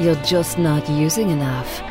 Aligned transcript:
you're 0.00 0.14
just 0.16 0.58
not 0.58 0.88
using 0.90 1.30
enough. 1.30 1.82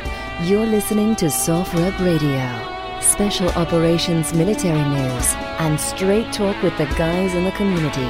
You're 0.42 0.66
listening 0.66 1.16
to 1.16 1.26
SOFREP 1.26 1.98
Radio, 1.98 3.00
special 3.00 3.48
operations 3.50 4.32
military 4.32 4.84
news, 4.90 5.34
and 5.58 5.80
straight 5.80 6.32
talk 6.32 6.62
with 6.62 6.76
the 6.78 6.84
guys 6.96 7.34
in 7.34 7.42
the 7.42 7.50
community. 7.52 8.06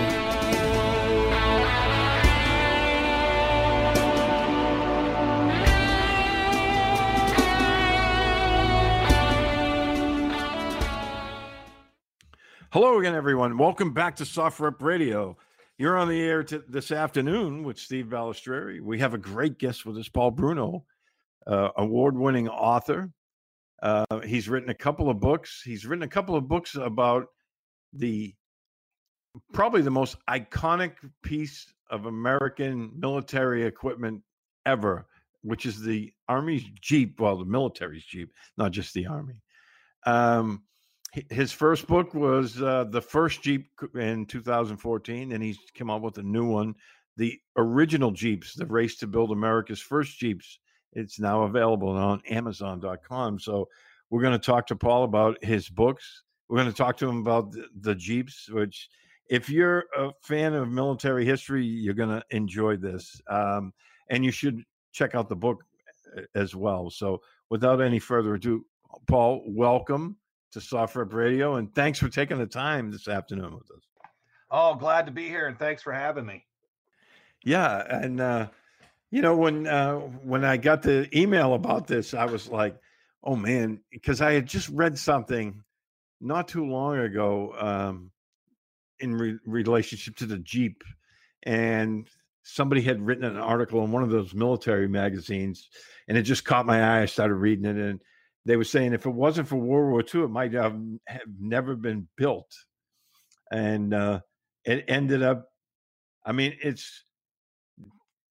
Hello 12.70 12.98
again, 12.98 13.14
everyone. 13.14 13.56
Welcome 13.56 13.94
back 13.94 14.16
to 14.16 14.24
SOFREP 14.24 14.82
Radio. 14.82 15.38
You're 15.78 15.98
on 15.98 16.08
the 16.08 16.22
air 16.22 16.42
t- 16.42 16.60
this 16.68 16.90
afternoon 16.90 17.62
with 17.62 17.78
Steve 17.78 18.06
Balistreri. 18.06 18.80
We 18.80 18.98
have 19.00 19.12
a 19.12 19.18
great 19.18 19.58
guest 19.58 19.84
with 19.84 19.98
us, 19.98 20.08
Paul 20.08 20.30
Bruno, 20.30 20.84
uh, 21.46 21.68
award-winning 21.76 22.48
author. 22.48 23.10
Uh, 23.82 24.20
he's 24.24 24.48
written 24.48 24.70
a 24.70 24.74
couple 24.74 25.10
of 25.10 25.20
books. 25.20 25.60
He's 25.62 25.84
written 25.84 26.02
a 26.02 26.08
couple 26.08 26.34
of 26.34 26.48
books 26.48 26.76
about 26.76 27.26
the 27.92 28.34
probably 29.52 29.82
the 29.82 29.90
most 29.90 30.16
iconic 30.30 30.94
piece 31.22 31.66
of 31.90 32.06
American 32.06 32.90
military 32.98 33.66
equipment 33.66 34.22
ever, 34.64 35.06
which 35.42 35.66
is 35.66 35.82
the 35.82 36.10
Army's 36.26 36.64
Jeep. 36.80 37.20
Well, 37.20 37.36
the 37.36 37.44
military's 37.44 38.04
Jeep, 38.04 38.32
not 38.56 38.72
just 38.72 38.94
the 38.94 39.06
Army. 39.06 39.42
Um, 40.06 40.62
his 41.30 41.52
first 41.52 41.86
book 41.86 42.14
was 42.14 42.60
uh, 42.60 42.84
the 42.90 43.00
first 43.00 43.42
Jeep 43.42 43.68
in 43.94 44.26
2014, 44.26 45.32
and 45.32 45.42
he's 45.42 45.58
come 45.76 45.90
out 45.90 46.02
with 46.02 46.18
a 46.18 46.22
new 46.22 46.46
one, 46.46 46.74
the 47.16 47.38
original 47.56 48.10
Jeeps, 48.10 48.54
the 48.54 48.66
race 48.66 48.96
to 48.98 49.06
build 49.06 49.30
America's 49.30 49.80
first 49.80 50.18
Jeeps. 50.18 50.58
It's 50.92 51.18
now 51.18 51.42
available 51.42 51.90
on 51.90 52.22
Amazon.com. 52.28 53.38
So 53.38 53.68
we're 54.10 54.22
going 54.22 54.38
to 54.38 54.38
talk 54.38 54.66
to 54.68 54.76
Paul 54.76 55.04
about 55.04 55.42
his 55.42 55.68
books. 55.68 56.22
We're 56.48 56.58
going 56.58 56.70
to 56.70 56.76
talk 56.76 56.96
to 56.98 57.08
him 57.08 57.18
about 57.18 57.52
the, 57.52 57.66
the 57.80 57.94
Jeeps, 57.94 58.48
which, 58.50 58.88
if 59.28 59.50
you're 59.50 59.84
a 59.96 60.10
fan 60.22 60.54
of 60.54 60.68
military 60.68 61.24
history, 61.24 61.64
you're 61.64 61.94
going 61.94 62.20
to 62.20 62.24
enjoy 62.30 62.76
this. 62.76 63.20
Um, 63.28 63.72
and 64.10 64.24
you 64.24 64.30
should 64.30 64.62
check 64.92 65.14
out 65.14 65.28
the 65.28 65.36
book 65.36 65.64
uh, 66.16 66.22
as 66.34 66.54
well. 66.54 66.90
So 66.90 67.20
without 67.50 67.80
any 67.80 67.98
further 67.98 68.34
ado, 68.34 68.64
Paul, 69.08 69.42
welcome 69.46 70.16
to 70.56 70.60
SOFREP 70.60 71.12
Radio, 71.12 71.56
and 71.56 71.74
thanks 71.74 71.98
for 71.98 72.08
taking 72.08 72.38
the 72.38 72.46
time 72.46 72.90
this 72.90 73.08
afternoon 73.08 73.54
with 73.54 73.70
us. 73.70 73.82
Oh, 74.50 74.74
glad 74.74 75.04
to 75.04 75.12
be 75.12 75.28
here, 75.28 75.48
and 75.48 75.58
thanks 75.58 75.82
for 75.82 75.92
having 75.92 76.24
me. 76.24 76.46
Yeah, 77.44 77.84
and 77.88 78.20
uh, 78.20 78.48
you 79.10 79.20
know 79.20 79.36
when 79.36 79.66
uh, 79.66 79.96
when 79.96 80.44
I 80.44 80.56
got 80.56 80.82
the 80.82 81.08
email 81.16 81.52
about 81.52 81.86
this, 81.86 82.14
I 82.14 82.24
was 82.24 82.48
like, 82.48 82.74
"Oh 83.22 83.36
man," 83.36 83.80
because 83.90 84.22
I 84.22 84.32
had 84.32 84.46
just 84.46 84.70
read 84.70 84.98
something 84.98 85.62
not 86.22 86.48
too 86.48 86.64
long 86.64 87.00
ago 87.00 87.54
um, 87.58 88.10
in 88.98 89.14
re- 89.14 89.38
relationship 89.44 90.16
to 90.16 90.26
the 90.26 90.38
Jeep, 90.38 90.82
and 91.42 92.08
somebody 92.44 92.80
had 92.80 93.04
written 93.04 93.24
an 93.24 93.36
article 93.36 93.84
in 93.84 93.92
one 93.92 94.02
of 94.02 94.10
those 94.10 94.32
military 94.32 94.88
magazines, 94.88 95.68
and 96.08 96.16
it 96.16 96.22
just 96.22 96.46
caught 96.46 96.64
my 96.64 96.82
eye. 96.82 97.02
I 97.02 97.06
started 97.06 97.34
reading 97.34 97.66
it, 97.66 97.76
and 97.76 98.00
they 98.46 98.56
were 98.56 98.64
saying 98.64 98.92
if 98.92 99.06
it 99.06 99.10
wasn't 99.10 99.48
for 99.48 99.56
World 99.56 99.90
War 99.90 100.02
II, 100.02 100.24
it 100.24 100.30
might 100.30 100.52
have, 100.52 100.76
have 101.06 101.20
never 101.38 101.76
been 101.76 102.08
built, 102.16 102.50
and 103.50 103.92
uh, 103.92 104.20
it 104.64 104.84
ended 104.88 105.22
up. 105.22 105.48
I 106.24 106.32
mean, 106.32 106.56
it's 106.62 107.04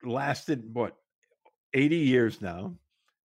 lasted 0.03 0.63
what 0.73 0.95
80 1.73 1.95
years 1.95 2.41
now 2.41 2.75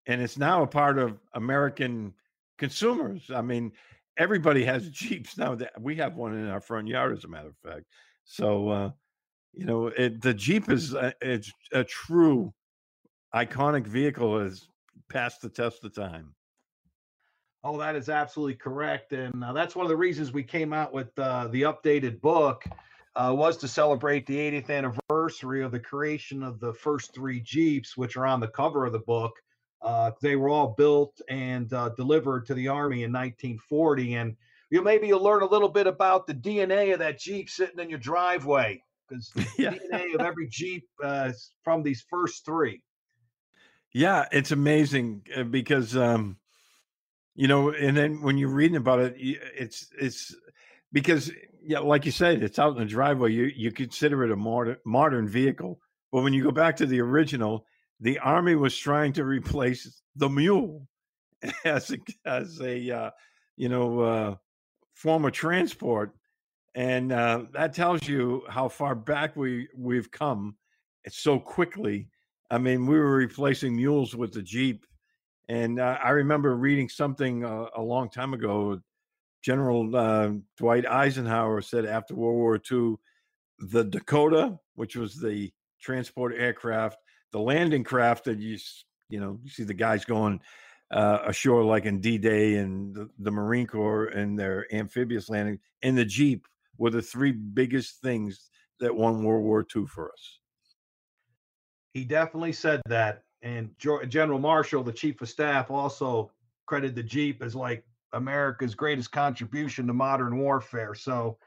and 0.08 0.22
it's 0.22 0.38
now 0.38 0.64
a 0.64 0.68
part 0.68 0.98
of 0.98 1.20
american 1.34 2.14
consumers 2.58 3.30
i 3.36 3.42
mean 3.42 3.74
everybody 4.18 4.64
has 4.64 4.90
jeeps 4.92 5.38
now 5.38 5.56
that 5.56 5.74
we 5.82 5.98
have 5.98 6.16
one 6.16 6.34
in 6.34 6.48
our 6.48 6.62
front 6.62 6.88
yard 6.88 7.18
as 7.18 7.26
a 7.26 7.28
matter 7.28 7.50
of 7.50 7.58
fact 7.58 7.84
so 8.24 8.70
uh 8.70 8.90
you 9.54 9.66
know, 9.66 9.88
it, 9.88 10.22
the 10.22 10.34
Jeep 10.34 10.70
is 10.70 10.94
a, 10.94 11.14
it's 11.22 11.52
a 11.74 11.84
true 11.84 12.54
iconic 13.34 13.86
vehicle 13.86 14.40
has 14.40 14.68
passed 15.10 15.42
the 15.42 15.50
test 15.50 15.84
of 15.84 15.94
time. 15.94 16.34
Oh, 17.64 17.78
that 17.78 17.96
is 17.96 18.08
absolutely 18.08 18.56
correct, 18.56 19.12
and 19.12 19.44
uh, 19.44 19.52
that's 19.52 19.76
one 19.76 19.86
of 19.86 19.90
the 19.90 19.98
reasons 19.98 20.32
we 20.32 20.44
came 20.44 20.72
out 20.72 20.94
with 20.94 21.18
uh, 21.20 21.48
the 21.48 21.64
updated 21.64 22.22
book. 22.22 22.64
Uh, 23.16 23.34
was 23.34 23.58
to 23.58 23.68
celebrate 23.68 24.26
the 24.28 24.38
80th 24.38 24.70
anniversary 24.70 25.62
of 25.62 25.72
the 25.72 25.80
creation 25.80 26.42
of 26.42 26.60
the 26.60 26.74
first 26.74 27.14
three 27.14 27.42
Jeeps, 27.42 27.98
which 27.98 28.16
are 28.16 28.26
on 28.26 28.40
the 28.40 28.48
cover 28.48 28.86
of 28.86 28.94
the 28.94 29.00
book. 29.00 29.34
Uh, 29.82 30.12
they 30.22 30.36
were 30.36 30.48
all 30.48 30.76
built 30.78 31.20
and 31.30 31.74
uh, 31.74 31.90
delivered 31.90 32.46
to 32.46 32.54
the 32.54 32.68
Army 32.68 33.04
in 33.04 33.12
1940, 33.12 34.16
and 34.16 34.38
you 34.70 34.82
maybe 34.82 35.08
you'll 35.08 35.24
learn 35.24 35.42
a 35.42 35.48
little 35.48 35.68
bit 35.68 35.88
about 35.88 36.28
the 36.28 36.34
DNA 36.34 36.94
of 36.94 37.00
that 37.00 37.20
Jeep 37.20 37.50
sitting 37.50 37.80
in 37.80 37.90
your 37.90 38.00
driveway 38.00 38.82
because 39.08 39.32
yeah. 39.58 39.72
DNA 39.72 40.14
of 40.16 40.22
every 40.22 40.48
Jeep 40.48 40.88
uh, 41.04 41.32
from 41.64 41.82
these 41.84 42.06
first 42.10 42.46
three. 42.46 42.82
Yeah, 43.92 44.28
it's 44.32 44.52
amazing 44.52 45.24
because 45.50 45.98
um, 45.98 46.38
you 47.36 47.48
know, 47.48 47.72
and 47.72 47.96
then 47.96 48.22
when 48.22 48.38
you're 48.38 48.50
reading 48.50 48.78
about 48.78 49.00
it, 49.00 49.16
it's 49.18 49.88
it's 49.98 50.36
because 50.92 51.32
yeah, 51.62 51.80
like 51.80 52.06
you 52.06 52.12
said, 52.12 52.44
it's 52.44 52.60
out 52.60 52.74
in 52.74 52.80
the 52.80 52.86
driveway. 52.86 53.32
You 53.32 53.52
you 53.56 53.72
consider 53.72 54.24
it 54.24 54.32
a 54.32 54.36
modern 54.36 54.78
modern 54.86 55.28
vehicle, 55.28 55.80
but 56.12 56.24
when 56.24 56.34
you 56.34 56.44
go 56.44 56.52
back 56.52 56.78
to 56.78 56.86
the 56.86 57.02
original, 57.02 57.66
the 58.00 58.20
army 58.20 58.56
was 58.56 58.78
trying 58.78 59.14
to 59.14 59.24
replace 59.24 60.02
the 60.16 60.30
mule 60.30 60.88
as 61.66 61.92
a, 61.92 61.98
as 62.26 62.60
a 62.62 62.92
uh, 62.92 63.12
you 63.58 63.70
know 63.70 64.00
uh, 64.00 64.36
form 64.94 65.26
of 65.26 65.32
transport, 65.32 66.14
and 66.76 67.12
uh, 67.12 67.44
that 67.54 67.74
tells 67.74 68.08
you 68.08 68.44
how 68.50 68.68
far 68.70 68.96
back 68.96 69.36
we 69.36 69.68
we've 69.76 70.12
come 70.12 70.56
so 71.08 71.40
quickly. 71.40 72.08
I 72.52 72.58
mean, 72.58 72.88
we 72.88 72.98
were 72.98 73.16
replacing 73.16 73.76
mules 73.76 74.16
with 74.16 74.34
the 74.34 74.42
jeep, 74.42 74.86
and 75.50 75.80
uh, 75.80 75.98
I 76.02 76.12
remember 76.12 76.56
reading 76.56 76.88
something 76.88 77.44
uh, 77.44 77.66
a 77.76 77.82
long 77.82 78.10
time 78.10 78.34
ago. 78.34 78.80
General 79.42 79.96
uh, 79.96 80.32
Dwight 80.58 80.86
Eisenhower 80.86 81.62
said 81.62 81.86
after 81.86 82.14
World 82.14 82.36
War 82.36 82.62
II, 82.72 82.96
the 83.58 83.84
Dakota, 83.84 84.60
which 84.76 84.96
was 84.96 85.16
the 85.16 85.52
transport 85.82 86.36
aircraft, 86.38 86.98
the 87.32 87.40
landing 87.40 87.84
craft 87.84 88.26
that 88.26 88.38
you 88.38 88.58
you 89.10 89.20
know 89.20 89.40
you 89.44 89.50
see 89.50 89.64
the 89.64 89.74
guys 89.74 90.06
going 90.06 90.40
uh, 90.92 91.20
ashore 91.26 91.64
like 91.64 91.86
in 91.86 92.00
D-Day 92.00 92.56
and 92.56 92.96
the, 92.96 93.10
the, 93.20 93.32
Marine 93.32 93.68
Corps 93.68 94.06
and 94.06 94.38
their 94.38 94.66
amphibious 94.74 95.30
landing, 95.30 95.60
and 95.82 95.98
the 95.98 96.06
Jeep 96.06 96.48
were 96.78 96.90
the 96.90 97.02
three 97.02 97.32
biggest 97.32 98.02
things 98.02 98.50
that 98.80 98.96
won 98.96 99.24
World 99.24 99.44
War 99.44 99.66
II 99.76 99.86
for 99.86 100.12
us. 100.12 100.40
He 101.94 102.06
definitely 102.06 102.54
said 102.54 102.82
that, 102.88 103.24
and 103.42 103.70
General 103.78 104.40
Marshall, 104.40 104.84
the 104.84 104.92
Chief 104.92 105.22
of 105.22 105.30
Staff, 105.30 105.72
also 105.72 106.32
credited 106.66 106.96
the 106.96 107.04
Jeep 107.04 107.42
as 107.42 107.56
like 107.56 107.84
America's 108.14 108.76
greatest 108.76 109.12
contribution 109.12 109.88
to 109.88 109.94
modern 109.94 110.38
warfare. 110.38 110.94
So 110.94 111.38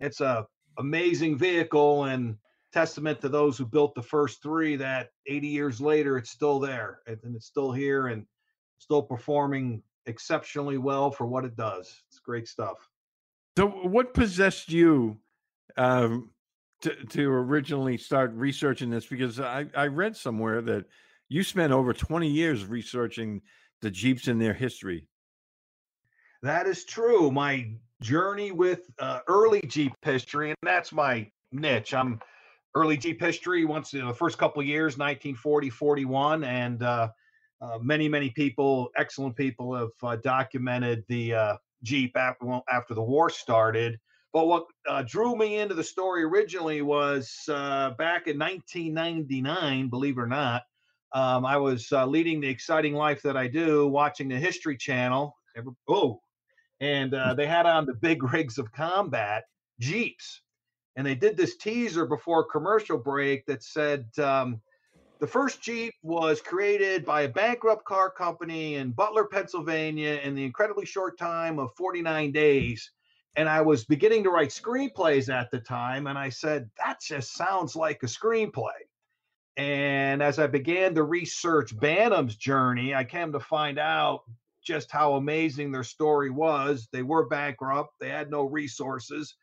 it's 0.00 0.20
a 0.20 0.46
amazing 0.78 1.36
vehicle 1.36 2.04
and 2.04 2.36
testament 2.72 3.20
to 3.20 3.28
those 3.28 3.58
who 3.58 3.66
built 3.66 3.94
the 3.94 4.02
first 4.02 4.42
three 4.42 4.76
that 4.76 5.10
80 5.26 5.46
years 5.46 5.80
later 5.80 6.16
it's 6.16 6.30
still 6.30 6.58
there 6.58 7.00
and 7.06 7.18
it's 7.36 7.46
still 7.46 7.70
here 7.70 8.06
and 8.06 8.26
still 8.78 9.02
performing 9.02 9.82
exceptionally 10.06 10.78
well 10.78 11.10
for 11.10 11.26
what 11.26 11.44
it 11.44 11.56
does. 11.56 12.02
It's 12.08 12.18
great 12.18 12.48
stuff. 12.48 12.88
So 13.58 13.68
what 13.68 14.14
possessed 14.14 14.70
you 14.70 15.18
um, 15.76 16.30
to, 16.80 16.94
to 17.10 17.30
originally 17.30 17.98
start 17.98 18.32
researching 18.34 18.88
this? 18.88 19.06
Because 19.06 19.38
I, 19.38 19.66
I 19.76 19.88
read 19.88 20.16
somewhere 20.16 20.62
that 20.62 20.86
you 21.32 21.42
spent 21.42 21.72
over 21.72 21.92
20 21.92 22.28
years 22.28 22.64
researching 22.64 23.40
the 23.80 23.90
jeeps 23.90 24.28
and 24.28 24.40
their 24.40 24.54
history 24.54 25.06
that 26.42 26.66
is 26.66 26.84
true 26.84 27.30
my 27.30 27.70
journey 28.00 28.52
with 28.52 28.90
uh, 28.98 29.20
early 29.28 29.62
jeep 29.66 29.92
history 30.02 30.50
and 30.50 30.58
that's 30.62 30.92
my 30.92 31.30
niche 31.52 31.94
i'm 31.94 32.20
early 32.74 32.96
Jeep 32.96 33.20
history 33.20 33.64
once 33.64 33.94
in 33.94 34.06
the 34.06 34.14
first 34.14 34.38
couple 34.38 34.62
years, 34.62 34.96
1940, 34.96 35.70
41, 35.70 36.44
and 36.44 36.82
uh, 36.82 37.08
uh, 37.60 37.78
many, 37.80 38.08
many 38.08 38.30
people, 38.30 38.90
excellent 38.96 39.36
people, 39.36 39.74
have 39.74 39.90
uh, 40.02 40.16
documented 40.16 41.04
the 41.08 41.34
uh, 41.34 41.56
Jeep 41.82 42.16
after, 42.16 42.60
after 42.70 42.94
the 42.94 43.02
war 43.02 43.28
started. 43.28 43.98
But 44.32 44.46
what 44.46 44.64
uh, 44.88 45.02
drew 45.02 45.36
me 45.36 45.58
into 45.58 45.74
the 45.74 45.84
story 45.84 46.22
originally 46.22 46.80
was 46.80 47.30
uh, 47.48 47.90
back 47.90 48.26
in 48.26 48.38
1999, 48.38 49.88
believe 49.88 50.16
it 50.16 50.20
or 50.20 50.26
not. 50.26 50.62
Um, 51.14 51.44
I 51.44 51.56
was 51.56 51.90
leading 51.92 52.40
the 52.40 52.48
exciting 52.48 52.94
life 52.94 53.22
that 53.22 53.36
I 53.36 53.48
do, 53.48 53.86
watching 53.88 54.28
the 54.28 54.36
History 54.36 54.76
Channel. 54.76 55.36
Oh, 55.88 56.20
and 56.80 57.14
they 57.36 57.46
had 57.46 57.66
on 57.66 57.86
the 57.86 57.94
big 57.94 58.22
rigs 58.32 58.58
of 58.58 58.72
combat 58.72 59.44
Jeeps 59.80 60.42
and 60.96 61.06
they 61.06 61.14
did 61.14 61.36
this 61.36 61.56
teaser 61.56 62.06
before 62.06 62.44
commercial 62.44 62.98
break 62.98 63.46
that 63.46 63.62
said 63.62 64.06
um, 64.18 64.60
the 65.20 65.26
first 65.26 65.62
Jeep 65.62 65.94
was 66.02 66.40
created 66.40 67.04
by 67.04 67.22
a 67.22 67.28
bankrupt 67.28 67.84
car 67.84 68.10
company 68.10 68.74
in 68.74 68.92
Butler, 68.92 69.24
Pennsylvania, 69.24 70.20
in 70.22 70.34
the 70.34 70.44
incredibly 70.44 70.84
short 70.84 71.18
time 71.18 71.58
of 71.58 71.70
49 71.76 72.32
days. 72.32 72.90
And 73.36 73.48
I 73.48 73.62
was 73.62 73.84
beginning 73.84 74.24
to 74.24 74.30
write 74.30 74.50
screenplays 74.50 75.32
at 75.32 75.50
the 75.50 75.60
time, 75.60 76.06
and 76.06 76.18
I 76.18 76.28
said, 76.28 76.68
that 76.84 77.00
just 77.00 77.34
sounds 77.34 77.74
like 77.74 78.02
a 78.02 78.06
screenplay. 78.06 78.76
And 79.56 80.22
as 80.22 80.38
I 80.38 80.46
began 80.46 80.94
to 80.94 81.02
research 81.02 81.76
Bantam's 81.78 82.36
journey, 82.36 82.94
I 82.94 83.04
came 83.04 83.32
to 83.32 83.40
find 83.40 83.78
out 83.78 84.22
just 84.64 84.90
how 84.90 85.14
amazing 85.14 85.72
their 85.72 85.84
story 85.84 86.30
was. 86.30 86.88
They 86.92 87.02
were 87.02 87.26
bankrupt, 87.26 87.94
they 88.00 88.08
had 88.08 88.30
no 88.30 88.44
resources 88.44 89.34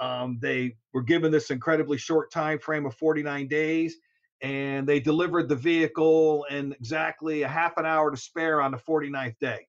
um, 0.00 0.38
they 0.40 0.76
were 0.92 1.02
given 1.02 1.32
this 1.32 1.50
incredibly 1.50 1.98
short 1.98 2.30
time 2.30 2.58
frame 2.58 2.86
of 2.86 2.94
49 2.94 3.48
days, 3.48 3.96
and 4.42 4.86
they 4.86 5.00
delivered 5.00 5.48
the 5.48 5.56
vehicle 5.56 6.46
in 6.50 6.72
exactly 6.72 7.42
a 7.42 7.48
half 7.48 7.76
an 7.76 7.86
hour 7.86 8.10
to 8.10 8.16
spare 8.16 8.62
on 8.62 8.70
the 8.70 8.78
49th 8.78 9.38
day. 9.40 9.66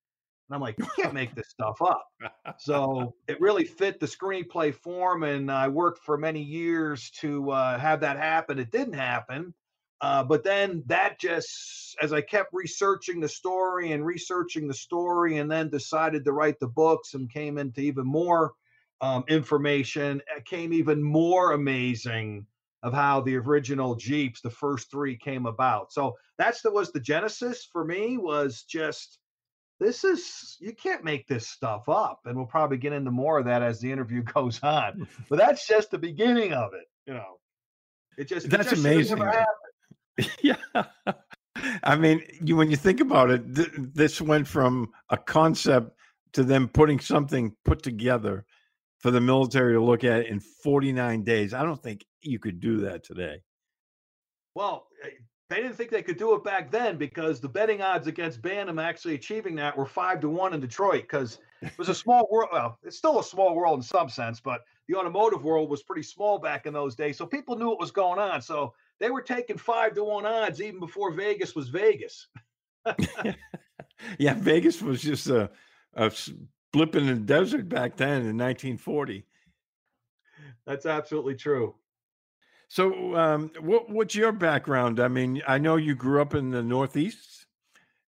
And 0.50 0.56
I'm 0.56 0.62
like, 0.62 0.78
you 0.78 0.88
can't 0.96 1.14
make 1.14 1.36
this 1.36 1.50
stuff 1.50 1.82
up. 1.82 2.06
So 2.58 3.14
it 3.28 3.40
really 3.40 3.66
fit 3.66 4.00
the 4.00 4.06
screenplay 4.06 4.74
form, 4.74 5.24
and 5.24 5.52
I 5.52 5.68
worked 5.68 6.00
for 6.00 6.18
many 6.18 6.42
years 6.42 7.10
to 7.22 7.52
uh, 7.52 7.80
have 7.80 8.02
that 8.02 8.18
happen. 8.18 8.60
It 8.60 8.72
didn't 8.72 8.94
happen. 8.94 9.54
Uh, 10.02 10.24
but 10.24 10.44
then 10.44 10.84
that 10.86 11.20
just, 11.20 11.98
as 12.02 12.14
I 12.14 12.22
kept 12.22 12.54
researching 12.54 13.20
the 13.20 13.28
story 13.28 13.92
and 13.92 14.06
researching 14.06 14.68
the 14.68 14.74
story, 14.74 15.38
and 15.38 15.52
then 15.52 15.70
decided 15.70 16.24
to 16.26 16.32
write 16.32 16.60
the 16.60 16.68
books 16.68 17.14
and 17.14 17.32
came 17.32 17.58
into 17.58 17.82
even 17.82 18.06
more 18.06 18.54
um, 19.02 19.24
information 19.28 20.22
it 20.36 20.46
came 20.46 20.74
even 20.74 21.02
more 21.02 21.54
amazing 21.54 22.46
of 22.82 22.94
how 22.94 23.20
the 23.22 23.36
original 23.36 23.96
Jeeps, 23.96 24.42
the 24.42 24.50
first 24.50 24.90
three, 24.90 25.18
came 25.18 25.46
about. 25.46 25.92
So 25.92 26.16
that's 26.38 26.62
the 26.62 26.72
was 26.72 26.92
the 26.92 27.00
genesis 27.00 27.68
for 27.70 27.84
me 27.84 28.18
was 28.18 28.64
just 28.64 29.20
this 29.82 30.04
is 30.04 30.58
you 30.60 30.74
can't 30.74 31.04
make 31.04 31.28
this 31.28 31.48
stuff 31.48 31.90
up, 31.90 32.22
and 32.26 32.36
we'll 32.36 32.46
probably 32.46 32.78
get 32.78 32.94
into 32.94 33.12
more 33.12 33.40
of 33.40 33.46
that 33.46 33.62
as 33.62 33.80
the 33.80 33.92
interview 33.92 34.24
goes 34.34 34.62
on. 34.64 35.08
But 35.30 35.40
that's 35.40 35.68
just 35.68 35.92
the 35.92 35.98
beginning 35.98 36.54
of 36.54 36.74
it, 36.74 36.86
you 37.06 37.14
know. 37.14 37.40
It 38.18 38.28
just 38.28 38.50
that's 38.50 38.68
it 38.68 38.76
just 38.76 38.86
amazing. 38.86 39.20
yeah. 40.42 40.84
I 41.84 41.96
mean, 41.96 42.24
you 42.42 42.56
when 42.56 42.70
you 42.70 42.78
think 42.78 43.00
about 43.00 43.30
it, 43.32 43.56
th- 43.56 43.72
this 43.76 44.22
went 44.22 44.48
from 44.48 44.90
a 45.10 45.18
concept 45.18 45.92
to 46.34 46.44
them 46.44 46.68
putting 46.68 47.00
something 47.00 47.56
put 47.66 47.82
together 47.82 48.46
for 49.00 49.12
the 49.12 49.22
military 49.22 49.74
to 49.74 49.82
look 49.82 50.04
at 50.04 50.26
in 50.26 50.40
49 50.40 51.24
days. 51.24 51.54
I 51.54 51.64
don't 51.64 51.82
think 51.82 52.06
you 52.22 52.40
could 52.40 52.60
do 52.60 52.82
that 52.82 53.04
today. 53.04 53.42
Well, 54.56 54.88
eh, 55.04 55.10
they 55.50 55.58
didn't 55.58 55.76
think 55.76 55.90
they 55.90 56.04
could 56.04 56.18
do 56.18 56.36
it 56.36 56.44
back 56.44 56.70
then 56.70 56.98
because 56.98 57.40
the 57.40 57.50
betting 57.50 57.82
odds 57.82 58.08
against 58.08 58.42
Bantam 58.42 58.78
actually 58.78 59.16
achieving 59.16 59.56
that 59.56 59.76
were 59.76 59.86
five 59.86 60.20
to 60.22 60.30
one 60.30 60.54
in 60.54 60.60
Detroit 60.60 61.04
because 61.04 61.40
it 61.62 61.78
was 61.78 61.90
a 61.90 61.96
small 61.96 62.28
world. 62.32 62.50
Well, 62.52 62.78
it's 62.84 62.98
still 62.98 63.20
a 63.20 63.24
small 63.24 63.56
world 63.56 63.80
in 63.80 63.84
some 63.84 64.10
sense, 64.10 64.40
but 64.40 64.62
the 64.88 64.96
automotive 64.96 65.44
world 65.44 65.70
was 65.70 65.82
pretty 65.82 66.04
small 66.04 66.38
back 66.38 66.66
in 66.66 66.74
those 66.74 66.96
days. 66.96 67.18
So 67.18 67.26
people 67.26 67.58
knew 67.58 67.70
what 67.70 67.80
was 67.80 67.92
going 67.92 68.20
on. 68.20 68.42
So 68.42 68.74
they 69.00 69.10
were 69.10 69.22
taking 69.22 69.58
five 69.58 69.94
to 69.96 70.04
one 70.04 70.26
odds 70.26 70.62
even 70.62 70.80
before 70.80 71.12
Vegas 71.12 71.56
was 71.56 71.70
Vegas. 71.70 72.28
yeah, 74.18 74.34
Vegas 74.36 74.82
was 74.82 75.02
just 75.02 75.28
a, 75.28 75.50
a 75.96 76.12
blip 76.72 76.96
in 76.96 77.08
the 77.08 77.16
desert 77.16 77.70
back 77.70 77.96
then 77.96 78.22
in 78.22 78.38
1940. 78.38 79.26
That's 80.66 80.86
absolutely 80.86 81.36
true. 81.36 81.76
So, 82.68 83.16
um, 83.16 83.52
what, 83.60 83.90
what's 83.90 84.14
your 84.14 84.32
background? 84.32 85.00
I 85.00 85.08
mean, 85.08 85.42
I 85.48 85.58
know 85.58 85.78
you 85.78 85.96
grew 85.96 86.22
up 86.22 86.36
in 86.36 86.52
the 86.52 86.62
Northeast. 86.62 87.48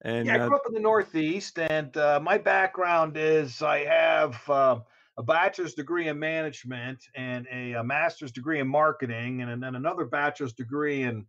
And 0.01 0.27
yeah, 0.27 0.35
I 0.35 0.37
grew 0.47 0.53
uh, 0.53 0.57
up 0.57 0.63
in 0.67 0.73
the 0.73 0.79
Northeast, 0.79 1.57
and 1.57 1.97
uh, 1.97 2.19
my 2.21 2.37
background 2.37 3.17
is 3.17 3.63
I 3.63 3.79
have 3.85 4.49
uh, 4.49 4.79
a 5.17 5.23
bachelor's 5.23 5.73
degree 5.73 6.07
in 6.07 6.19
management 6.19 6.99
and 7.15 7.47
a, 7.51 7.73
a 7.73 7.83
master's 7.83 8.31
degree 8.31 8.59
in 8.59 8.67
marketing, 8.67 9.41
and 9.41 9.63
then 9.63 9.75
another 9.75 10.05
bachelor's 10.05 10.53
degree 10.53 11.03
in 11.03 11.25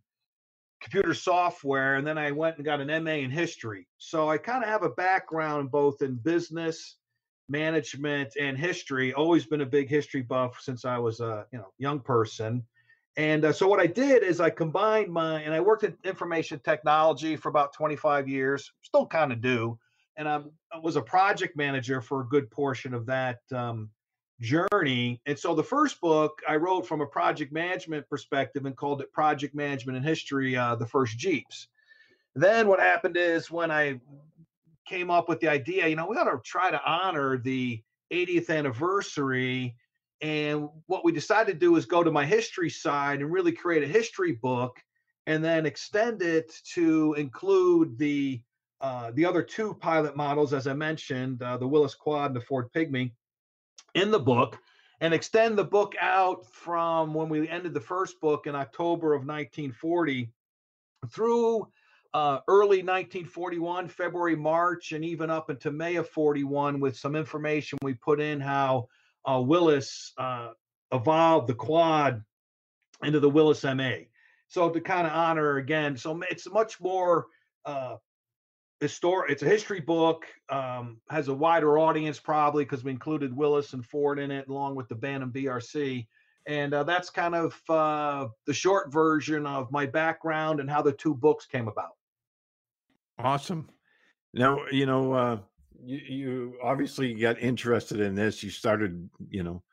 computer 0.81 1.13
software. 1.13 1.95
And 1.95 2.05
then 2.05 2.17
I 2.17 2.31
went 2.31 2.57
and 2.57 2.65
got 2.65 2.81
an 2.81 3.03
MA 3.03 3.11
in 3.11 3.31
history. 3.31 3.87
So 3.97 4.29
I 4.29 4.37
kind 4.37 4.63
of 4.63 4.69
have 4.69 4.83
a 4.83 4.89
background 4.89 5.71
both 5.71 6.01
in 6.01 6.15
business 6.15 6.97
management 7.49 8.33
and 8.39 8.57
history. 8.57 9.13
Always 9.13 9.45
been 9.45 9.61
a 9.61 9.65
big 9.65 9.89
history 9.89 10.21
buff 10.21 10.59
since 10.61 10.85
I 10.85 10.97
was 10.97 11.19
a 11.19 11.45
you 11.51 11.59
know 11.59 11.71
young 11.77 11.99
person. 11.99 12.63
And 13.15 13.45
uh, 13.45 13.53
so 13.53 13.67
what 13.67 13.79
I 13.79 13.87
did 13.87 14.21
is 14.21 14.39
I 14.39 14.51
combined 14.51 15.11
my 15.11 15.41
and 15.41 15.53
I 15.53 15.59
worked 15.59 15.83
in 15.83 15.97
information 16.03 16.59
technology 16.63 17.35
for 17.35 17.49
about 17.49 17.73
25 17.73 18.27
years. 18.27 18.71
Still 18.81 19.07
kind 19.07 19.31
of 19.31 19.41
do, 19.41 19.79
and 20.17 20.27
I'm, 20.27 20.51
I 20.73 20.79
was 20.79 20.95
a 20.95 21.01
project 21.01 21.55
manager 21.55 22.01
for 22.01 22.21
a 22.21 22.27
good 22.27 22.49
portion 22.49 22.93
of 22.93 23.05
that 23.05 23.39
um, 23.53 23.89
journey. 24.41 25.21
And 25.25 25.37
so 25.37 25.53
the 25.53 25.63
first 25.63 26.01
book 26.01 26.41
I 26.47 26.55
wrote 26.55 26.87
from 26.87 27.01
a 27.01 27.05
project 27.05 27.53
management 27.53 28.09
perspective 28.09 28.65
and 28.65 28.75
called 28.75 29.01
it 29.01 29.11
Project 29.13 29.55
Management 29.55 29.97
and 29.97 30.05
History: 30.05 30.55
uh, 30.55 30.75
The 30.75 30.87
First 30.87 31.17
Jeeps. 31.17 31.67
Then 32.35 32.67
what 32.67 32.79
happened 32.79 33.17
is 33.17 33.49
when 33.49 33.71
I 33.71 33.99
came 34.87 35.09
up 35.09 35.27
with 35.27 35.39
the 35.39 35.47
idea, 35.47 35.87
you 35.87 35.95
know, 35.95 36.07
we 36.07 36.17
ought 36.17 36.25
to 36.25 36.39
try 36.43 36.71
to 36.71 36.81
honor 36.85 37.37
the 37.37 37.81
80th 38.11 38.49
anniversary. 38.49 39.75
And 40.21 40.69
what 40.87 41.03
we 41.03 41.11
decided 41.11 41.53
to 41.53 41.59
do 41.59 41.75
is 41.75 41.85
go 41.85 42.03
to 42.03 42.11
my 42.11 42.25
history 42.25 42.69
side 42.69 43.21
and 43.21 43.31
really 43.31 43.51
create 43.51 43.83
a 43.83 43.87
history 43.87 44.33
book 44.33 44.77
and 45.27 45.43
then 45.43 45.65
extend 45.65 46.21
it 46.21 46.53
to 46.73 47.13
include 47.17 47.97
the 47.97 48.41
uh, 48.81 49.11
the 49.13 49.25
other 49.25 49.41
two 49.41 49.73
pilot 49.73 50.15
models, 50.15 50.53
as 50.53 50.67
I 50.67 50.73
mentioned, 50.73 51.41
uh, 51.41 51.57
the 51.57 51.67
Willys 51.67 51.95
Quad 51.95 52.31
and 52.31 52.35
the 52.35 52.45
Ford 52.45 52.71
Pygmy, 52.73 53.11
in 53.95 54.11
the 54.11 54.19
book, 54.19 54.59
and 55.01 55.13
extend 55.13 55.57
the 55.57 55.63
book 55.63 55.93
out 55.99 56.45
from 56.53 57.13
when 57.13 57.29
we 57.29 57.47
ended 57.49 57.73
the 57.73 57.81
first 57.81 58.19
book 58.19 58.47
in 58.47 58.55
October 58.55 59.13
of 59.13 59.21
1940 59.21 60.31
through 61.09 61.67
uh, 62.13 62.39
early 62.47 62.77
1941, 62.77 63.87
February, 63.87 64.35
March, 64.35 64.91
and 64.91 65.03
even 65.03 65.29
up 65.29 65.49
into 65.49 65.71
May 65.71 65.95
of 65.95 66.09
41 66.09 66.79
with 66.79 66.97
some 66.97 67.15
information 67.15 67.77
we 67.81 67.93
put 67.93 68.19
in 68.19 68.39
how 68.39 68.87
uh, 69.25 69.41
Willys 69.41 70.13
uh, 70.17 70.51
evolved 70.91 71.47
the 71.47 71.53
quad 71.53 72.23
into 73.03 73.19
the 73.19 73.29
Willys 73.29 73.63
MA. 73.63 73.91
So 74.47 74.69
to 74.69 74.81
kind 74.81 75.05
of 75.05 75.13
honor 75.13 75.57
again, 75.57 75.97
so 75.97 76.19
it's 76.29 76.49
much 76.49 76.79
more 76.79 77.27
uh, 77.65 77.97
historic. 78.79 79.31
It's 79.31 79.43
a 79.43 79.47
history 79.47 79.79
book, 79.79 80.25
um, 80.49 80.97
has 81.09 81.27
a 81.27 81.33
wider 81.33 81.77
audience 81.79 82.19
probably 82.19 82.63
because 82.63 82.83
we 82.83 82.91
included 82.91 83.35
willys 83.35 83.73
and 83.73 83.85
Ford 83.85 84.19
in 84.19 84.31
it, 84.31 84.47
along 84.47 84.75
with 84.75 84.87
the 84.87 84.95
Bantam 84.95 85.31
BRC. 85.31 86.07
And 86.45 86.73
uh, 86.73 86.83
that's 86.83 87.09
kind 87.09 87.35
of 87.35 87.61
uh, 87.69 88.27
the 88.45 88.53
short 88.53 88.91
version 88.91 89.45
of 89.45 89.71
my 89.71 89.85
background 89.85 90.59
and 90.59 90.69
how 90.69 90.81
the 90.81 90.93
two 90.93 91.13
books 91.13 91.45
came 91.45 91.67
about. 91.67 91.91
Awesome. 93.19 93.69
Now, 94.33 94.59
you 94.71 94.85
know, 94.85 95.13
uh, 95.13 95.37
you, 95.83 95.97
you 95.97 96.53
obviously 96.63 97.13
got 97.15 97.39
interested 97.39 97.99
in 97.99 98.15
this. 98.15 98.43
You 98.43 98.49
started, 98.49 99.09
you 99.29 99.43
know, 99.43 99.63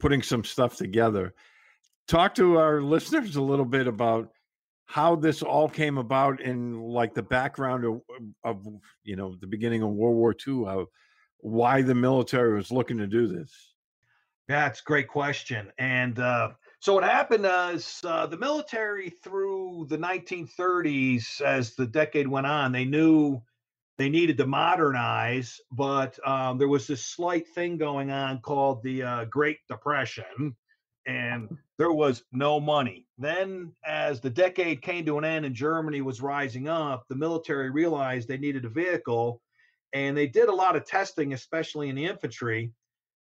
putting 0.00 0.22
some 0.22 0.44
stuff 0.44 0.76
together. 0.76 1.34
Talk 2.08 2.34
to 2.36 2.56
our 2.58 2.80
listeners 2.80 3.36
a 3.36 3.42
little 3.42 3.64
bit 3.64 3.86
about 3.86 4.30
how 4.86 5.16
this 5.16 5.42
all 5.42 5.68
came 5.68 5.98
about 5.98 6.40
in 6.40 6.80
like 6.80 7.12
the 7.14 7.22
background 7.22 7.84
of, 7.84 8.00
of 8.44 8.66
you 9.04 9.16
know 9.16 9.36
the 9.40 9.46
beginning 9.46 9.82
of 9.82 9.90
World 9.90 10.16
War 10.16 10.34
II, 10.46 10.66
of 10.66 10.86
why 11.38 11.82
the 11.82 11.94
military 11.94 12.54
was 12.54 12.72
looking 12.72 12.98
to 12.98 13.06
do 13.06 13.26
this. 13.26 13.74
That's 14.48 14.80
a 14.80 14.84
great 14.84 15.08
question. 15.08 15.72
And 15.78 16.18
uh, 16.18 16.50
so 16.78 16.94
what 16.94 17.04
happened 17.04 17.46
is 17.74 18.00
uh, 18.04 18.26
the 18.26 18.36
military 18.36 19.10
through 19.10 19.86
the 19.88 19.98
1930s, 19.98 21.40
as 21.40 21.74
the 21.74 21.86
decade 21.86 22.28
went 22.28 22.46
on, 22.46 22.70
they 22.70 22.84
knew 22.84 23.42
they 23.98 24.08
needed 24.08 24.36
to 24.38 24.46
modernize, 24.46 25.58
but 25.72 26.18
um, 26.26 26.58
there 26.58 26.68
was 26.68 26.86
this 26.86 27.04
slight 27.04 27.48
thing 27.48 27.78
going 27.78 28.10
on 28.10 28.40
called 28.40 28.82
the 28.82 29.02
uh, 29.02 29.24
Great 29.24 29.58
Depression, 29.68 30.54
and 31.06 31.56
there 31.78 31.92
was 31.92 32.24
no 32.32 32.58
money. 32.60 33.06
Then, 33.18 33.72
as 33.84 34.20
the 34.20 34.30
decade 34.30 34.82
came 34.82 35.04
to 35.06 35.18
an 35.18 35.24
end 35.24 35.46
and 35.46 35.54
Germany 35.54 36.00
was 36.00 36.20
rising 36.20 36.68
up, 36.68 37.04
the 37.08 37.16
military 37.16 37.70
realized 37.70 38.28
they 38.28 38.38
needed 38.38 38.64
a 38.64 38.70
vehicle, 38.70 39.40
and 39.92 40.16
they 40.16 40.26
did 40.26 40.48
a 40.48 40.54
lot 40.54 40.76
of 40.76 40.84
testing, 40.84 41.32
especially 41.32 41.88
in 41.88 41.96
the 41.96 42.06
infantry. 42.06 42.72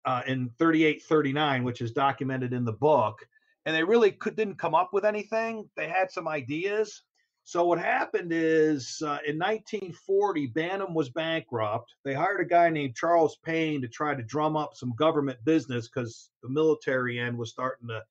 Uh, 0.05 0.21
in 0.27 0.49
38 0.59 1.01
39 1.01 1.63
which 1.63 1.79
is 1.79 1.93
documented 1.93 2.51
in 2.51 2.65
the 2.65 2.73
book 2.73 3.25
and 3.65 3.75
they 3.75 3.83
really 3.83 4.11
could 4.11 4.35
didn't 4.35 4.57
come 4.57 4.75
up 4.75 4.89
with 4.93 5.05
anything. 5.05 5.69
They 5.75 5.87
had 5.87 6.11
some 6.11 6.27
ideas. 6.27 7.03
So 7.45 7.65
what 7.65 7.79
happened 7.79 8.31
is 8.31 9.01
uh, 9.01 9.19
in 9.27 9.37
1940, 9.37 10.47
Bantam 10.47 10.93
was 10.93 11.09
bankrupt. 11.09 11.93
They 12.05 12.13
hired 12.13 12.39
a 12.39 12.45
guy 12.45 12.69
named 12.69 12.95
Charles 12.95 13.37
Payne 13.43 13.81
to 13.81 13.87
try 13.87 14.15
to 14.15 14.23
drum 14.23 14.55
up 14.55 14.75
some 14.75 14.93
government 14.95 15.43
business 15.43 15.89
because 15.89 16.29
the 16.41 16.49
military 16.49 17.19
end 17.19 17.37
was 17.37 17.49
starting 17.49 17.89
to 17.89 18.01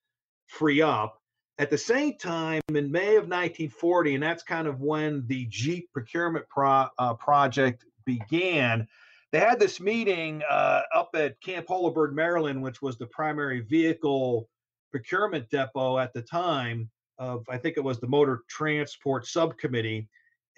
free 0.48 0.82
up. 0.82 1.18
At 1.58 1.70
the 1.70 1.78
same 1.78 2.18
time, 2.18 2.60
in 2.68 2.90
May 2.90 3.16
of 3.16 3.24
1940, 3.24 4.14
and 4.14 4.22
that's 4.22 4.42
kind 4.42 4.66
of 4.66 4.80
when 4.80 5.24
the 5.26 5.46
Jeep 5.46 5.90
procurement 5.92 6.46
pro, 6.48 6.88
uh, 6.98 7.14
project 7.14 7.84
began, 8.04 8.86
they 9.32 9.40
had 9.40 9.58
this 9.58 9.80
meeting 9.80 10.42
uh, 10.48 10.82
up 10.94 11.10
at 11.14 11.40
Camp 11.40 11.66
Holabird, 11.68 12.14
Maryland, 12.14 12.60
which 12.60 12.82
was 12.82 12.98
the 12.98 13.06
primary 13.06 13.60
vehicle 13.60 14.48
procurement 14.90 15.48
depot 15.48 15.98
at 15.98 16.12
the 16.12 16.20
time 16.20 16.90
of 17.22 17.48
I 17.48 17.56
think 17.56 17.76
it 17.76 17.84
was 17.84 18.00
the 18.00 18.08
Motor 18.08 18.42
Transport 18.48 19.26
Subcommittee. 19.26 20.08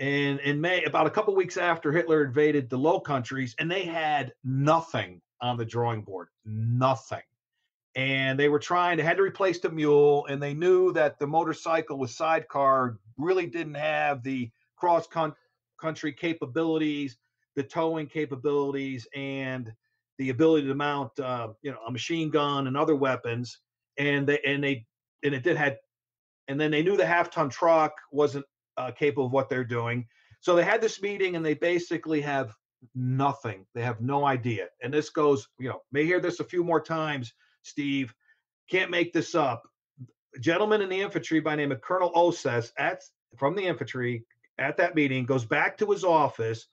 And 0.00 0.40
in 0.40 0.60
May, 0.60 0.82
about 0.84 1.06
a 1.06 1.10
couple 1.10 1.34
weeks 1.36 1.56
after 1.56 1.92
Hitler 1.92 2.24
invaded 2.24 2.68
the 2.68 2.78
Low 2.78 2.98
Countries, 2.98 3.54
and 3.58 3.70
they 3.70 3.84
had 3.84 4.32
nothing 4.42 5.20
on 5.40 5.56
the 5.56 5.64
drawing 5.64 6.02
board, 6.02 6.28
nothing. 6.44 7.22
And 7.94 8.40
they 8.40 8.48
were 8.48 8.58
trying, 8.58 8.96
they 8.96 9.04
had 9.04 9.18
to 9.18 9.22
replace 9.22 9.60
the 9.60 9.70
mule, 9.70 10.26
and 10.26 10.42
they 10.42 10.54
knew 10.54 10.92
that 10.94 11.18
the 11.18 11.26
motorcycle 11.26 11.98
with 11.98 12.10
sidecar 12.10 12.98
really 13.18 13.46
didn't 13.46 13.74
have 13.74 14.22
the 14.22 14.50
cross 14.74 15.06
country 15.80 16.12
capabilities, 16.12 17.18
the 17.54 17.62
towing 17.62 18.08
capabilities, 18.08 19.06
and 19.14 19.72
the 20.18 20.30
ability 20.30 20.66
to 20.66 20.74
mount, 20.74 21.16
uh, 21.20 21.48
you 21.62 21.70
know, 21.70 21.78
a 21.86 21.92
machine 21.92 22.30
gun 22.30 22.66
and 22.66 22.76
other 22.76 22.96
weapons 22.96 23.60
and 23.96 24.26
they 24.26 24.40
and 24.44 24.62
they 24.62 24.86
and 25.22 25.34
it 25.34 25.42
did 25.42 25.56
had 25.56 25.78
and 26.48 26.60
then 26.60 26.70
they 26.70 26.82
knew 26.82 26.96
the 26.96 27.06
half 27.06 27.30
ton 27.30 27.48
truck 27.48 27.92
wasn't 28.12 28.44
uh, 28.76 28.90
capable 28.90 29.26
of 29.26 29.32
what 29.32 29.48
they're 29.48 29.64
doing. 29.64 30.06
So 30.40 30.54
they 30.54 30.64
had 30.64 30.80
this 30.80 31.00
meeting 31.00 31.36
and 31.36 31.44
they 31.44 31.54
basically 31.54 32.20
have 32.20 32.54
nothing. 32.94 33.64
They 33.74 33.82
have 33.82 34.00
no 34.00 34.26
idea. 34.26 34.66
And 34.82 34.92
this 34.92 35.10
goes 35.10 35.48
you 35.58 35.68
know 35.68 35.80
may 35.92 36.04
hear 36.04 36.20
this 36.20 36.40
a 36.40 36.44
few 36.44 36.64
more 36.64 36.80
times 36.80 37.32
steve. 37.62 38.14
Can't 38.70 38.90
make 38.90 39.12
this 39.12 39.34
up. 39.34 39.62
A 40.36 40.38
gentleman 40.40 40.82
in 40.82 40.88
the 40.88 41.00
infantry 41.00 41.40
by 41.40 41.54
name 41.54 41.72
of 41.72 41.80
colonel 41.80 42.12
oseth 42.12 42.72
at 42.78 43.02
from 43.38 43.54
the 43.54 43.64
infantry 43.64 44.24
at 44.58 44.76
that 44.76 44.94
meeting 44.94 45.24
goes 45.24 45.44
back 45.44 45.78
to 45.78 45.90
his 45.90 46.04
office. 46.04 46.66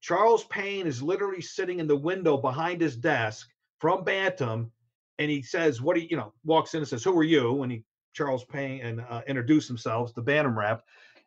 Charles 0.00 0.44
payne 0.44 0.86
is 0.86 1.02
literally 1.02 1.40
sitting 1.42 1.80
in 1.80 1.86
the 1.86 1.96
window 1.96 2.36
behind 2.36 2.80
his 2.80 2.96
desk 2.96 3.48
from 3.78 4.04
bantam 4.04 4.70
and 5.18 5.30
he 5.30 5.42
says, 5.42 5.80
"What 5.80 5.94
do 5.96 6.02
you, 6.02 6.08
you 6.10 6.16
know?" 6.16 6.32
Walks 6.44 6.74
in 6.74 6.78
and 6.78 6.88
says, 6.88 7.02
"Who 7.04 7.16
are 7.18 7.24
you?" 7.24 7.62
And 7.62 7.72
he 7.72 7.84
Charles 8.16 8.44
Payne 8.44 8.80
and 8.80 9.00
uh, 9.08 9.22
introduce 9.26 9.68
themselves, 9.68 10.12
the 10.12 10.22
Bantam 10.22 10.58
rep, 10.58 10.82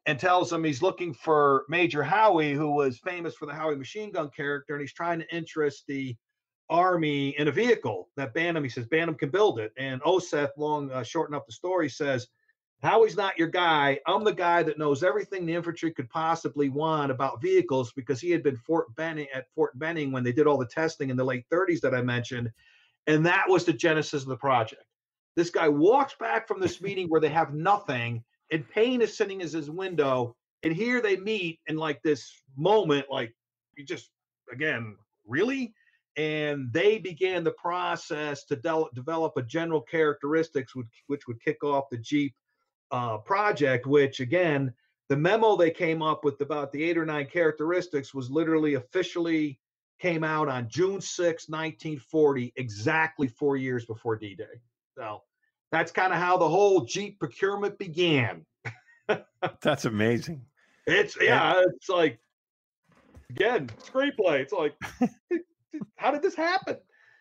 and 0.05 0.19
tells 0.19 0.51
him 0.51 0.63
he's 0.63 0.81
looking 0.81 1.13
for 1.13 1.65
Major 1.69 2.03
Howie, 2.03 2.53
who 2.53 2.71
was 2.71 2.97
famous 2.97 3.35
for 3.35 3.45
the 3.45 3.53
Howie 3.53 3.75
machine 3.75 4.11
gun 4.11 4.29
character, 4.35 4.73
and 4.73 4.81
he's 4.81 4.93
trying 4.93 5.19
to 5.19 5.35
interest 5.35 5.83
the 5.87 6.15
army 6.69 7.29
in 7.37 7.47
a 7.47 7.51
vehicle 7.51 8.09
that 8.15 8.33
Bantam. 8.33 8.63
He 8.63 8.69
says 8.69 8.87
Bantam 8.87 9.15
can 9.15 9.29
build 9.29 9.59
it, 9.59 9.71
and 9.77 10.01
Oseth, 10.01 10.49
long 10.57 10.91
uh, 10.91 11.03
shorten 11.03 11.35
up 11.35 11.45
the 11.45 11.53
story, 11.53 11.89
says. 11.89 12.27
Howie's 12.81 13.17
not 13.17 13.37
your 13.37 13.49
guy. 13.49 13.99
I'm 14.07 14.23
the 14.23 14.31
guy 14.31 14.63
that 14.63 14.77
knows 14.77 15.03
everything 15.03 15.45
the 15.45 15.53
infantry 15.53 15.91
could 15.91 16.09
possibly 16.09 16.69
want 16.69 17.11
about 17.11 17.41
vehicles 17.41 17.91
because 17.91 18.21
he 18.21 18.31
had 18.31 18.41
been 18.41 18.55
Fort 18.55 18.95
Benning 18.95 19.27
at 19.33 19.51
Fort 19.53 19.77
Benning 19.77 20.13
when 20.13 20.23
they 20.23 20.31
did 20.31 20.47
all 20.47 20.57
the 20.57 20.65
testing 20.65 21.09
in 21.09 21.17
the 21.17 21.23
late 21.25 21.43
30s 21.51 21.81
that 21.81 21.93
I 21.93 22.01
mentioned 22.01 22.49
and 23.09 23.25
that 23.25 23.45
was 23.49 23.65
the 23.65 23.73
genesis 23.73 24.21
of 24.21 24.29
the 24.29 24.37
project. 24.37 24.83
This 25.39 25.51
guy 25.51 25.69
walks 25.69 26.15
back 26.19 26.49
from 26.49 26.59
this 26.59 26.81
meeting 26.81 27.07
where 27.07 27.21
they 27.21 27.29
have 27.29 27.53
nothing, 27.53 28.25
and 28.51 28.69
Payne 28.69 29.01
is 29.01 29.15
sitting 29.15 29.41
as 29.41 29.53
his 29.53 29.69
window. 29.69 30.35
And 30.63 30.73
here 30.73 30.99
they 30.99 31.15
meet 31.15 31.61
in 31.67 31.77
like 31.77 32.01
this 32.03 32.29
moment, 32.57 33.05
like 33.09 33.33
you 33.77 33.85
just 33.85 34.09
again, 34.51 34.97
really? 35.25 35.73
And 36.17 36.73
they 36.73 36.97
began 36.97 37.45
the 37.45 37.53
process 37.53 38.43
to 38.47 38.57
de- 38.57 38.89
develop 38.93 39.37
a 39.37 39.41
general 39.41 39.79
characteristics 39.79 40.75
which, 40.75 40.87
which 41.07 41.25
would 41.29 41.41
kick 41.41 41.63
off 41.63 41.85
the 41.89 41.99
Jeep 41.99 42.35
uh, 42.91 43.19
project, 43.19 43.87
which 43.87 44.19
again, 44.19 44.73
the 45.07 45.15
memo 45.15 45.55
they 45.55 45.71
came 45.71 46.01
up 46.01 46.25
with 46.25 46.41
about 46.41 46.73
the 46.73 46.83
eight 46.83 46.97
or 46.97 47.05
nine 47.05 47.27
characteristics 47.31 48.13
was 48.13 48.29
literally 48.29 48.73
officially 48.73 49.57
came 50.01 50.25
out 50.25 50.49
on 50.49 50.67
June 50.67 50.99
6, 50.99 51.47
1940, 51.47 52.51
exactly 52.57 53.29
four 53.29 53.55
years 53.55 53.85
before 53.85 54.17
D 54.17 54.35
Day. 54.35 54.59
So 54.97 55.21
that's 55.71 55.91
kind 55.91 56.13
of 56.13 56.19
how 56.19 56.37
the 56.37 56.47
whole 56.47 56.81
Jeep 56.81 57.19
procurement 57.19 57.77
began. 57.77 58.45
That's 59.61 59.85
amazing. 59.85 60.41
It's, 60.87 61.17
yeah, 61.21 61.61
it's 61.75 61.89
like, 61.89 62.19
again, 63.29 63.69
screenplay. 63.83 64.39
It's 64.39 64.53
like, 64.53 64.75
how 65.95 66.11
did 66.11 66.21
this 66.21 66.35
happen? 66.35 66.77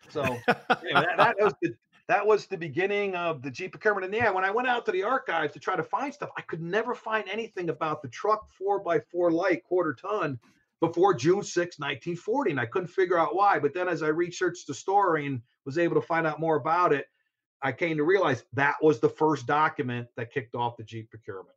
So 0.09 0.23
know, 0.23 0.37
that, 0.47 1.17
that 1.17 1.35
was 1.39 1.53
the 1.61 1.75
that 2.09 2.25
was 2.25 2.47
the 2.47 2.57
beginning 2.57 3.15
of 3.15 3.43
the 3.43 3.51
Jeep 3.51 3.71
procurement. 3.71 4.03
And 4.03 4.13
yeah, 4.13 4.31
when 4.31 4.43
I 4.43 4.49
went 4.49 4.67
out 4.67 4.83
to 4.87 4.91
the 4.91 5.03
archives 5.03 5.53
to 5.53 5.59
try 5.59 5.75
to 5.75 5.83
find 5.83 6.11
stuff, 6.11 6.31
I 6.35 6.41
could 6.41 6.59
never 6.59 6.95
find 6.95 7.29
anything 7.29 7.69
about 7.69 8.01
the 8.01 8.07
truck 8.07 8.51
four 8.51 8.79
by 8.79 8.99
four 8.99 9.31
light 9.31 9.63
quarter 9.63 9.93
ton 9.93 10.39
before 10.79 11.13
June 11.13 11.43
6, 11.43 11.77
1940. 11.77 12.51
And 12.51 12.59
I 12.59 12.65
couldn't 12.65 12.87
figure 12.87 13.19
out 13.19 13.35
why. 13.35 13.59
But 13.59 13.75
then 13.75 13.87
as 13.87 14.01
I 14.01 14.07
researched 14.07 14.65
the 14.65 14.73
story 14.73 15.27
and 15.27 15.39
was 15.65 15.77
able 15.77 16.01
to 16.01 16.01
find 16.01 16.25
out 16.25 16.39
more 16.39 16.55
about 16.55 16.93
it, 16.93 17.05
I 17.61 17.71
came 17.71 17.97
to 17.97 18.03
realize 18.03 18.43
that 18.53 18.75
was 18.81 18.99
the 18.99 19.09
first 19.09 19.45
document 19.45 20.07
that 20.15 20.31
kicked 20.31 20.55
off 20.55 20.77
the 20.77 20.83
Jeep 20.83 21.09
procurement. 21.09 21.55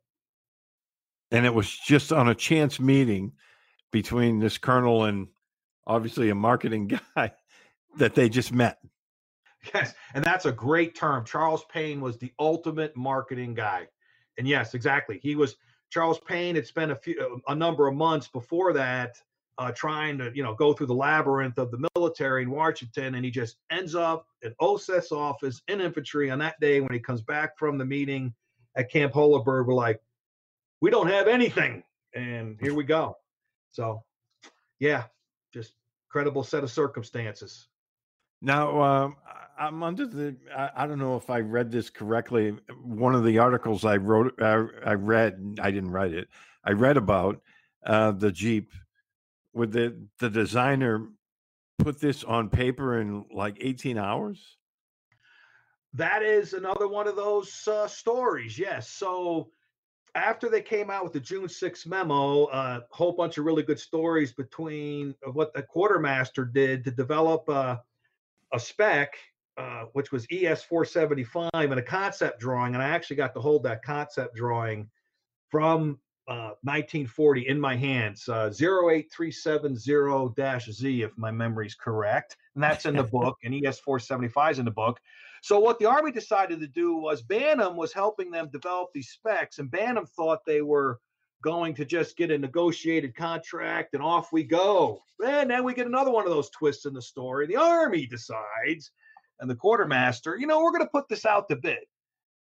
And 1.31 1.45
it 1.45 1.53
was 1.53 1.69
just 1.69 2.11
on 2.11 2.29
a 2.29 2.35
chance 2.35 2.79
meeting 2.79 3.31
between 3.91 4.39
this 4.39 4.57
colonel 4.57 5.05
and 5.05 5.27
obviously 5.87 6.29
a 6.29 6.35
marketing 6.35 6.87
guy 7.15 7.31
that 7.97 8.15
they 8.15 8.29
just 8.29 8.51
met. 8.51 8.79
Yes, 9.73 9.93
and 10.13 10.23
that's 10.23 10.45
a 10.45 10.51
great 10.51 10.93
term. 10.93 11.23
Charles 11.23 11.63
Payne 11.71 12.01
was 12.01 12.17
the 12.17 12.33
ultimate 12.37 12.95
marketing 12.97 13.53
guy. 13.53 13.87
And 14.37 14.47
yes, 14.47 14.73
exactly. 14.73 15.19
He 15.23 15.35
was 15.35 15.55
Charles 15.89 16.19
Payne 16.19 16.55
had 16.55 16.67
spent 16.67 16.91
a 16.91 16.95
few 16.95 17.41
a 17.47 17.55
number 17.55 17.87
of 17.87 17.95
months 17.95 18.27
before 18.27 18.73
that 18.73 19.15
uh, 19.57 19.71
trying 19.71 20.17
to, 20.17 20.31
you 20.33 20.43
know, 20.43 20.53
go 20.55 20.73
through 20.73 20.87
the 20.87 20.95
labyrinth 20.95 21.57
of 21.57 21.71
the 21.71 21.89
military 21.95 22.43
in 22.43 22.49
Washington, 22.49 23.15
and 23.15 23.23
he 23.25 23.31
just 23.31 23.57
ends 23.69 23.95
up 23.95 24.25
at 24.43 24.53
OSS 24.59 25.11
office 25.11 25.61
in 25.67 25.81
infantry 25.81 26.31
on 26.31 26.39
that 26.39 26.59
day 26.59 26.81
when 26.81 26.91
he 26.91 26.99
comes 26.99 27.21
back 27.21 27.57
from 27.57 27.77
the 27.77 27.85
meeting 27.85 28.33
at 28.75 28.91
Camp 28.91 29.13
Holabird. 29.13 29.67
We're 29.67 29.73
like, 29.73 30.01
we 30.81 30.89
don't 30.89 31.07
have 31.07 31.27
anything, 31.27 31.83
and 32.15 32.57
here 32.61 32.73
we 32.73 32.83
go. 32.83 33.17
So, 33.71 34.03
yeah, 34.79 35.03
just 35.53 35.73
credible 36.09 36.43
set 36.43 36.63
of 36.63 36.71
circumstances. 36.71 37.67
Now, 38.41 38.81
um, 38.81 39.15
I'm 39.57 39.83
under 39.83 40.05
the. 40.05 40.35
I, 40.55 40.69
I, 40.75 40.87
don't 40.87 40.99
know 40.99 41.15
if 41.15 41.29
I 41.29 41.39
read 41.39 41.71
this 41.71 41.89
correctly. 41.89 42.55
One 42.83 43.15
of 43.15 43.23
the 43.23 43.37
articles 43.37 43.85
I 43.85 43.97
wrote, 43.97 44.33
I, 44.41 44.65
I 44.85 44.93
read, 44.95 45.57
I 45.61 45.71
didn't 45.71 45.91
write 45.91 46.13
it. 46.13 46.27
I 46.65 46.71
read 46.71 46.97
about 46.97 47.41
uh, 47.85 48.11
the 48.11 48.31
Jeep. 48.31 48.71
Would 49.53 49.71
the 49.71 50.07
the 50.19 50.29
designer 50.29 51.09
put 51.79 51.99
this 51.99 52.23
on 52.23 52.49
paper 52.49 52.99
in 52.99 53.25
like 53.31 53.57
18 53.59 53.97
hours? 53.97 54.57
That 55.93 56.23
is 56.23 56.53
another 56.53 56.87
one 56.87 57.07
of 57.07 57.15
those 57.15 57.67
uh, 57.67 57.87
stories. 57.87 58.57
Yes. 58.57 58.89
So 58.89 59.51
after 60.15 60.49
they 60.49 60.61
came 60.61 60.89
out 60.89 61.03
with 61.03 61.13
the 61.13 61.19
June 61.19 61.47
6 61.47 61.85
memo, 61.85 62.45
a 62.45 62.47
uh, 62.47 62.79
whole 62.89 63.11
bunch 63.11 63.37
of 63.37 63.45
really 63.45 63.63
good 63.63 63.79
stories 63.79 64.31
between 64.33 65.13
what 65.33 65.53
the 65.53 65.61
quartermaster 65.61 66.45
did 66.45 66.83
to 66.85 66.91
develop 66.91 67.47
uh, 67.47 67.77
a 68.53 68.59
spec 68.59 69.15
uh, 69.57 69.85
which 69.93 70.11
was 70.11 70.25
ES 70.31 70.63
475 70.63 71.49
and 71.53 71.79
a 71.79 71.83
concept 71.83 72.39
drawing. 72.39 72.73
And 72.73 72.83
I 72.83 72.89
actually 72.89 73.17
got 73.17 73.33
to 73.35 73.39
hold 73.39 73.63
that 73.63 73.83
concept 73.83 74.35
drawing 74.35 74.89
from 75.49 75.99
uh, 76.27 76.55
1940 76.63 77.47
in 77.47 77.59
my 77.59 77.75
hands, 77.75 78.29
uh, 78.29 78.49
08370-Z, 78.49 81.01
if 81.01 81.17
my 81.17 81.31
memory's 81.31 81.75
correct. 81.75 82.37
And 82.55 82.63
that's 82.63 82.85
in 82.85 82.95
the 82.95 83.03
book, 83.11 83.37
and 83.43 83.53
ES 83.53 83.79
475 83.79 84.51
is 84.51 84.59
in 84.59 84.65
the 84.65 84.71
book. 84.71 84.99
So 85.41 85.59
what 85.59 85.79
the 85.79 85.85
Army 85.85 86.11
decided 86.11 86.61
to 86.61 86.67
do 86.67 86.95
was 86.95 87.21
Bantam 87.21 87.75
was 87.75 87.91
helping 87.91 88.31
them 88.31 88.49
develop 88.51 88.91
these 88.93 89.09
specs, 89.09 89.59
and 89.59 89.69
Bantam 89.69 90.05
thought 90.05 90.45
they 90.45 90.61
were 90.61 90.99
going 91.43 91.75
to 91.75 91.83
just 91.83 92.15
get 92.15 92.31
a 92.31 92.37
negotiated 92.37 93.13
contract 93.15 93.93
and 93.93 94.01
off 94.01 94.31
we 94.31 94.43
go. 94.43 95.01
And 95.25 95.49
then 95.49 95.65
we 95.65 95.73
get 95.73 95.87
another 95.87 96.11
one 96.11 96.23
of 96.23 96.31
those 96.31 96.49
twists 96.51 96.85
in 96.85 96.93
the 96.93 97.01
story. 97.01 97.47
The 97.47 97.57
Army 97.57 98.05
decides– 98.05 98.91
and 99.39 99.49
the 99.49 99.55
quartermaster, 99.55 100.37
you 100.37 100.47
know, 100.47 100.63
we're 100.63 100.71
going 100.71 100.85
to 100.85 100.89
put 100.89 101.07
this 101.09 101.25
out 101.25 101.49
to 101.49 101.55
bid. 101.55 101.79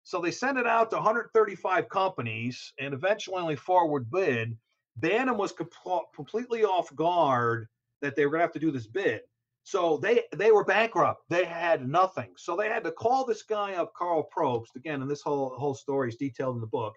So 0.08 0.22
they 0.22 0.30
sent 0.30 0.56
it 0.56 0.66
out 0.66 0.88
to 0.88 0.96
135 0.96 1.86
companies 1.90 2.72
and 2.80 2.94
eventually 2.94 3.42
only 3.42 3.56
forward 3.56 4.10
bid. 4.10 4.56
Bantam 4.96 5.36
was 5.36 5.52
completely 5.52 6.64
off 6.64 6.96
guard 6.96 7.68
that 8.00 8.16
they 8.16 8.24
were 8.24 8.30
going 8.30 8.38
to 8.38 8.44
have 8.44 8.52
to 8.52 8.58
do 8.58 8.70
this 8.70 8.86
bid. 8.86 9.20
So 9.64 9.98
they 9.98 10.22
they 10.34 10.50
were 10.50 10.64
bankrupt. 10.64 11.24
They 11.28 11.44
had 11.44 11.86
nothing. 11.86 12.30
So 12.38 12.56
they 12.56 12.70
had 12.70 12.84
to 12.84 12.90
call 12.90 13.26
this 13.26 13.42
guy 13.42 13.74
up, 13.74 13.92
Carl 13.92 14.26
Probst. 14.34 14.76
Again, 14.76 15.02
and 15.02 15.10
this 15.10 15.20
whole 15.20 15.54
whole 15.58 15.74
story 15.74 16.08
is 16.08 16.16
detailed 16.16 16.54
in 16.54 16.62
the 16.62 16.66
book. 16.68 16.96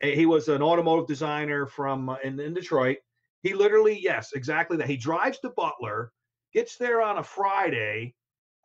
He 0.00 0.24
was 0.24 0.48
an 0.48 0.62
automotive 0.62 1.06
designer 1.06 1.66
from 1.66 2.08
uh, 2.08 2.16
in, 2.24 2.40
in 2.40 2.54
Detroit. 2.54 2.96
He 3.42 3.52
literally, 3.52 4.00
yes, 4.00 4.32
exactly 4.34 4.78
that. 4.78 4.88
He 4.88 4.96
drives 4.96 5.40
to 5.40 5.50
Butler, 5.50 6.10
gets 6.54 6.78
there 6.78 7.02
on 7.02 7.18
a 7.18 7.22
Friday, 7.22 8.14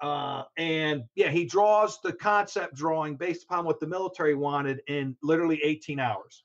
uh, 0.02 0.44
and 0.58 1.04
yeah, 1.16 1.30
he 1.30 1.46
draws 1.46 2.00
the 2.02 2.14
concept 2.14 2.76
drawing 2.76 3.16
based 3.16 3.44
upon 3.44 3.66
what 3.66 3.80
the 3.80 3.88
military 3.88 4.36
wanted 4.36 4.82
in 4.88 5.16
literally 5.22 5.62
18 5.64 6.00
hours. 6.00 6.44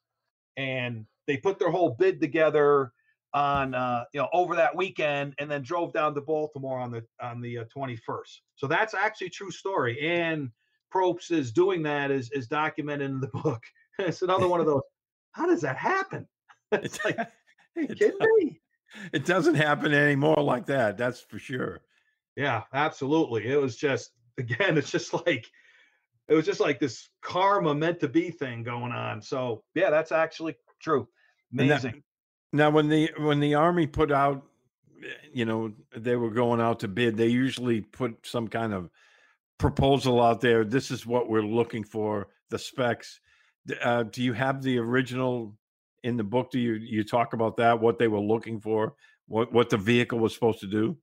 And 0.56 1.06
they 1.26 1.38
put 1.38 1.58
their 1.58 1.70
whole 1.70 1.96
bid 1.98 2.20
together 2.20 2.92
on 3.34 3.74
uh, 3.74 4.04
you 4.12 4.20
know 4.20 4.28
over 4.32 4.56
that 4.56 4.74
weekend, 4.74 5.34
and 5.38 5.50
then 5.50 5.62
drove 5.62 5.92
down 5.92 6.14
to 6.14 6.20
Baltimore 6.20 6.78
on 6.78 6.90
the 6.90 7.04
on 7.20 7.40
the 7.40 7.58
uh, 7.58 7.64
21st. 7.76 8.40
So 8.54 8.66
that's 8.66 8.94
actually 8.94 9.28
a 9.28 9.30
true 9.30 9.50
story. 9.50 10.00
And 10.00 10.50
Probst 10.94 11.30
is 11.30 11.52
doing 11.52 11.82
that 11.82 12.10
is 12.10 12.30
is 12.32 12.46
documented 12.46 13.10
in 13.10 13.20
the 13.20 13.28
book. 13.42 13.62
it's 13.98 14.22
another 14.22 14.48
one 14.48 14.60
of 14.60 14.66
those. 14.66 14.82
How 15.32 15.46
does 15.46 15.60
that 15.62 15.76
happen? 15.76 16.26
it's 16.72 17.02
like, 17.04 17.18
it, 17.76 17.98
kidding 17.98 18.18
me? 18.38 18.60
It 19.12 19.26
doesn't 19.26 19.56
happen 19.56 19.92
anymore 19.92 20.42
like 20.42 20.66
that. 20.66 20.96
That's 20.96 21.20
for 21.20 21.38
sure. 21.38 21.82
Yeah, 22.36 22.62
absolutely. 22.72 23.46
It 23.46 23.60
was 23.60 23.76
just 23.76 24.10
again, 24.38 24.76
it's 24.78 24.90
just 24.90 25.12
like 25.12 25.46
it 26.28 26.34
was 26.34 26.46
just 26.46 26.60
like 26.60 26.78
this 26.78 27.08
karma 27.22 27.74
meant 27.74 28.00
to 28.00 28.08
be 28.08 28.30
thing 28.30 28.62
going 28.62 28.92
on. 28.92 29.22
So 29.22 29.62
yeah, 29.74 29.90
that's 29.90 30.12
actually 30.12 30.56
true. 30.80 31.08
Amazing. 31.52 32.02
Now, 32.52 32.68
now 32.68 32.70
when 32.70 32.88
the 32.88 33.10
when 33.18 33.40
the 33.40 33.54
army 33.54 33.86
put 33.86 34.12
out 34.12 34.44
you 35.32 35.44
know 35.44 35.72
they 35.96 36.16
were 36.16 36.30
going 36.30 36.60
out 36.60 36.80
to 36.80 36.88
bid 36.88 37.16
they 37.16 37.26
usually 37.26 37.80
put 37.80 38.14
some 38.24 38.48
kind 38.48 38.72
of 38.72 38.90
proposal 39.58 40.22
out 40.22 40.40
there 40.40 40.64
this 40.64 40.90
is 40.90 41.06
what 41.06 41.28
we're 41.28 41.42
looking 41.42 41.84
for 41.84 42.28
the 42.50 42.58
specs 42.58 43.20
uh, 43.82 44.02
do 44.04 44.22
you 44.22 44.32
have 44.32 44.62
the 44.62 44.78
original 44.78 45.54
in 46.02 46.16
the 46.16 46.24
book 46.24 46.50
do 46.50 46.58
you 46.58 46.74
you 46.74 47.04
talk 47.04 47.32
about 47.32 47.56
that 47.56 47.80
what 47.80 47.98
they 47.98 48.08
were 48.08 48.20
looking 48.20 48.60
for 48.60 48.94
what 49.28 49.52
what 49.52 49.70
the 49.70 49.76
vehicle 49.76 50.18
was 50.18 50.32
supposed 50.34 50.60
to 50.60 50.66
do 50.66 50.96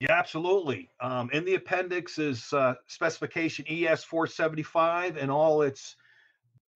yeah, 0.00 0.12
absolutely. 0.12 0.90
Um, 1.00 1.28
in 1.32 1.44
the 1.44 1.56
appendix 1.56 2.18
is 2.18 2.52
uh, 2.52 2.74
specification 2.86 3.64
ES 3.68 4.04
475 4.04 5.16
and 5.16 5.30
all 5.30 5.62
its 5.62 5.96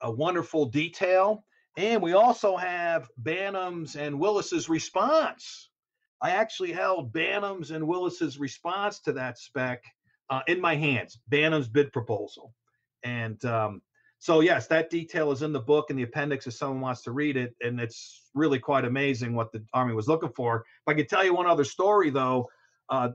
uh, 0.00 0.10
wonderful 0.10 0.66
detail. 0.66 1.44
And 1.76 2.02
we 2.02 2.14
also 2.14 2.56
have 2.56 3.08
Bantam's 3.16 3.96
and 3.96 4.18
Willys's 4.18 4.68
response. 4.68 5.70
I 6.20 6.30
actually 6.30 6.72
held 6.72 7.12
Bantam's 7.12 7.70
and 7.70 7.86
Willys's 7.86 8.38
response 8.38 8.98
to 9.00 9.12
that 9.12 9.38
spec 9.38 9.84
uh, 10.28 10.40
in 10.48 10.60
my 10.60 10.74
hands, 10.74 11.18
Bantam's 11.28 11.68
bid 11.68 11.92
proposal. 11.92 12.52
And 13.04 13.42
um, 13.44 13.82
so, 14.18 14.40
yes, 14.40 14.66
that 14.68 14.90
detail 14.90 15.32
is 15.32 15.42
in 15.42 15.52
the 15.52 15.60
book 15.60 15.90
in 15.90 15.96
the 15.96 16.04
appendix 16.04 16.46
if 16.46 16.54
someone 16.54 16.80
wants 16.80 17.02
to 17.02 17.12
read 17.12 17.36
it. 17.36 17.54
And 17.60 17.80
it's 17.80 18.22
really 18.34 18.58
quite 18.58 18.84
amazing 18.84 19.34
what 19.34 19.52
the 19.52 19.64
Army 19.72 19.94
was 19.94 20.08
looking 20.08 20.32
for. 20.32 20.64
If 20.86 20.92
I 20.92 20.94
could 20.94 21.08
tell 21.08 21.24
you 21.24 21.34
one 21.34 21.46
other 21.46 21.64
story, 21.64 22.10
though, 22.10 22.48
uh, 22.92 23.08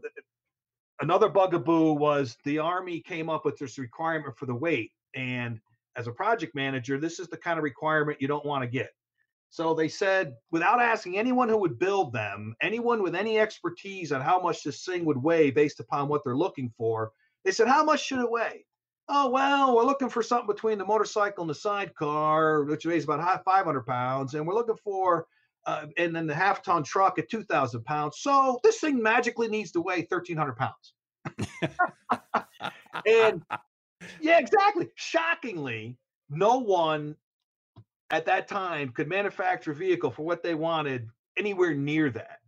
another 1.01 1.29
bugaboo 1.29 1.93
was 1.93 2.35
the 2.43 2.57
Army 2.57 2.99
came 2.99 3.29
up 3.29 3.45
with 3.45 3.57
this 3.57 3.77
requirement 3.77 4.35
for 4.35 4.47
the 4.47 4.55
weight. 4.55 4.91
And 5.15 5.59
as 5.95 6.07
a 6.07 6.11
project 6.11 6.55
manager, 6.55 6.99
this 6.99 7.19
is 7.19 7.27
the 7.27 7.37
kind 7.37 7.59
of 7.59 7.63
requirement 7.63 8.19
you 8.19 8.27
don't 8.27 8.45
want 8.45 8.63
to 8.63 8.67
get. 8.67 8.89
So 9.49 9.73
they 9.73 9.87
said, 9.87 10.33
without 10.51 10.81
asking 10.81 11.17
anyone 11.17 11.47
who 11.47 11.57
would 11.59 11.79
build 11.79 12.11
them, 12.11 12.55
anyone 12.59 13.01
with 13.01 13.15
any 13.15 13.39
expertise 13.39 14.11
on 14.11 14.19
how 14.19 14.41
much 14.41 14.63
this 14.63 14.83
thing 14.83 15.05
would 15.05 15.21
weigh 15.21 15.51
based 15.51 15.79
upon 15.79 16.09
what 16.09 16.23
they're 16.25 16.35
looking 16.35 16.73
for, 16.75 17.11
they 17.45 17.51
said, 17.51 17.67
How 17.67 17.83
much 17.83 18.03
should 18.03 18.19
it 18.19 18.29
weigh? 18.29 18.65
Oh, 19.07 19.29
well, 19.29 19.75
we're 19.75 19.85
looking 19.85 20.09
for 20.09 20.21
something 20.21 20.47
between 20.47 20.77
the 20.77 20.85
motorcycle 20.85 21.43
and 21.43 21.49
the 21.49 21.55
sidecar, 21.55 22.63
which 22.63 22.85
weighs 22.85 23.05
about 23.05 23.45
500 23.45 23.85
pounds. 23.85 24.33
And 24.33 24.45
we're 24.45 24.55
looking 24.55 24.75
for 24.83 25.27
uh, 25.67 25.85
and 25.97 26.15
then 26.15 26.25
the 26.25 26.33
half 26.33 26.63
ton 26.63 26.81
truck 26.81 27.19
at 27.19 27.29
2,000 27.29 27.83
pounds. 27.83 28.19
So 28.19 28.59
this 28.63 28.79
thing 28.79 29.03
magically 29.03 29.49
needs 29.49 29.71
to 29.73 29.81
weigh 29.81 30.07
1,300 30.09 30.55
pounds. 30.55 30.93
and 33.05 33.43
yeah, 34.21 34.39
exactly. 34.39 34.87
Shockingly, 34.95 35.97
no 36.29 36.59
one 36.59 37.17
at 38.09 38.25
that 38.25 38.47
time 38.47 38.89
could 38.89 39.09
manufacture 39.09 39.71
a 39.71 39.75
vehicle 39.75 40.09
for 40.09 40.25
what 40.25 40.41
they 40.41 40.55
wanted 40.55 41.09
anywhere 41.37 41.73
near 41.73 42.09
that. 42.11 42.39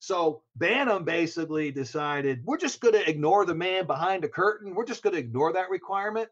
So 0.00 0.42
Bantam 0.54 1.04
basically 1.04 1.70
decided 1.72 2.44
we're 2.44 2.58
just 2.58 2.80
going 2.80 2.94
to 2.94 3.08
ignore 3.08 3.46
the 3.46 3.54
man 3.54 3.86
behind 3.86 4.22
the 4.22 4.28
curtain. 4.28 4.74
We're 4.74 4.84
just 4.84 5.02
going 5.02 5.14
to 5.14 5.20
ignore 5.20 5.54
that 5.54 5.70
requirement. 5.70 6.28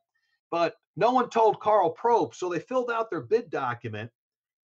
But 0.51 0.75
no 0.97 1.13
one 1.13 1.31
told 1.31 1.61
Carl 1.61 1.95
Probst. 1.95 2.35
So 2.35 2.51
they 2.51 2.61
filled 2.61 2.91
out 2.91 3.11
their 3.11 3.23
bid 3.23 3.51
document. 3.51 4.11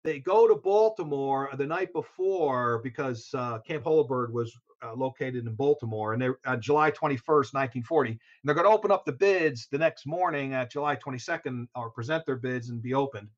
They 0.04 0.20
go 0.20 0.50
to 0.50 0.56
Baltimore 0.56 1.50
the 1.58 1.66
night 1.66 1.94
before 1.94 2.80
because 2.80 3.30
uh, 3.34 3.60
Camp 3.60 3.86
Holabird 3.86 4.34
was 4.34 4.54
uh, 4.84 4.94
located 4.96 5.48
in 5.48 5.56
Baltimore, 5.56 6.12
and 6.12 6.22
they're 6.22 6.40
on 6.46 6.62
July 6.62 6.92
21st, 6.92 7.54
1940. 7.54 8.12
And 8.12 8.20
they're 8.44 8.56
going 8.56 8.68
to 8.68 8.74
open 8.74 8.92
up 8.92 9.06
the 9.06 9.14
bids 9.14 9.68
the 9.72 9.78
next 9.78 10.06
morning 10.06 10.54
at 10.54 10.70
July 10.70 10.98
22nd, 10.98 11.68
or 11.76 11.90
present 11.90 12.26
their 12.26 12.36
bids 12.36 12.70
and 12.70 12.82
be 12.82 12.94
opened. 12.94 13.30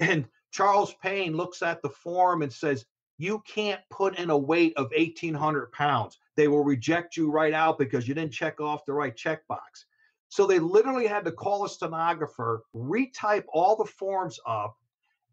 And 0.00 0.26
Charles 0.50 0.94
Payne 1.02 1.34
looks 1.34 1.62
at 1.62 1.80
the 1.80 1.88
form 1.88 2.42
and 2.42 2.52
says, 2.52 2.84
"You 3.16 3.42
can't 3.46 3.80
put 3.88 4.18
in 4.18 4.28
a 4.28 4.36
weight 4.36 4.74
of 4.76 4.90
1,800 4.94 5.72
pounds. 5.72 6.18
They 6.36 6.48
will 6.48 6.64
reject 6.64 7.16
you 7.16 7.30
right 7.30 7.54
out 7.54 7.78
because 7.78 8.06
you 8.06 8.14
didn't 8.14 8.32
check 8.32 8.60
off 8.60 8.84
the 8.84 8.92
right 8.92 9.16
checkbox." 9.16 9.86
So 10.28 10.46
they 10.46 10.58
literally 10.58 11.06
had 11.06 11.24
to 11.24 11.32
call 11.32 11.64
a 11.64 11.68
stenographer, 11.68 12.64
retype 12.74 13.44
all 13.48 13.76
the 13.76 13.84
forms 13.84 14.38
up, 14.46 14.76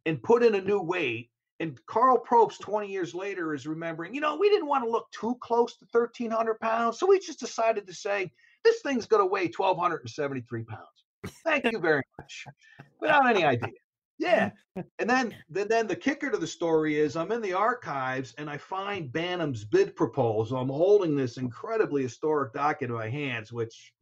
and 0.09 0.21
put 0.21 0.43
in 0.43 0.55
a 0.55 0.61
new 0.61 0.81
weight. 0.81 1.29
And 1.61 1.77
Carl 1.85 2.23
Probst, 2.27 2.59
20 2.61 2.89
years 2.89 3.13
later, 3.13 3.53
is 3.53 3.67
remembering, 3.67 4.15
you 4.15 4.21
know, 4.21 4.37
we 4.37 4.49
didn't 4.49 4.67
want 4.67 4.83
to 4.83 4.89
look 4.89 5.07
too 5.11 5.35
close 5.41 5.77
to 5.77 5.85
1,300 5.91 6.59
pounds. 6.59 6.97
So 6.97 7.05
we 7.05 7.19
just 7.19 7.39
decided 7.39 7.85
to 7.87 7.93
say, 7.93 8.31
this 8.63 8.81
thing's 8.81 9.05
going 9.05 9.21
to 9.21 9.25
weigh 9.25 9.51
1,273 9.55 10.63
pounds. 10.63 10.81
Thank 11.43 11.71
you 11.71 11.79
very 11.79 12.03
much. 12.17 12.45
Without 13.01 13.29
any 13.29 13.43
idea. 13.43 13.69
Yeah. 14.17 14.51
And 14.99 15.09
then, 15.09 15.35
then, 15.49 15.67
then 15.69 15.87
the 15.87 15.95
kicker 15.95 16.29
to 16.29 16.37
the 16.37 16.47
story 16.47 16.97
is 16.97 17.15
I'm 17.15 17.31
in 17.31 17.41
the 17.41 17.53
archives 17.53 18.33
and 18.37 18.49
I 18.49 18.57
find 18.57 19.11
Bantam's 19.11 19.63
bid 19.63 19.95
proposal. 19.95 20.57
I'm 20.57 20.69
holding 20.69 21.15
this 21.15 21.37
incredibly 21.37 22.03
historic 22.03 22.53
document 22.53 22.91
in 22.91 23.05
my 23.05 23.09
hands, 23.09 23.53
which 23.53 23.93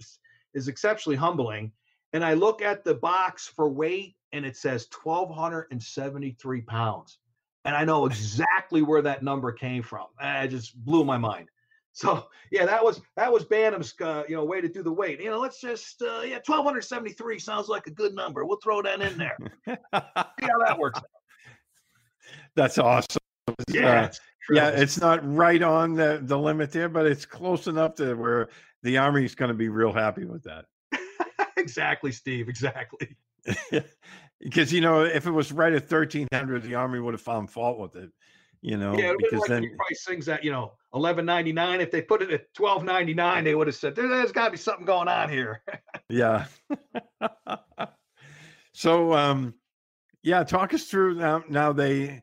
is 0.53 0.67
exceptionally 0.67 1.17
humbling. 1.17 1.71
And 2.13 2.23
I 2.25 2.33
look 2.33 2.61
at 2.61 2.83
the 2.83 2.95
box 2.95 3.47
for 3.47 3.69
weight 3.69 4.15
and 4.33 4.45
it 4.45 4.55
says 4.55 4.87
1,273 5.03 6.61
pounds. 6.61 7.19
And 7.65 7.75
I 7.75 7.83
know 7.83 8.05
exactly 8.05 8.81
where 8.81 9.01
that 9.01 9.23
number 9.23 9.51
came 9.51 9.83
from. 9.83 10.07
It 10.21 10.47
just 10.49 10.75
blew 10.85 11.03
my 11.03 11.17
mind. 11.17 11.49
So 11.97 12.27
yeah, 12.51 12.67
that 12.67 12.83
was 12.83 13.01
that 13.15 13.33
was 13.33 13.43
Bantam's 13.43 13.91
uh, 14.01 14.21
you 14.29 14.35
know 14.35 14.45
way 14.45 14.61
to 14.61 14.69
do 14.69 14.83
the 14.83 14.91
weight. 14.91 15.19
You 15.19 15.31
know, 15.31 15.39
let's 15.39 15.59
just 15.59 15.99
uh, 16.03 16.21
yeah, 16.21 16.35
1,273 16.45 17.39
sounds 17.39 17.69
like 17.69 17.87
a 17.87 17.89
good 17.89 18.13
number. 18.13 18.45
We'll 18.45 18.59
throw 18.63 18.83
that 18.83 19.01
in 19.01 19.17
there. 19.17 19.35
See 19.65 19.75
how 19.95 20.59
that 20.63 20.77
works. 20.77 20.99
Out. 20.99 21.05
That's 22.55 22.77
awesome. 22.77 23.19
Yeah, 23.67 24.01
Uh, 24.01 24.05
it's 24.05 24.19
yeah, 24.49 24.69
it's 24.69 24.99
not 24.99 25.19
right 25.23 25.61
on 25.61 25.93
the, 25.93 26.19
the 26.21 26.37
limit 26.37 26.71
there, 26.71 26.89
but 26.89 27.05
it's 27.05 27.25
close 27.25 27.67
enough 27.67 27.95
to 27.95 28.15
where 28.15 28.49
the 28.83 28.97
Army's 28.97 29.35
going 29.35 29.49
to 29.49 29.57
be 29.57 29.69
real 29.69 29.91
happy 29.91 30.25
with 30.25 30.43
that. 30.43 30.65
exactly, 31.57 32.11
Steve. 32.11 32.47
Exactly. 32.47 33.15
because 34.41 34.71
you 34.71 34.81
know, 34.81 35.03
if 35.03 35.25
it 35.25 35.31
was 35.31 35.51
right 35.51 35.73
at 35.73 35.87
thirteen 35.87 36.27
hundred, 36.33 36.63
the 36.63 36.75
army 36.75 36.99
would 36.99 37.13
have 37.13 37.21
found 37.21 37.49
fault 37.49 37.79
with 37.79 37.95
it. 37.95 38.11
You 38.61 38.77
know, 38.77 38.97
Yeah, 38.97 39.13
because 39.17 39.41
like 39.41 39.49
then 39.49 39.63
you 39.63 39.75
price 39.77 40.03
things 40.05 40.27
at 40.27 40.43
you 40.43 40.51
know 40.51 40.73
eleven 40.93 41.25
ninety 41.25 41.53
nine. 41.53 41.79
If 41.79 41.91
they 41.91 42.01
put 42.01 42.21
it 42.21 42.31
at 42.31 42.53
twelve 42.53 42.83
ninety 42.83 43.13
nine, 43.13 43.43
they 43.43 43.55
would 43.55 43.67
have 43.67 43.75
said 43.75 43.95
there, 43.95 44.07
there's 44.07 44.31
got 44.31 44.45
to 44.45 44.51
be 44.51 44.57
something 44.57 44.85
going 44.85 45.07
on 45.07 45.29
here. 45.29 45.61
yeah. 46.09 46.45
so 48.73 49.13
um, 49.13 49.53
yeah, 50.23 50.43
talk 50.43 50.73
us 50.73 50.85
through 50.85 51.15
now. 51.15 51.43
Now 51.47 51.71
they 51.71 52.21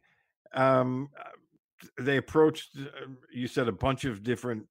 um, 0.52 1.08
they 1.98 2.16
approached. 2.16 2.76
uh, 2.76 3.06
You 3.32 3.46
said 3.46 3.68
a 3.68 3.72
bunch 3.72 4.04
of 4.04 4.22
different 4.22 4.66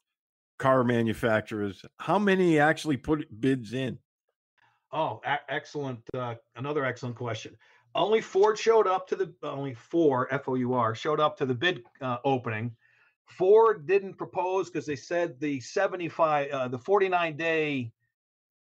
car 0.59 0.83
manufacturers. 0.83 1.83
How 1.97 2.19
many 2.19 2.59
actually 2.59 2.97
put 2.97 3.25
bids 3.39 3.73
in? 3.73 3.99
Oh, 4.93 5.21
a- 5.25 5.39
excellent! 5.49 5.99
Uh, 6.13 6.35
another 6.55 6.85
excellent 6.85 7.15
question. 7.15 7.57
Only 7.95 8.21
Ford 8.21 8.59
showed 8.59 8.85
up 8.85 9.07
to 9.07 9.15
the 9.15 9.33
only 9.41 9.73
four 9.73 10.31
F 10.31 10.47
O 10.47 10.53
U 10.53 10.73
R 10.73 10.93
showed 10.93 11.19
up 11.19 11.35
to 11.39 11.45
the 11.47 11.55
bid 11.55 11.83
uh, 11.99 12.17
opening. 12.23 12.75
Ford 13.25 13.87
didn't 13.87 14.19
propose 14.19 14.69
because 14.69 14.85
they 14.85 14.95
said 14.95 15.39
the 15.39 15.59
seventy 15.61 16.09
five, 16.09 16.51
uh, 16.51 16.67
the 16.67 16.77
forty 16.77 17.09
nine 17.09 17.35
day 17.37 17.91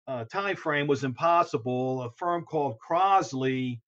uh, 0.05 0.25
time 0.25 0.57
frame 0.57 0.85
was 0.87 1.05
impossible. 1.05 2.03
A 2.03 2.11
firm 2.11 2.43
called 2.43 2.77
Crosley 2.79 3.79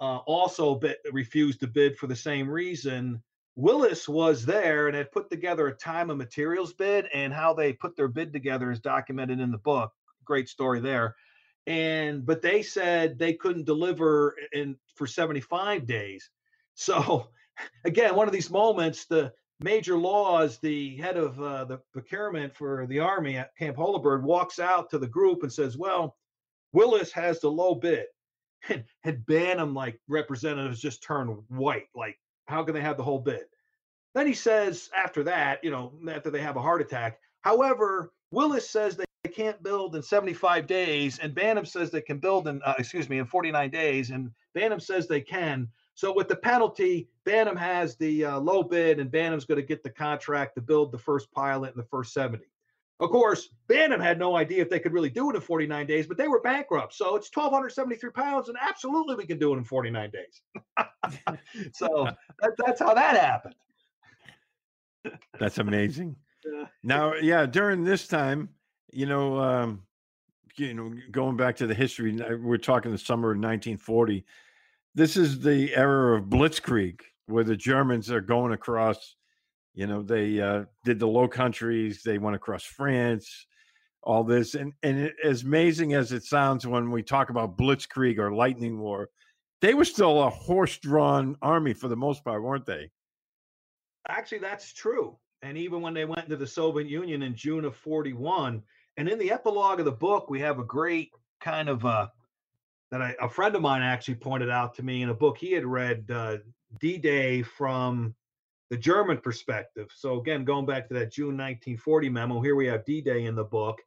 uh, 0.00 0.18
also 0.18 0.76
bid, 0.76 0.96
refused 1.12 1.58
to 1.60 1.66
bid 1.66 1.96
for 1.96 2.06
the 2.06 2.16
same 2.16 2.48
reason. 2.48 3.20
Willys 3.56 4.08
was 4.08 4.46
there 4.46 4.86
and 4.86 4.96
had 4.96 5.10
put 5.10 5.30
together 5.30 5.66
a 5.66 5.74
time 5.74 6.10
and 6.10 6.18
materials 6.18 6.72
bid, 6.74 7.06
and 7.12 7.32
how 7.32 7.54
they 7.54 7.72
put 7.72 7.96
their 7.96 8.06
bid 8.06 8.32
together 8.32 8.70
is 8.70 8.78
documented 8.78 9.40
in 9.40 9.50
the 9.50 9.58
book. 9.58 9.92
Great 10.24 10.48
story 10.48 10.78
there 10.78 11.16
and 11.68 12.24
but 12.24 12.40
they 12.40 12.62
said 12.62 13.18
they 13.18 13.34
couldn't 13.34 13.66
deliver 13.66 14.34
in 14.52 14.74
for 14.96 15.06
75 15.06 15.86
days. 15.86 16.30
So 16.74 17.28
again 17.84 18.16
one 18.16 18.26
of 18.26 18.32
these 18.32 18.50
moments 18.50 19.04
the 19.04 19.32
major 19.60 19.96
Lawes 19.96 20.58
the 20.58 20.96
head 20.96 21.18
of 21.18 21.40
uh, 21.40 21.66
the 21.66 21.78
procurement 21.92 22.56
for 22.56 22.86
the 22.88 23.00
army 23.00 23.36
at 23.36 23.54
camp 23.56 23.76
Holabird 23.76 24.22
walks 24.22 24.58
out 24.58 24.88
to 24.90 24.98
the 24.98 25.06
group 25.06 25.42
and 25.42 25.52
says 25.52 25.76
well 25.76 26.16
willys 26.72 27.12
has 27.12 27.38
the 27.40 27.50
low 27.50 27.76
bid. 27.76 28.06
And, 28.68 28.84
and 29.04 29.24
bantam 29.26 29.72
like 29.72 30.00
representatives 30.08 30.80
just 30.80 31.00
turn 31.00 31.28
white 31.46 31.86
like 31.94 32.18
how 32.46 32.64
can 32.64 32.74
they 32.74 32.80
have 32.80 32.96
the 32.96 33.04
whole 33.04 33.20
bid? 33.20 33.44
Then 34.14 34.26
he 34.26 34.34
says 34.34 34.90
after 34.96 35.22
that 35.24 35.62
you 35.62 35.70
know 35.70 35.92
after 36.10 36.30
they 36.30 36.40
have 36.40 36.56
a 36.56 36.62
heart 36.62 36.80
attack 36.80 37.20
however 37.42 38.12
willys 38.32 38.68
says 38.68 38.96
they 38.96 39.04
they 39.28 39.34
can't 39.34 39.62
build 39.62 39.94
in 39.94 40.02
75 40.02 40.66
days, 40.66 41.18
and 41.18 41.34
Bantam 41.34 41.66
says 41.66 41.90
they 41.90 42.00
can 42.00 42.18
build 42.18 42.48
in, 42.48 42.62
uh, 42.64 42.74
excuse 42.78 43.08
me, 43.08 43.18
in 43.18 43.26
49 43.26 43.70
days, 43.70 44.10
and 44.10 44.30
Bantam 44.54 44.80
says 44.80 45.06
they 45.06 45.20
can. 45.20 45.68
So 45.94 46.14
with 46.14 46.28
the 46.28 46.36
penalty, 46.36 47.08
Bantam 47.24 47.56
has 47.56 47.96
the 47.96 48.24
uh, 48.24 48.40
low 48.40 48.62
bid, 48.62 49.00
and 49.00 49.10
Bantam's 49.10 49.44
going 49.44 49.60
to 49.60 49.66
get 49.66 49.82
the 49.82 49.90
contract 49.90 50.54
to 50.54 50.62
build 50.62 50.92
the 50.92 50.98
first 50.98 51.30
pilot 51.32 51.72
in 51.72 51.76
the 51.76 51.86
first 51.86 52.14
70. 52.14 52.44
Of 53.00 53.10
course, 53.10 53.50
Bantam 53.68 54.00
had 54.00 54.18
no 54.18 54.34
idea 54.36 54.62
if 54.62 54.70
they 54.70 54.80
could 54.80 54.92
really 54.92 55.10
do 55.10 55.30
it 55.30 55.36
in 55.36 55.42
49 55.42 55.86
days, 55.86 56.06
but 56.06 56.16
they 56.16 56.28
were 56.28 56.40
bankrupt. 56.40 56.94
So 56.94 57.14
it's 57.14 57.30
1,273 57.32 58.10
pounds, 58.10 58.48
and 58.48 58.56
absolutely 58.60 59.14
we 59.14 59.26
can 59.26 59.38
do 59.38 59.52
it 59.52 59.58
in 59.58 59.64
49 59.64 60.10
days. 60.10 60.42
so 61.74 62.08
that, 62.40 62.52
that's 62.64 62.80
how 62.80 62.94
that 62.94 63.16
happened. 63.16 63.54
That's 65.38 65.58
amazing. 65.58 66.16
Now, 66.82 67.14
yeah, 67.14 67.44
during 67.44 67.84
this 67.84 68.06
time, 68.06 68.48
you 68.90 69.06
know, 69.06 69.38
um, 69.38 69.82
you 70.56 70.74
know, 70.74 70.92
going 71.10 71.36
back 71.36 71.56
to 71.56 71.66
the 71.66 71.74
history, 71.74 72.18
we're 72.42 72.58
talking 72.58 72.90
the 72.90 72.98
summer 72.98 73.30
of 73.30 73.36
1940. 73.36 74.24
This 74.94 75.16
is 75.16 75.40
the 75.40 75.74
era 75.74 76.18
of 76.18 76.24
Blitzkrieg, 76.24 77.00
where 77.26 77.44
the 77.44 77.56
Germans 77.56 78.10
are 78.10 78.20
going 78.20 78.52
across. 78.52 79.16
You 79.74 79.86
know, 79.86 80.02
they 80.02 80.40
uh, 80.40 80.64
did 80.84 80.98
the 80.98 81.06
Low 81.06 81.28
Countries, 81.28 82.02
they 82.02 82.18
went 82.18 82.34
across 82.34 82.64
France, 82.64 83.46
all 84.02 84.24
this, 84.24 84.54
and 84.54 84.72
and 84.82 84.98
it, 84.98 85.14
as 85.22 85.42
amazing 85.42 85.94
as 85.94 86.10
it 86.12 86.24
sounds 86.24 86.66
when 86.66 86.90
we 86.90 87.02
talk 87.02 87.30
about 87.30 87.56
Blitzkrieg 87.56 88.18
or 88.18 88.34
Lightning 88.34 88.80
War, 88.80 89.08
they 89.60 89.74
were 89.74 89.84
still 89.84 90.22
a 90.22 90.30
horse-drawn 90.30 91.36
army 91.42 91.74
for 91.74 91.88
the 91.88 91.96
most 91.96 92.24
part, 92.24 92.42
weren't 92.42 92.66
they? 92.66 92.90
Actually, 94.08 94.38
that's 94.38 94.72
true. 94.72 95.16
And 95.42 95.56
even 95.56 95.80
when 95.80 95.94
they 95.94 96.04
went 96.04 96.24
into 96.24 96.36
the 96.36 96.46
Soviet 96.46 96.88
Union 96.88 97.22
in 97.22 97.34
June 97.34 97.64
of 97.64 97.76
41, 97.76 98.62
and 98.98 99.08
in 99.08 99.18
the 99.18 99.30
epilogue 99.30 99.78
of 99.78 99.84
the 99.84 99.92
book, 99.92 100.28
we 100.28 100.40
have 100.40 100.58
a 100.58 100.64
great 100.64 101.12
kind 101.40 101.68
of 101.68 101.84
uh, 101.86 102.08
that 102.90 103.00
I, 103.00 103.14
a 103.20 103.28
friend 103.28 103.54
of 103.54 103.62
mine 103.62 103.80
actually 103.80 104.16
pointed 104.16 104.50
out 104.50 104.74
to 104.74 104.82
me 104.82 105.02
in 105.02 105.08
a 105.08 105.14
book 105.14 105.38
he 105.38 105.52
had 105.52 105.64
read, 105.64 106.10
uh, 106.10 106.38
D 106.80 106.98
Day 106.98 107.42
from 107.42 108.12
the 108.70 108.76
German 108.76 109.18
perspective. 109.18 109.88
So, 109.94 110.18
again, 110.18 110.44
going 110.44 110.66
back 110.66 110.88
to 110.88 110.94
that 110.94 111.12
June 111.12 111.36
1940 111.36 112.08
memo, 112.08 112.40
here 112.40 112.56
we 112.56 112.66
have 112.66 112.84
D 112.84 113.00
Day 113.00 113.26
in 113.26 113.36
the 113.36 113.44
book, 113.44 113.78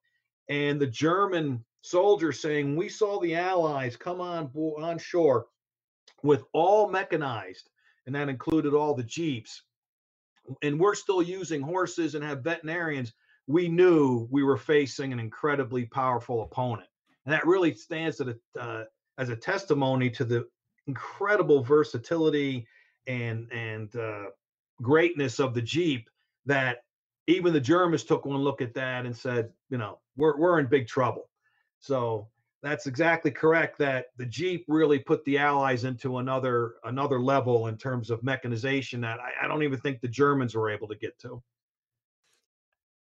and 0.47 0.79
the 0.79 0.87
German 0.87 1.63
soldier 1.81 2.31
saying, 2.31 2.77
We 2.77 2.87
saw 2.87 3.19
the 3.19 3.35
Allies 3.35 3.97
come 3.97 4.21
on, 4.21 4.47
bo- 4.47 4.81
on 4.81 4.97
shore 4.97 5.47
with 6.23 6.45
all 6.53 6.89
mechanized, 6.89 7.69
and 8.05 8.15
that 8.15 8.29
included 8.29 8.73
all 8.73 8.95
the 8.95 9.03
Jeeps 9.03 9.63
and 10.61 10.79
we're 10.79 10.95
still 10.95 11.21
using 11.21 11.61
horses 11.61 12.15
and 12.15 12.23
have 12.23 12.43
veterinarians, 12.43 13.13
we 13.51 13.67
knew 13.67 14.27
we 14.31 14.43
were 14.43 14.57
facing 14.57 15.11
an 15.11 15.19
incredibly 15.19 15.85
powerful 15.85 16.43
opponent. 16.43 16.87
And 17.25 17.33
that 17.33 17.45
really 17.45 17.73
stands 17.73 18.17
the, 18.17 18.39
uh, 18.59 18.83
as 19.17 19.29
a 19.29 19.35
testimony 19.35 20.09
to 20.11 20.23
the 20.25 20.47
incredible 20.87 21.63
versatility 21.63 22.65
and 23.07 23.51
and 23.51 23.95
uh, 23.95 24.25
greatness 24.81 25.39
of 25.39 25.53
the 25.53 25.61
Jeep 25.61 26.09
that 26.45 26.83
even 27.27 27.53
the 27.53 27.59
Germans 27.59 28.03
took 28.03 28.25
one 28.25 28.37
look 28.37 28.61
at 28.61 28.73
that 28.73 29.05
and 29.05 29.15
said, 29.15 29.51
you 29.69 29.77
know, 29.77 29.99
we're 30.17 30.37
we're 30.37 30.59
in 30.59 30.67
big 30.67 30.87
trouble. 30.87 31.29
So 31.79 32.27
that's 32.63 32.87
exactly 32.87 33.31
correct. 33.31 33.77
That 33.79 34.07
the 34.17 34.25
Jeep 34.25 34.65
really 34.67 34.99
put 34.99 35.23
the 35.25 35.37
Allies 35.37 35.83
into 35.83 36.17
another 36.17 36.75
another 36.83 37.19
level 37.19 37.67
in 37.67 37.77
terms 37.77 38.09
of 38.09 38.23
mechanization 38.23 39.01
that 39.01 39.19
I, 39.19 39.45
I 39.45 39.47
don't 39.47 39.63
even 39.63 39.79
think 39.79 40.01
the 40.01 40.07
Germans 40.07 40.55
were 40.55 40.69
able 40.69 40.87
to 40.87 40.95
get 40.95 41.17
to. 41.19 41.41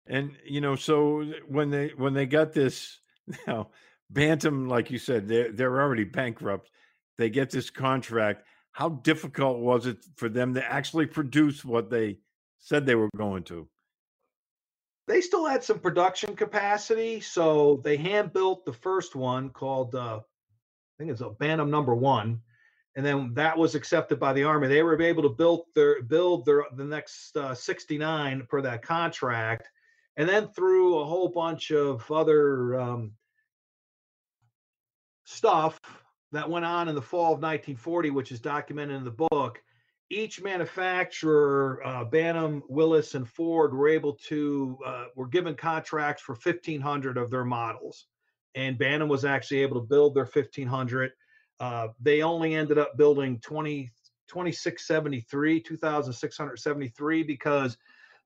And 0.09 0.35
you 0.45 0.61
know, 0.61 0.75
so 0.75 1.23
when 1.47 1.69
they 1.69 1.89
when 1.89 2.13
they 2.13 2.25
got 2.25 2.53
this 2.53 2.99
now 3.47 3.69
Bantam, 4.09 4.67
like 4.67 4.89
you 4.89 4.99
said, 4.99 5.27
they're 5.27 5.51
they're 5.51 5.81
already 5.81 6.03
bankrupt. 6.03 6.69
They 7.17 7.29
get 7.29 7.49
this 7.49 7.69
contract. 7.69 8.43
How 8.71 8.89
difficult 8.89 9.59
was 9.59 9.85
it 9.87 9.97
for 10.15 10.29
them 10.29 10.53
to 10.53 10.63
actually 10.63 11.07
produce 11.07 11.65
what 11.65 11.89
they 11.89 12.19
said 12.59 12.85
they 12.85 12.95
were 12.95 13.09
going 13.17 13.43
to? 13.43 13.67
They 15.07 15.21
still 15.21 15.45
had 15.45 15.63
some 15.63 15.79
production 15.79 16.35
capacity, 16.35 17.21
so 17.21 17.81
they 17.83 17.97
hand 17.97 18.33
built 18.33 18.65
the 18.65 18.73
first 18.73 19.15
one 19.15 19.49
called 19.49 19.95
uh, 19.95 20.19
I 20.19 20.97
think 20.97 21.11
it's 21.11 21.21
a 21.21 21.29
Bantam 21.29 21.69
number 21.69 21.95
one, 21.95 22.41
and 22.95 23.05
then 23.05 23.33
that 23.35 23.57
was 23.57 23.75
accepted 23.75 24.19
by 24.19 24.33
the 24.33 24.43
army. 24.43 24.67
They 24.67 24.83
were 24.83 25.01
able 25.01 25.23
to 25.23 25.29
build 25.29 25.65
their 25.75 26.01
build 26.01 26.45
their 26.45 26.65
the 26.75 26.83
next 26.83 27.35
uh, 27.35 27.53
69 27.53 28.47
per 28.49 28.61
that 28.61 28.83
contract, 28.83 29.69
and 30.17 30.27
then 30.27 30.47
through 30.47 30.97
a 30.97 31.05
whole 31.05 31.29
bunch 31.29 31.71
of 31.71 32.09
other 32.11 32.79
um, 32.79 33.11
stuff 35.25 35.79
that 36.31 36.49
went 36.49 36.65
on 36.65 36.89
in 36.89 36.95
the 36.95 37.01
fall 37.01 37.33
of 37.33 37.39
1940, 37.39 38.09
which 38.09 38.31
is 38.31 38.39
documented 38.39 38.97
in 38.97 39.05
the 39.05 39.27
book, 39.29 39.61
each 40.09 40.41
manufacturer, 40.41 41.81
uh, 41.85 42.03
Bantam, 42.03 42.63
Willys, 42.67 43.13
and 43.13 43.27
Ford, 43.27 43.73
were 43.73 43.89
able 43.89 44.13
to 44.27 44.77
uh, 44.85 45.05
were 45.15 45.27
given 45.27 45.53
contracts 45.53 46.23
for 46.23 46.33
1,500 46.33 47.17
of 47.17 47.29
their 47.29 47.45
models, 47.45 48.07
and 48.55 48.77
Bantam 48.77 49.09
was 49.09 49.25
actually 49.25 49.59
able 49.59 49.81
to 49.81 49.87
build 49.87 50.15
their 50.15 50.25
1,500. 50.25 51.11
Uh, 51.59 51.89
they 52.01 52.21
only 52.21 52.55
ended 52.55 52.77
up 52.77 52.97
building 52.97 53.39
20, 53.39 53.89
2673, 54.27 55.59
2,673 55.61 57.23
because 57.23 57.77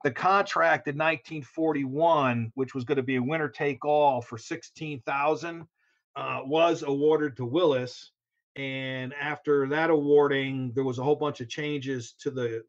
the 0.03 0.11
contract 0.11 0.87
in 0.87 0.95
1941, 0.95 2.51
which 2.55 2.73
was 2.73 2.83
going 2.83 2.97
to 2.97 3.03
be 3.03 3.15
a 3.15 3.21
winner 3.21 3.49
take 3.49 3.85
all 3.85 4.21
for 4.21 4.37
16,000 4.37 5.67
uh, 6.15 6.39
was 6.45 6.83
awarded 6.83 7.37
to 7.37 7.45
Willys. 7.45 8.11
And 8.55 9.13
after 9.13 9.67
that 9.69 9.89
awarding, 9.89 10.71
there 10.73 10.83
was 10.83 10.99
a 10.99 11.03
whole 11.03 11.15
bunch 11.15 11.39
of 11.41 11.49
changes 11.49 12.13
to 12.19 12.31
the 12.31 12.63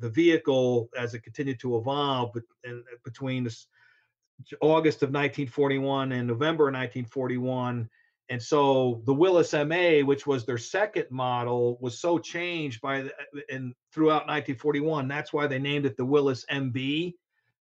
the 0.00 0.08
vehicle 0.08 0.88
as 0.96 1.14
it 1.14 1.24
continued 1.24 1.58
to 1.58 1.76
evolve 1.76 2.32
between 3.04 3.48
August 4.60 5.02
of 5.02 5.08
1941 5.08 6.12
and 6.12 6.28
November 6.28 6.68
of 6.68 6.74
1941. 6.74 7.88
And 8.30 8.42
so 8.42 9.02
the 9.06 9.14
Willys 9.14 9.54
MA, 9.54 10.00
which 10.04 10.26
was 10.26 10.44
their 10.44 10.58
second 10.58 11.06
model, 11.10 11.78
was 11.80 11.98
so 11.98 12.18
changed 12.18 12.80
by 12.80 13.02
the, 13.02 13.12
and 13.50 13.74
throughout 13.92 14.26
1941. 14.26 15.08
That's 15.08 15.32
why 15.32 15.46
they 15.46 15.58
named 15.58 15.86
it 15.86 15.96
the 15.96 16.04
Willys 16.04 16.44
MB, 16.50 17.14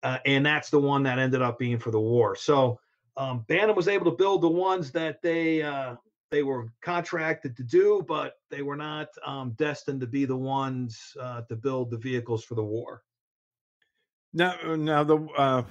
uh, 0.03 0.19
and 0.25 0.45
that's 0.45 0.69
the 0.69 0.79
one 0.79 1.03
that 1.03 1.17
ended 1.17 1.41
up 1.41 1.57
being 1.57 1.79
for 1.79 1.89
the 1.89 1.99
war. 1.99 2.35
So 2.35 2.79
um, 3.17 3.45
Bantam 3.47 3.75
was 3.75 3.87
able 3.87 4.05
to 4.05 4.17
build 4.17 4.41
the 4.41 4.49
ones 4.49 4.91
that 4.91 5.21
they 5.21 5.63
uh, 5.63 5.95
they 6.29 6.43
were 6.43 6.67
contracted 6.81 7.55
to 7.57 7.63
do, 7.63 8.03
but 8.07 8.33
they 8.49 8.63
were 8.63 8.75
not 8.75 9.09
um, 9.25 9.51
destined 9.51 10.01
to 10.01 10.07
be 10.07 10.25
the 10.25 10.35
ones 10.35 11.15
uh, 11.19 11.41
to 11.41 11.55
build 11.55 11.91
the 11.91 11.97
vehicles 11.97 12.43
for 12.43 12.55
the 12.55 12.63
war. 12.63 13.03
Now, 14.33 14.55
uh, 14.63 14.75
now 14.75 15.03
the 15.03 15.17
uh, 15.37 15.63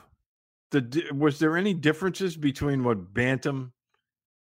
the 0.70 1.10
was 1.12 1.38
there 1.38 1.56
any 1.56 1.74
differences 1.74 2.36
between 2.36 2.84
what 2.84 3.12
Bantam, 3.12 3.72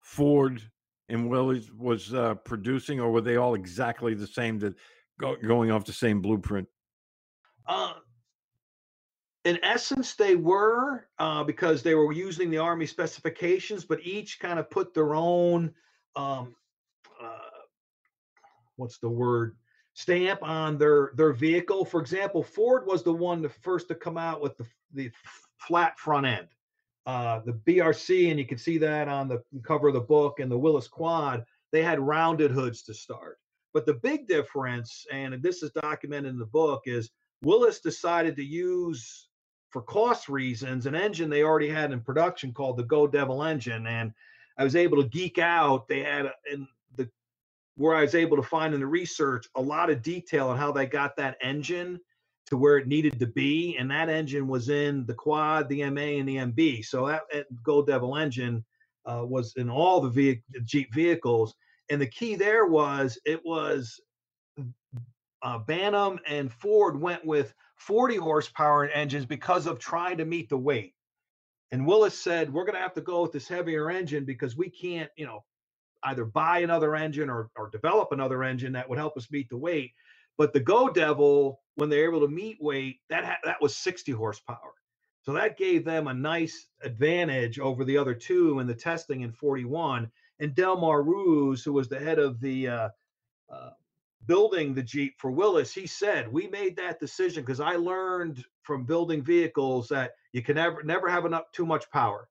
Ford, 0.05 0.63
and 1.09 1.29
Willys 1.29 1.73
was 1.73 2.13
uh, 2.13 2.35
producing, 2.35 3.01
or 3.01 3.11
were 3.11 3.23
they 3.23 3.37
all 3.37 3.55
exactly 3.55 4.15
the 4.15 4.27
same? 4.27 4.59
That 4.59 4.75
go, 5.19 5.35
going 5.37 5.71
off 5.71 5.87
the 5.87 5.93
same 5.93 6.21
blueprint. 6.21 6.69
Uh, 7.67 7.95
in 9.47 9.59
essence, 9.63 10.15
they 10.15 10.37
were 10.37 11.09
uh, 11.19 11.43
because 11.43 11.83
they 11.83 11.95
were 11.95 12.13
using 12.13 12.51
the 12.51 12.59
Army 12.59 12.85
specifications, 12.85 13.85
but 13.85 13.99
each 14.05 14.39
kind 14.39 14.59
of 14.59 14.71
put 14.71 14.93
their 14.93 15.15
own, 15.15 15.73
um, 16.17 16.55
uh, 17.21 17.39
what's 18.77 18.99
the 18.99 19.09
word, 19.09 19.57
stamp 19.95 20.43
on 20.43 20.77
their 20.77 21.13
their 21.17 21.33
vehicle. 21.33 21.87
For 21.87 22.01
example, 22.01 22.43
Ford 22.43 22.87
was 22.87 23.03
the 23.03 23.13
one 23.13 23.41
the 23.41 23.49
first 23.49 23.89
to 23.89 23.95
come 23.95 24.19
out 24.19 24.43
with 24.43 24.57
the 24.59 24.67
the 24.93 25.11
flat 25.57 25.99
front 25.99 26.27
end. 26.27 26.49
Uh, 27.07 27.41
the 27.45 27.53
BRC, 27.53 28.31
and 28.31 28.39
you 28.39 28.47
can 28.47 28.57
see 28.57 28.79
that 28.79 29.09
on 29.09 29.29
the 29.29 29.43
cover 29.63 29.89
of 29.89 29.95
the 29.95 30.01
book, 30.01 30.41
and 30.41 30.51
the 30.51 30.59
Willys 30.59 30.89
Quad, 30.89 31.45
they 31.71 31.83
had 31.83 32.01
rounded 32.01 32.51
hoods 32.51 32.83
to 32.85 32.95
start. 32.95 33.39
But 33.75 33.85
the 33.85 33.95
big 33.95 34.27
difference, 34.27 35.05
and 35.13 35.43
this 35.43 35.63
is 35.63 35.71
documented 35.73 36.33
in 36.33 36.39
the 36.39 36.47
book, 36.47 36.83
is 36.87 37.11
Willys 37.43 37.81
decided 37.81 38.37
to 38.37 38.45
use 38.45 39.29
for 39.71 39.83
cost 39.83 40.29
reasons 40.29 40.87
an 40.87 40.95
engine 40.95 41.29
they 41.29 41.43
already 41.43 41.69
had 41.69 41.93
in 41.93 42.01
production 42.01 42.55
called 42.55 42.77
the 42.77 42.85
Go 42.85 43.07
Devil 43.07 43.43
engine, 43.43 43.87
and 43.89 44.13
I 44.57 44.65
was 44.65 44.77
able 44.77 45.03
to 45.03 45.09
geek 45.09 45.39
out. 45.39 45.89
They 45.89 46.01
had 46.01 46.31
in 46.51 46.67
the 46.95 47.11
where 47.77 47.97
I 47.97 48.03
was 48.03 48.15
able 48.15 48.37
to 48.37 48.43
find 48.43 48.73
in 48.73 48.81
the 48.81 48.87
research 48.87 49.49
a 49.57 49.61
lot 49.61 49.91
of 49.91 50.01
detail 50.01 50.49
on 50.49 50.57
how 50.57 50.71
they 50.71 50.87
got 50.87 51.17
that 51.17 51.37
engine 51.43 52.01
to 52.47 52.57
where 52.57 52.79
it 52.79 52.89
needed 52.89 53.19
to 53.21 53.27
be, 53.27 53.77
and 53.79 53.91
that 53.91 54.09
engine 54.09 54.47
was 54.49 54.69
in 54.69 55.07
the 55.07 55.15
Quad, 55.15 55.69
the 55.69 55.89
MA, 55.91 56.19
and 56.19 56.29
the 56.29 56.37
MB. 56.37 56.85
So 56.85 57.07
that, 57.07 57.23
that 57.33 57.47
Go 57.63 57.85
Devil 57.85 58.17
engine 58.17 58.65
uh, 59.07 59.25
was 59.27 59.55
in 59.57 59.71
all 59.71 60.01
the 60.01 60.11
ve- 60.11 60.43
Jeep 60.65 60.93
vehicles, 60.95 61.55
and 61.91 62.01
the 62.01 62.07
key 62.07 62.35
there 62.37 62.67
was 62.67 63.19
it 63.25 63.41
was 63.45 64.01
uh, 65.43 65.59
Bantam 65.59 66.19
and 66.27 66.53
Ford 66.53 67.01
went 67.01 67.25
with 67.25 67.55
40 67.77 68.17
horsepower 68.17 68.87
engines 68.89 69.27
because 69.27 69.67
of 69.67 69.79
trying 69.79 70.19
to 70.19 70.25
meet 70.25 70.49
the 70.49 70.59
weight. 70.59 70.95
And 71.71 71.87
Willys 71.87 72.19
said, 72.19 72.53
we're 72.53 72.65
going 72.65 72.77
to 72.77 72.81
have 72.81 72.95
to 72.95 73.01
go 73.01 73.23
with 73.23 73.33
this 73.33 73.49
heavier 73.49 73.91
engine 73.91 74.25
because 74.25 74.57
we 74.57 74.71
can't, 74.71 75.11
you 75.17 75.27
know, 75.27 75.45
either 76.05 76.25
buy 76.25 76.61
another 76.61 76.97
engine 76.97 77.31
or, 77.31 77.51
or 77.57 77.71
develop 77.71 78.13
another 78.13 78.45
engine 78.45 78.73
that 78.73 78.89
would 78.89 78.99
help 78.99 79.17
us 79.17 79.31
meet 79.31 79.49
the 79.51 79.57
weight. 79.57 79.93
But 80.39 80.53
the 80.53 80.61
Go 80.61 80.89
Devil, 80.91 81.61
when 81.77 81.89
they're 81.89 82.09
able 82.09 82.21
to 82.21 82.29
meet 82.29 82.59
weight, 82.61 83.01
that 83.11 83.25
ha- 83.25 83.39
that 83.45 83.61
was 83.61 83.77
60 83.77 84.13
horsepower. 84.13 84.75
So 85.23 85.33
that 85.33 85.57
gave 85.57 85.85
them 85.85 86.07
a 86.07 86.15
nice 86.15 86.67
advantage 86.83 87.59
over 87.59 87.85
the 87.85 87.97
other 87.97 88.15
two 88.15 88.61
in 88.61 88.67
the 88.67 88.75
testing 88.75 89.23
in 89.23 89.33
41. 89.33 90.11
And 90.41 90.55
Delmar 90.55 91.03
Roos, 91.03 91.65
who 91.65 91.73
was 91.73 91.89
the 91.89 91.99
head 91.99 92.19
of 92.19 92.41
the 92.41 92.69
uh, 92.69 92.89
uh, 93.53 93.71
building 94.27 94.75
the 94.75 94.83
Jeep 94.83 95.15
for 95.19 95.31
Willys, 95.31 95.73
he 95.73 95.87
said, 95.87 96.33
We 96.33 96.49
made 96.49 96.77
that 96.77 97.01
decision 97.01 97.43
because 97.45 97.61
I 97.61 97.77
learned 97.77 98.45
from 98.63 98.85
building 98.85 99.23
vehicles 99.23 99.89
that 99.89 100.13
you 100.33 100.43
can 100.43 100.57
never 100.57 100.83
never 100.83 101.09
have 101.09 101.25
enough 101.25 101.51
too 101.53 101.67
much 101.67 101.91
power. 101.91 102.29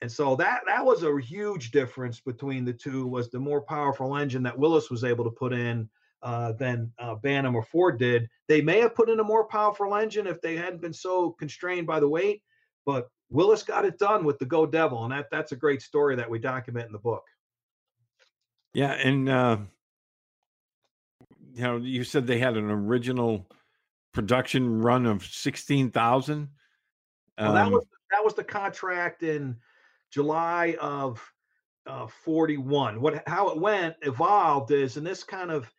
And 0.00 0.10
so 0.10 0.36
that 0.36 0.62
that 0.66 0.84
was 0.84 1.02
a 1.02 1.18
huge 1.20 1.70
difference 1.70 2.20
between 2.20 2.64
the 2.64 2.72
two 2.72 3.06
was 3.06 3.30
the 3.30 3.38
more 3.38 3.62
powerful 3.62 4.16
engine 4.16 4.42
that 4.44 4.58
Willys 4.58 4.90
was 4.90 5.04
able 5.04 5.24
to 5.24 5.30
put 5.30 5.52
in 5.52 5.88
uh, 6.24 6.52
than 6.52 6.90
uh, 6.98 7.14
Bantam 7.16 7.54
or 7.54 7.62
Ford 7.62 7.98
did. 7.98 8.28
They 8.48 8.62
may 8.62 8.80
have 8.80 8.94
put 8.94 9.10
in 9.10 9.20
a 9.20 9.24
more 9.24 9.46
powerful 9.46 9.94
engine 9.94 10.26
if 10.26 10.40
they 10.40 10.56
hadn't 10.56 10.80
been 10.80 10.92
so 10.92 11.32
constrained 11.32 11.86
by 11.86 12.00
the 12.00 12.08
weight, 12.08 12.42
but 12.86 13.08
Willys 13.30 13.62
got 13.62 13.84
it 13.84 13.98
done 13.98 14.24
with 14.24 14.38
the 14.38 14.46
Go 14.46 14.66
Devil, 14.66 15.04
and 15.04 15.12
that 15.12 15.26
that's 15.30 15.52
a 15.52 15.56
great 15.56 15.82
story 15.82 16.16
that 16.16 16.28
we 16.28 16.38
document 16.38 16.86
in 16.86 16.92
the 16.92 16.98
book. 16.98 17.24
Yeah, 18.72 18.92
and 18.92 19.28
uh, 19.28 19.58
you 21.52 21.62
know, 21.62 21.76
you 21.76 22.04
said 22.04 22.26
they 22.26 22.38
had 22.38 22.56
an 22.56 22.70
original 22.70 23.46
production 24.12 24.80
run 24.80 25.06
of 25.06 25.24
sixteen 25.24 25.90
thousand. 25.90 26.48
Um, 27.36 27.52
well, 27.52 27.54
that 27.54 27.70
was 27.70 27.84
that 28.10 28.24
was 28.24 28.34
the 28.34 28.44
contract 28.44 29.22
in 29.22 29.56
July 30.10 30.76
of 30.80 31.22
uh, 31.86 32.06
forty 32.06 32.56
one. 32.56 33.00
What 33.00 33.22
how 33.26 33.50
it 33.50 33.58
went 33.58 33.96
evolved 34.02 34.70
is, 34.70 34.96
and 34.96 35.06
this 35.06 35.22
kind 35.22 35.50
of 35.50 35.70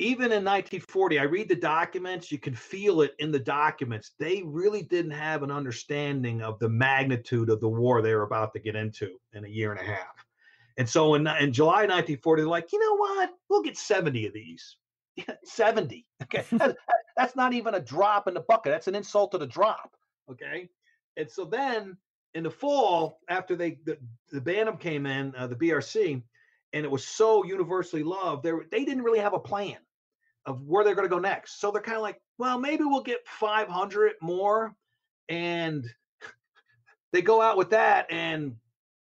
even 0.00 0.32
in 0.32 0.44
1940, 0.44 1.18
I 1.18 1.24
read 1.24 1.48
the 1.48 1.54
documents, 1.54 2.32
you 2.32 2.38
can 2.38 2.54
feel 2.54 3.02
it 3.02 3.14
in 3.18 3.30
the 3.30 3.38
documents. 3.38 4.12
They 4.18 4.42
really 4.42 4.82
didn't 4.82 5.10
have 5.10 5.42
an 5.42 5.50
understanding 5.50 6.40
of 6.40 6.58
the 6.58 6.70
magnitude 6.70 7.50
of 7.50 7.60
the 7.60 7.68
war 7.68 8.00
they 8.00 8.14
were 8.14 8.22
about 8.22 8.54
to 8.54 8.60
get 8.60 8.74
into 8.74 9.18
in 9.34 9.44
a 9.44 9.48
year 9.48 9.72
and 9.72 9.80
a 9.80 9.84
half. 9.84 10.24
And 10.78 10.88
so 10.88 11.16
in, 11.16 11.26
in 11.26 11.52
July 11.52 11.82
1940, 11.82 12.42
they're 12.42 12.48
like, 12.48 12.72
you 12.72 12.80
know 12.80 12.96
what? 12.96 13.30
We'll 13.50 13.62
get 13.62 13.76
70 13.76 14.26
of 14.26 14.32
these. 14.32 14.76
70. 15.44 16.06
Okay. 16.22 16.44
that's, 16.52 16.74
that's 17.14 17.36
not 17.36 17.52
even 17.52 17.74
a 17.74 17.80
drop 17.80 18.26
in 18.26 18.32
the 18.32 18.40
bucket. 18.40 18.72
That's 18.72 18.88
an 18.88 18.94
insult 18.94 19.32
to 19.32 19.38
the 19.38 19.46
drop. 19.46 19.94
Okay. 20.30 20.70
And 21.18 21.30
so 21.30 21.44
then 21.44 21.98
in 22.32 22.44
the 22.44 22.50
fall, 22.50 23.18
after 23.28 23.54
they 23.54 23.76
the, 23.84 23.98
the 24.32 24.40
Bantam 24.40 24.78
came 24.78 25.04
in, 25.04 25.34
uh, 25.36 25.46
the 25.46 25.56
BRC, 25.56 26.22
and 26.72 26.84
it 26.86 26.90
was 26.90 27.06
so 27.06 27.44
universally 27.44 28.02
loved, 28.02 28.44
they, 28.44 28.52
they 28.70 28.86
didn't 28.86 29.02
really 29.02 29.18
have 29.18 29.34
a 29.34 29.38
plan 29.38 29.76
of 30.46 30.62
where 30.62 30.84
they're 30.84 30.94
going 30.94 31.08
to 31.08 31.14
go 31.14 31.20
next. 31.20 31.60
So 31.60 31.70
they're 31.70 31.82
kind 31.82 31.96
of 31.96 32.02
like, 32.02 32.20
well, 32.38 32.58
maybe 32.58 32.84
we'll 32.84 33.02
get 33.02 33.26
500 33.26 34.14
more. 34.22 34.74
And 35.28 35.84
they 37.12 37.22
go 37.22 37.40
out 37.40 37.56
with 37.56 37.70
that. 37.70 38.06
And 38.10 38.56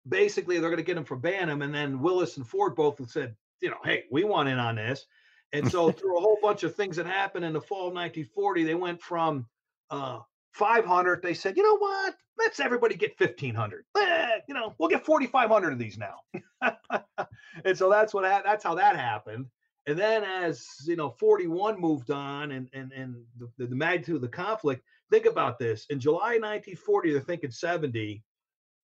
basically 0.09 0.59
they're 0.59 0.71
going 0.71 0.79
to 0.79 0.85
get 0.85 0.97
him 0.97 1.05
for 1.05 1.17
Bantam, 1.17 1.63
and 1.63 1.75
then 1.75 2.01
Willys 2.01 2.37
and 2.37 2.47
Ford 2.47 2.77
both 2.77 3.09
said, 3.11 3.35
you 3.61 3.71
know, 3.71 3.79
hey, 3.85 4.05
we 4.11 4.25
want 4.25 4.49
in 4.49 4.59
on 4.59 4.77
this. 4.77 5.07
And 5.53 5.71
so 5.73 5.91
through 5.91 6.19
a 6.19 6.21
whole 6.21 6.39
bunch 6.43 6.63
of 6.63 6.75
things 6.75 6.97
that 6.97 7.07
happened 7.07 7.45
in 7.45 7.53
the 7.53 7.61
fall 7.61 7.89
of 7.89 7.95
1940, 7.95 8.65
they 8.65 8.75
went 8.75 9.03
from 9.03 9.47
uh, 9.91 10.21
500. 10.53 11.23
They 11.23 11.35
said, 11.35 11.57
you 11.57 11.63
know 11.63 11.79
what? 11.79 12.15
Let's 12.39 12.61
everybody 12.61 12.97
get 12.97 13.19
1500. 13.19 13.85
Eh, 13.97 14.29
you 14.47 14.55
know, 14.55 14.75
we'll 14.79 14.91
get 14.91 15.07
4,500 15.07 15.73
of 15.73 15.79
these 15.79 15.97
now. 15.99 16.17
and 17.65 17.77
so 17.77 17.89
that's 17.89 18.13
what 18.13 18.23
that's 18.45 18.63
how 18.63 18.75
that 18.75 18.97
happened. 18.97 19.47
And 19.87 19.99
then 19.99 20.25
as 20.25 20.67
you 20.87 20.97
know, 20.97 21.11
41 21.11 21.81
moved 21.81 22.11
on, 22.11 22.53
and 22.53 22.69
and 22.73 22.93
and 22.93 23.17
the, 23.39 23.67
the 23.67 23.75
magnitude 23.75 24.17
of 24.17 24.23
the 24.23 24.29
conflict. 24.29 24.83
Think 25.11 25.27
about 25.27 25.59
this. 25.59 25.87
In 25.91 26.01
July 26.01 26.39
1940, 26.41 27.13
they're 27.13 27.21
thinking 27.21 27.51
70. 27.51 28.25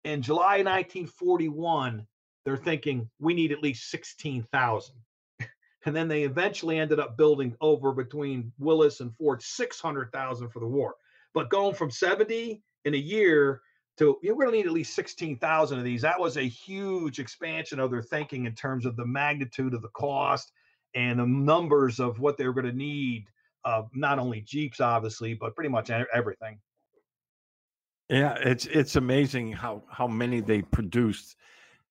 In 0.03 0.21
July 0.21 0.63
1941, 0.63 2.07
they're 2.43 2.57
thinking 2.57 3.07
we 3.19 3.35
need 3.35 3.51
at 3.51 3.61
least 3.61 3.91
16,000. 3.91 4.95
and 5.85 5.95
then 5.95 6.07
they 6.07 6.23
eventually 6.23 6.79
ended 6.79 6.99
up 6.99 7.17
building 7.17 7.55
over 7.61 7.91
between 7.91 8.51
Willys 8.57 9.01
and 9.01 9.15
Ford 9.15 9.43
600,000 9.43 10.49
for 10.49 10.59
the 10.59 10.65
war. 10.65 10.95
But 11.35 11.51
going 11.51 11.75
from 11.75 11.91
70 11.91 12.63
in 12.85 12.93
a 12.95 12.97
year 12.97 13.61
to 13.97 14.17
you 14.23 14.29
know, 14.29 14.35
we're 14.35 14.45
going 14.45 14.53
to 14.53 14.57
need 14.59 14.67
at 14.67 14.73
least 14.73 14.95
16,000 14.95 15.77
of 15.77 15.83
these. 15.83 16.01
That 16.01 16.19
was 16.19 16.37
a 16.37 16.41
huge 16.41 17.19
expansion 17.19 17.79
of 17.79 17.91
their 17.91 18.01
thinking 18.01 18.45
in 18.45 18.55
terms 18.55 18.85
of 18.85 18.95
the 18.95 19.05
magnitude 19.05 19.75
of 19.75 19.83
the 19.83 19.89
cost 19.89 20.51
and 20.95 21.19
the 21.19 21.25
numbers 21.25 21.99
of 21.99 22.19
what 22.19 22.37
they're 22.37 22.53
going 22.53 22.65
to 22.65 22.75
need. 22.75 23.25
Uh, 23.65 23.83
not 23.93 24.17
only 24.19 24.41
Jeeps, 24.41 24.79
obviously, 24.79 25.33
but 25.33 25.55
pretty 25.55 25.69
much 25.69 25.89
everything. 25.89 26.59
Yeah, 28.09 28.37
it's 28.39 28.65
it's 28.67 28.95
amazing 28.95 29.51
how 29.51 29.83
how 29.89 30.07
many 30.07 30.39
they 30.39 30.61
produced. 30.61 31.35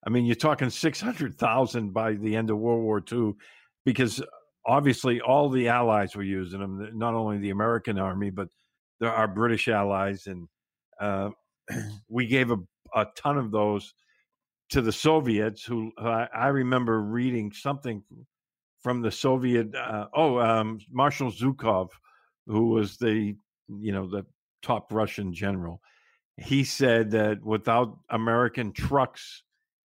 I 0.07 0.11
mean, 0.11 0.25
you're 0.25 0.35
talking 0.35 0.71
six 0.71 1.01
hundred 1.01 1.37
thousand 1.37 1.93
by 1.93 2.15
the 2.15 2.35
end 2.35 2.49
of 2.49 2.59
World 2.59 2.83
War 2.83 3.03
II, 3.13 3.35
because 3.85 4.23
obviously 4.65 5.21
all 5.21 5.51
the 5.51 5.69
Allies 5.69 6.17
were 6.17 6.23
using 6.23 6.61
them. 6.61 6.91
Not 6.95 7.13
only 7.13 7.39
the 7.39 7.51
American 7.51 7.99
Army, 7.99 8.31
but 8.31 8.49
there 9.01 9.13
are 9.13 9.29
British 9.29 9.69
allies, 9.69 10.27
and 10.27 10.49
uh, 11.01 11.31
we 12.09 12.27
gave 12.27 12.51
a, 12.51 12.59
a 12.95 13.07
ton 13.17 13.37
of 13.37 13.51
those 13.51 13.93
to 14.71 14.81
the 14.81 14.93
Soviets. 14.93 15.65
Who 15.65 15.93
uh, 15.99 16.27
I 16.35 16.49
remember 16.49 17.03
reading 17.03 17.53
something 17.53 18.03
from 18.87 19.03
the 19.03 19.11
Soviet. 19.11 19.75
Uh, 19.75 20.07
oh, 20.15 20.39
um, 20.39 20.79
Marshal 20.93 21.33
Zhukov, 21.33 21.89
who 22.47 22.69
was 22.69 22.99
the 22.99 23.35
you 23.67 23.91
know 23.91 24.09
the 24.09 24.25
top 24.63 24.93
Russian 24.93 25.35
general. 25.35 25.81
He 26.37 26.63
said 26.63 27.11
that 27.11 27.45
without 27.45 27.99
American 28.11 28.71
trucks 28.71 29.43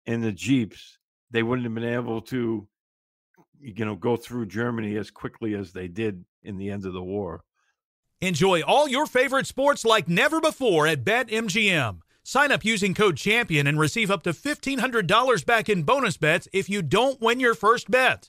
and 0.05 0.23
the 0.23 0.31
jeeps, 0.31 0.99
they 1.31 1.43
wouldn't 1.43 1.65
have 1.65 1.75
been 1.75 1.85
able 1.85 2.21
to, 2.21 2.69
you 3.63 3.85
know, 3.87 3.97
go 3.97 4.15
through 4.15 4.45
Germany 4.45 4.99
as 4.99 5.11
quickly 5.11 5.55
as 5.55 5.73
they 5.73 5.89
did 5.89 6.23
in 6.43 6.59
the 6.59 6.69
end 6.69 6.85
of 6.85 6.93
the 6.93 7.03
war. 7.03 7.45
Enjoy 8.21 8.61
all 8.61 8.89
your 8.89 9.07
favorite 9.07 9.47
sports 9.47 9.87
like 9.87 10.07
never 10.07 10.39
before 10.39 10.87
at 10.87 11.03
BetMGM. 11.03 12.01
Sign 12.25 12.53
up 12.53 12.63
using 12.63 12.93
code 12.93 13.17
CHAMPION 13.17 13.67
and 13.67 13.81
receive 13.81 14.11
up 14.11 14.23
to 14.25 14.35
$1,500 14.35 15.47
back 15.47 15.71
in 15.71 15.83
bonus 15.83 16.19
bets 16.19 16.47
if 16.53 16.69
you 16.69 16.83
don't 16.83 17.23
win 17.23 17.41
your 17.41 17.55
first 17.55 17.91
bet. 17.91 18.29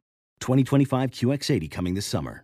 2025 0.41 1.11
QX80 1.11 1.71
coming 1.71 1.93
this 1.93 2.05
summer. 2.05 2.43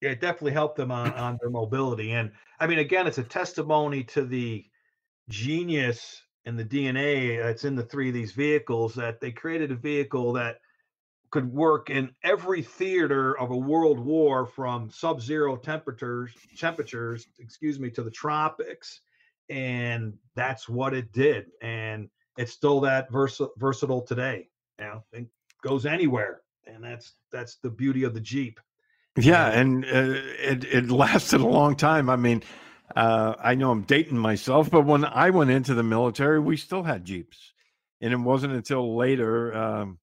Yeah, 0.00 0.10
it 0.10 0.20
definitely 0.20 0.52
helped 0.52 0.76
them 0.76 0.92
on, 0.92 1.12
on 1.14 1.38
their 1.40 1.50
mobility. 1.50 2.12
And 2.12 2.30
I 2.60 2.68
mean, 2.68 2.78
again, 2.78 3.08
it's 3.08 3.18
a 3.18 3.24
testimony 3.24 4.04
to 4.04 4.24
the 4.24 4.64
genius 5.28 6.22
and 6.44 6.58
the 6.58 6.64
DNA 6.64 7.42
that's 7.42 7.64
in 7.64 7.74
the 7.74 7.82
three 7.82 8.08
of 8.08 8.14
these 8.14 8.32
vehicles 8.32 8.94
that 8.94 9.20
they 9.20 9.32
created 9.32 9.72
a 9.72 9.76
vehicle 9.76 10.32
that 10.34 10.58
could 11.30 11.52
work 11.52 11.90
in 11.90 12.10
every 12.22 12.62
theater 12.62 13.38
of 13.38 13.50
a 13.50 13.56
world 13.56 13.98
war 13.98 14.46
from 14.46 14.90
sub-zero 14.90 15.56
temperatures 15.56 16.32
temperatures 16.56 17.26
excuse 17.38 17.78
me 17.78 17.90
to 17.90 18.02
the 18.02 18.10
tropics 18.10 19.02
and 19.50 20.14
that's 20.34 20.68
what 20.70 20.94
it 20.94 21.12
did 21.12 21.46
and 21.60 22.08
it's 22.38 22.52
still 22.52 22.80
that 22.80 23.10
vers- 23.10 23.42
versatile 23.58 24.00
today 24.00 24.48
know 24.84 25.02
it 25.12 25.26
goes 25.62 25.86
anywhere 25.86 26.42
and 26.66 26.82
that's 26.82 27.14
that's 27.32 27.56
the 27.56 27.70
beauty 27.70 28.04
of 28.04 28.14
the 28.14 28.20
jeep 28.20 28.60
Yeah, 29.16 29.48
and 29.48 29.84
uh, 29.84 29.88
it 30.40 30.64
it 30.64 30.90
lasted 31.04 31.40
a 31.40 31.46
long 31.46 31.74
time. 31.76 32.08
I 32.08 32.16
mean, 32.16 32.42
uh, 32.94 33.34
I 33.42 33.54
know 33.54 33.70
I'm 33.70 33.82
dating 33.82 34.18
myself, 34.18 34.70
but 34.70 34.86
when 34.86 35.04
I 35.04 35.30
went 35.30 35.50
into 35.50 35.74
the 35.74 35.82
military, 35.82 36.38
we 36.38 36.56
still 36.56 36.84
had 36.84 37.04
Jeeps, 37.04 37.52
and 38.00 38.12
it 38.12 38.16
wasn't 38.18 38.54
until 38.54 38.96
later. 38.96 39.54
Um, 39.54 39.98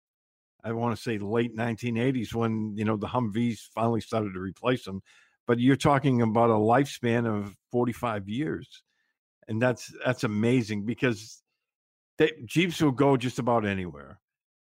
I 0.63 0.73
want 0.73 0.95
to 0.95 1.01
say 1.01 1.17
late 1.19 1.55
1980s 1.55 2.33
when 2.33 2.73
you 2.75 2.83
know 2.83 2.97
the 2.97 3.07
Humvees 3.07 3.59
finally 3.73 4.01
started 4.01 4.33
to 4.33 4.39
replace 4.39 4.83
them. 4.83 5.01
But 5.47 5.59
you're 5.59 5.75
talking 5.75 6.21
about 6.21 6.49
a 6.49 6.53
lifespan 6.53 7.27
of 7.27 7.55
45 7.71 8.27
years, 8.27 8.83
and 9.47 9.61
that's 9.61 9.93
that's 10.03 10.23
amazing 10.23 10.85
because 10.85 11.41
they, 12.17 12.31
Jeeps 12.45 12.81
will 12.81 12.91
go 12.91 13.15
just 13.15 13.39
about 13.39 13.65
anywhere. 13.65 14.19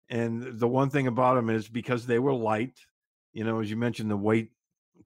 And 0.10 0.60
the 0.60 0.68
one 0.68 0.90
thing 0.90 1.08
about 1.08 1.36
them 1.36 1.50
is 1.50 1.68
because 1.68 2.06
they 2.06 2.20
were 2.20 2.34
light, 2.34 2.78
you 3.34 3.44
know, 3.44 3.60
as 3.60 3.70
you 3.70 3.76
mentioned, 3.76 4.10
the 4.10 4.18
weight 4.18 4.52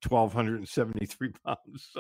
1,273 0.08 1.30
pounds. 1.46 1.94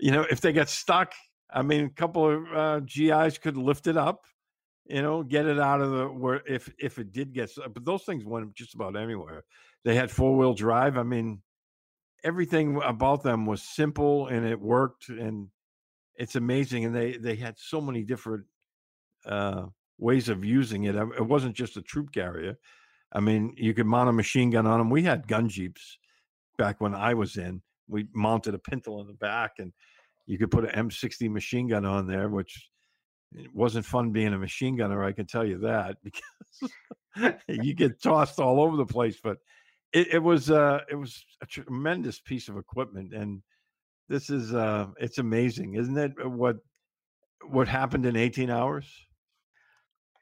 you 0.00 0.10
know, 0.10 0.26
if 0.30 0.40
they 0.40 0.52
get 0.52 0.68
stuck, 0.68 1.12
I 1.52 1.62
mean, 1.62 1.86
a 1.86 1.90
couple 1.90 2.30
of 2.30 2.52
uh, 2.52 2.80
GIs 2.80 3.38
could 3.38 3.56
lift 3.56 3.86
it 3.86 3.96
up, 3.96 4.24
you 4.86 5.02
know, 5.02 5.22
get 5.22 5.46
it 5.46 5.58
out 5.58 5.80
of 5.80 5.90
the 5.92 6.06
where 6.06 6.42
if 6.46 6.72
if 6.78 6.98
it 6.98 7.12
did 7.12 7.32
get 7.32 7.50
stuck. 7.50 7.72
But 7.72 7.84
those 7.84 8.02
things 8.04 8.24
went 8.24 8.54
just 8.54 8.74
about 8.74 8.96
anywhere. 8.96 9.44
They 9.84 9.94
had 9.94 10.10
four 10.10 10.36
wheel 10.36 10.54
drive. 10.54 10.98
I 10.98 11.02
mean, 11.02 11.42
everything 12.22 12.80
about 12.82 13.22
them 13.22 13.46
was 13.46 13.62
simple 13.62 14.26
and 14.26 14.46
it 14.46 14.60
worked, 14.60 15.08
and 15.08 15.48
it's 16.16 16.36
amazing. 16.36 16.84
And 16.84 16.94
they 16.94 17.16
they 17.16 17.36
had 17.36 17.58
so 17.58 17.80
many 17.80 18.02
different 18.02 18.44
uh, 19.26 19.66
ways 19.98 20.28
of 20.28 20.44
using 20.44 20.84
it. 20.84 20.94
It 20.94 21.26
wasn't 21.26 21.54
just 21.54 21.76
a 21.76 21.82
troop 21.82 22.12
carrier. 22.12 22.56
I 23.12 23.20
mean, 23.20 23.54
you 23.56 23.74
could 23.74 23.86
mount 23.86 24.08
a 24.08 24.12
machine 24.12 24.50
gun 24.50 24.66
on 24.66 24.78
them. 24.78 24.90
We 24.90 25.02
had 25.02 25.28
gun 25.28 25.48
jeeps 25.48 25.98
back 26.58 26.80
when 26.80 26.94
I 26.94 27.14
was 27.14 27.36
in. 27.36 27.62
We 27.88 28.06
mounted 28.12 28.54
a 28.54 28.58
pintle 28.58 29.00
in 29.00 29.06
the 29.06 29.14
back, 29.14 29.52
and 29.58 29.72
you 30.26 30.38
could 30.38 30.50
put 30.50 30.64
an 30.64 30.88
M60 30.88 31.30
machine 31.30 31.68
gun 31.68 31.84
on 31.84 32.06
there, 32.06 32.28
which 32.28 32.70
it 33.32 33.54
wasn't 33.54 33.86
fun 33.86 34.10
being 34.10 34.32
a 34.32 34.38
machine 34.38 34.76
gunner. 34.76 35.04
I 35.04 35.12
can 35.12 35.26
tell 35.26 35.44
you 35.44 35.58
that 35.58 35.96
because 36.04 37.32
you 37.48 37.74
get 37.74 38.02
tossed 38.02 38.40
all 38.40 38.60
over 38.60 38.76
the 38.76 38.86
place. 38.86 39.18
But 39.22 39.38
it, 39.92 40.14
it 40.14 40.22
was 40.22 40.50
uh, 40.50 40.80
it 40.90 40.96
was 40.96 41.24
a 41.42 41.46
tremendous 41.46 42.20
piece 42.20 42.48
of 42.48 42.56
equipment, 42.56 43.14
and 43.14 43.42
this 44.08 44.30
is 44.30 44.54
uh, 44.54 44.86
it's 44.98 45.18
amazing, 45.18 45.74
isn't 45.74 45.98
it? 45.98 46.12
What 46.24 46.56
what 47.48 47.68
happened 47.68 48.06
in 48.06 48.16
18 48.16 48.50
hours? 48.50 48.86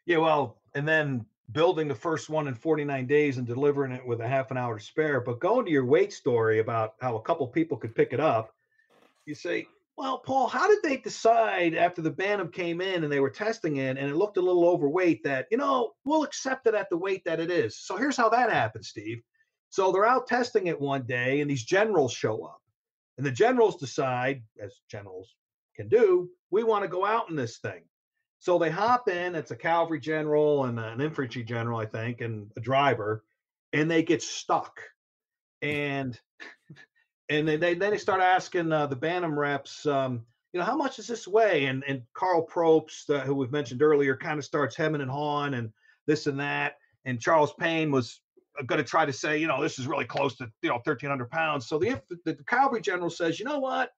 Yeah, 0.06 0.18
well, 0.18 0.58
and 0.74 0.86
then 0.86 1.26
building 1.52 1.88
the 1.88 1.94
first 1.94 2.30
one 2.30 2.48
in 2.48 2.54
49 2.54 3.06
days 3.06 3.38
and 3.38 3.46
delivering 3.46 3.92
it 3.92 4.06
with 4.06 4.20
a 4.20 4.28
half 4.28 4.50
an 4.50 4.56
hour 4.56 4.78
to 4.78 4.84
spare. 4.84 5.20
But 5.20 5.40
going 5.40 5.64
to 5.66 5.70
your 5.70 5.84
weight 5.84 6.12
story 6.12 6.58
about 6.58 6.94
how 7.00 7.16
a 7.16 7.22
couple 7.22 7.46
people 7.46 7.76
could 7.76 7.94
pick 7.94 8.12
it 8.12 8.20
up, 8.20 8.54
you 9.26 9.34
say, 9.34 9.66
well, 9.96 10.18
Paul, 10.18 10.48
how 10.48 10.66
did 10.66 10.82
they 10.82 10.96
decide 10.96 11.74
after 11.74 12.00
the 12.00 12.10
Bantam 12.10 12.48
came 12.48 12.80
in 12.80 13.04
and 13.04 13.12
they 13.12 13.20
were 13.20 13.30
testing 13.30 13.76
it 13.76 13.98
and 13.98 14.10
it 14.10 14.16
looked 14.16 14.38
a 14.38 14.42
little 14.42 14.66
overweight 14.66 15.22
that, 15.24 15.46
you 15.50 15.58
know, 15.58 15.92
we'll 16.04 16.22
accept 16.22 16.66
it 16.66 16.74
at 16.74 16.88
the 16.88 16.96
weight 16.96 17.22
that 17.24 17.40
it 17.40 17.50
is? 17.50 17.78
So 17.78 17.96
here's 17.96 18.16
how 18.16 18.30
that 18.30 18.50
happened, 18.50 18.84
Steve. 18.84 19.22
So 19.68 19.92
they're 19.92 20.06
out 20.06 20.26
testing 20.26 20.66
it 20.66 20.80
one 20.80 21.02
day 21.06 21.40
and 21.40 21.50
these 21.50 21.64
generals 21.64 22.12
show 22.12 22.44
up. 22.44 22.60
And 23.18 23.26
the 23.26 23.30
generals 23.30 23.76
decide, 23.76 24.42
as 24.60 24.80
generals 24.88 25.34
can 25.76 25.88
do, 25.88 26.30
we 26.50 26.64
want 26.64 26.82
to 26.82 26.88
go 26.88 27.04
out 27.04 27.28
in 27.28 27.36
this 27.36 27.58
thing. 27.58 27.82
So 28.42 28.58
they 28.58 28.70
hop 28.70 29.08
in. 29.08 29.36
It's 29.36 29.52
a 29.52 29.56
cavalry 29.56 30.00
general 30.00 30.64
and 30.64 30.76
an 30.80 31.00
infantry 31.00 31.44
general, 31.44 31.78
I 31.78 31.86
think, 31.86 32.22
and 32.22 32.50
a 32.56 32.60
driver, 32.60 33.22
and 33.72 33.88
they 33.88 34.02
get 34.02 34.20
stuck. 34.20 34.80
And 35.62 36.18
and 37.28 37.46
then 37.46 37.60
they 37.60 37.74
then 37.74 37.92
they 37.92 37.98
start 37.98 38.20
asking 38.20 38.72
uh, 38.72 38.88
the 38.88 38.96
Bantam 38.96 39.38
reps, 39.38 39.86
um, 39.86 40.26
you 40.52 40.58
know, 40.58 40.66
how 40.66 40.74
much 40.74 40.96
does 40.96 41.06
this 41.06 41.28
weigh? 41.28 41.66
And 41.66 41.84
and 41.86 42.02
Karl 42.14 42.44
Probst, 42.44 43.10
uh, 43.14 43.20
who 43.20 43.36
we've 43.36 43.52
mentioned 43.52 43.80
earlier, 43.80 44.16
kind 44.16 44.40
of 44.40 44.44
starts 44.44 44.74
hemming 44.74 45.02
and 45.02 45.10
hawing 45.10 45.54
and 45.54 45.70
this 46.08 46.26
and 46.26 46.40
that. 46.40 46.78
And 47.04 47.20
Charles 47.20 47.52
Payne 47.60 47.92
was 47.92 48.22
uh, 48.58 48.64
going 48.64 48.82
to 48.82 48.84
try 48.84 49.06
to 49.06 49.12
say, 49.12 49.38
you 49.38 49.46
know, 49.46 49.62
this 49.62 49.78
is 49.78 49.86
really 49.86 50.04
close 50.04 50.34
to 50.38 50.50
you 50.62 50.68
know 50.68 50.82
1,300 50.84 51.30
pounds. 51.30 51.68
So 51.68 51.78
the 51.78 52.02
the, 52.10 52.32
the 52.32 52.44
cavalry 52.48 52.80
general 52.80 53.08
says, 53.08 53.38
you 53.38 53.44
know 53.44 53.60
what? 53.60 53.92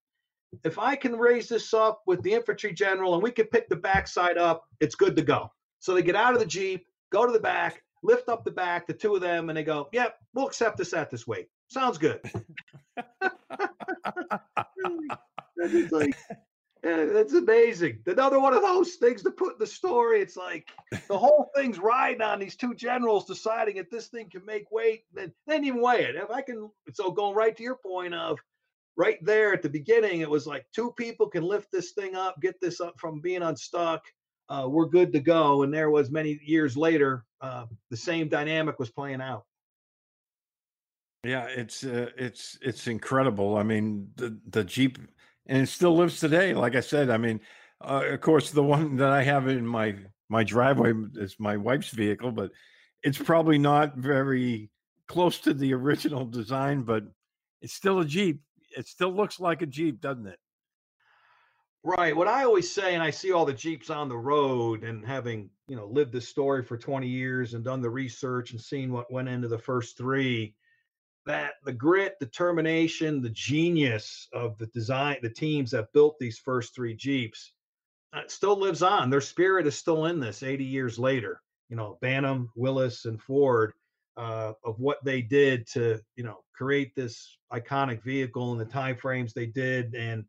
If 0.65 0.79
I 0.79 0.97
can 0.97 1.17
raise 1.17 1.49
this 1.49 1.75
up 1.75 2.03
with 2.07 2.23
the 2.23 2.33
infantry 2.33 2.73
general 2.73 3.15
and 3.15 3.23
we 3.23 3.31
can 3.31 3.47
pick 3.47 3.69
the 3.69 3.77
backside 3.77 4.39
up, 4.39 4.65
it's 4.81 4.95
good 4.95 5.17
to 5.17 5.23
go. 5.23 5.51
So 5.81 5.95
they 5.95 6.03
get 6.03 6.17
out 6.17 6.35
of 6.35 6.41
the 6.41 6.47
Jeep, 6.47 6.87
go 7.11 7.27
to 7.27 7.33
the 7.33 7.41
back, 7.41 7.83
lift 8.03 8.29
up 8.29 8.45
the 8.45 8.51
back, 8.51 8.87
the 8.87 8.95
two 8.95 9.15
of 9.15 9.21
them, 9.21 9.49
and 9.49 9.57
they 9.57 9.65
go, 9.65 9.89
Yep, 9.93 10.17
we'll 10.35 10.47
accept 10.47 10.79
this 10.79 10.93
at 10.93 11.11
this 11.11 11.27
weight. 11.27 11.49
Sounds 11.69 11.99
good. 11.99 12.21
it's 15.57 15.93
like, 15.93 16.15
that's 16.83 17.33
amazing. 17.33 18.01
Another 18.07 18.39
one 18.39 18.55
of 18.55 18.63
those 18.63 18.95
things 18.95 19.23
to 19.23 19.31
put 19.31 19.55
in 19.55 19.59
the 19.59 19.67
story. 19.67 20.21
It's 20.21 20.37
like 20.37 20.69
the 21.09 21.19
whole 21.19 21.51
thing's 21.57 21.79
riding 21.79 22.21
on 22.21 22.39
these 22.39 22.57
two 22.57 22.75
generals 22.75 23.25
deciding 23.25 23.79
if 23.79 23.91
this 23.91 24.09
thing 24.09 24.29
can 24.31 24.45
make 24.45 24.71
weight. 24.71 25.05
Then, 25.13 25.33
then 25.47 25.65
even 25.65 25.81
weigh 25.81 26.05
it. 26.05 26.17
If 26.17 26.31
I 26.31 26.43
can, 26.43 26.71
so 26.93 27.11
going 27.11 27.35
right 27.35 27.57
to 27.57 27.63
your 27.63 27.77
point 27.77 28.15
of 28.15 28.39
right 28.97 29.19
there 29.25 29.53
at 29.53 29.63
the 29.63 29.69
beginning, 29.69 30.21
it 30.21 30.31
was 30.31 30.47
like 30.47 30.67
two 30.75 30.93
people 30.93 31.29
can 31.29 31.43
lift 31.43 31.71
this 31.73 31.93
thing 31.93 32.15
up, 32.15 32.41
get 32.41 32.61
this 32.61 32.81
up 32.81 32.95
from 32.99 33.21
being 33.21 33.43
unstuck. 33.43 34.03
Uh, 34.49 34.67
we're 34.69 34.87
good 34.87 35.13
to 35.13 35.21
go. 35.21 35.63
And 35.63 35.73
there 35.73 35.91
was 35.91 36.11
many 36.11 36.39
years 36.45 36.77
later, 36.77 37.25
uh, 37.41 37.67
the 37.91 37.97
same 37.97 38.29
dynamic 38.29 38.79
was 38.79 38.91
playing 38.91 39.21
out. 39.21 39.45
Yeah, 41.25 41.47
it's 41.47 41.85
uh, 41.85 42.11
it's 42.19 42.59
it's 42.61 42.87
incredible. 42.87 43.57
I 43.57 43.63
mean, 43.63 44.11
the 44.17 44.39
the 44.51 44.63
Jeep, 44.63 44.99
and 45.47 45.63
it 45.63 45.69
still 45.69 45.97
lives 45.97 46.21
today. 46.21 46.53
Like 46.53 46.77
I 46.77 46.81
said, 46.81 47.09
I 47.09 47.17
mean, 47.17 47.41
uh, 47.81 48.03
of 48.11 48.21
course, 48.21 48.51
the 48.51 48.63
one 48.63 48.97
that 48.97 49.09
I 49.09 49.23
have 49.23 49.49
in 49.49 49.67
my 49.67 49.97
my 50.29 50.45
driveway 50.45 50.93
is 51.15 51.37
my 51.39 51.57
wife's 51.57 51.89
vehicle, 51.89 52.31
but 52.31 52.51
it's 53.03 53.17
probably 53.17 53.57
not 53.57 53.97
very 53.97 54.71
close 55.09 55.39
to 55.41 55.55
the 55.55 55.73
original 55.73 56.27
design, 56.27 56.83
but 56.83 57.05
it's 57.63 57.75
still 57.75 58.01
a 58.01 58.05
Jeep 58.05 58.43
it 58.77 58.87
still 58.87 59.15
looks 59.15 59.41
like 59.41 59.63
a 59.63 59.67
Jeep, 59.67 60.01
doesn't 60.01 60.27
it? 60.27 60.39
Right. 61.83 62.17
What 62.17 62.29
I 62.29 62.45
always 62.45 62.73
say, 62.73 62.95
and 62.95 63.03
I 63.03 63.11
see 63.11 63.33
all 63.33 63.45
the 63.45 63.53
Jeeps 63.53 63.91
on 63.91 64.09
the 64.09 64.17
road, 64.17 64.85
and 64.85 65.05
having 65.05 65.51
you 65.69 65.77
know 65.77 65.87
lived 65.87 66.13
this 66.13 66.29
story 66.29 66.63
for 66.63 66.79
20 66.79 67.07
years 67.07 67.55
and 67.55 67.63
done 67.63 67.83
the 67.83 67.91
research 67.91 68.53
and 68.53 68.61
seen 68.61 68.91
what 68.91 69.13
went 69.13 69.29
into 69.29 69.49
the 69.49 69.59
first 69.59 69.99
three, 69.99 70.55
that 71.27 71.55
the 71.65 71.73
grit, 71.73 72.15
determination, 72.21 73.21
the 73.21 73.31
genius 73.31 74.29
of 74.33 74.57
the 74.57 74.67
design, 74.69 75.19
the 75.23 75.29
teams 75.29 75.71
that 75.73 75.93
built 75.93 76.17
these 76.19 76.39
first 76.39 76.75
three 76.75 76.95
Jeeps, 76.95 77.53
uh, 78.15 78.23
still 78.29 78.59
lives 78.59 78.83
on. 78.83 79.11
Their 79.11 79.21
spirit 79.21 79.67
is 79.67 79.77
still 79.77 80.07
in 80.07 80.21
this 80.21 80.43
80 80.43 80.65
years 80.65 80.99
later. 80.99 81.43
You 81.69 81.77
know, 81.77 81.99
Bantam, 82.01 82.51
Willys, 82.57 83.05
and 83.05 83.21
Ford 83.21 83.75
uh, 84.17 84.53
of 84.65 84.79
what 84.79 85.05
they 85.05 85.23
did 85.23 85.67
to 85.69 86.01
you 86.17 86.25
know 86.25 86.39
create 86.55 86.95
this 86.95 87.37
iconic 87.53 88.03
vehicle 88.03 88.53
and 88.53 88.61
the 88.61 88.65
time 88.65 88.97
frames 88.97 89.33
they 89.33 89.47
did 89.47 89.95
and 89.95 90.25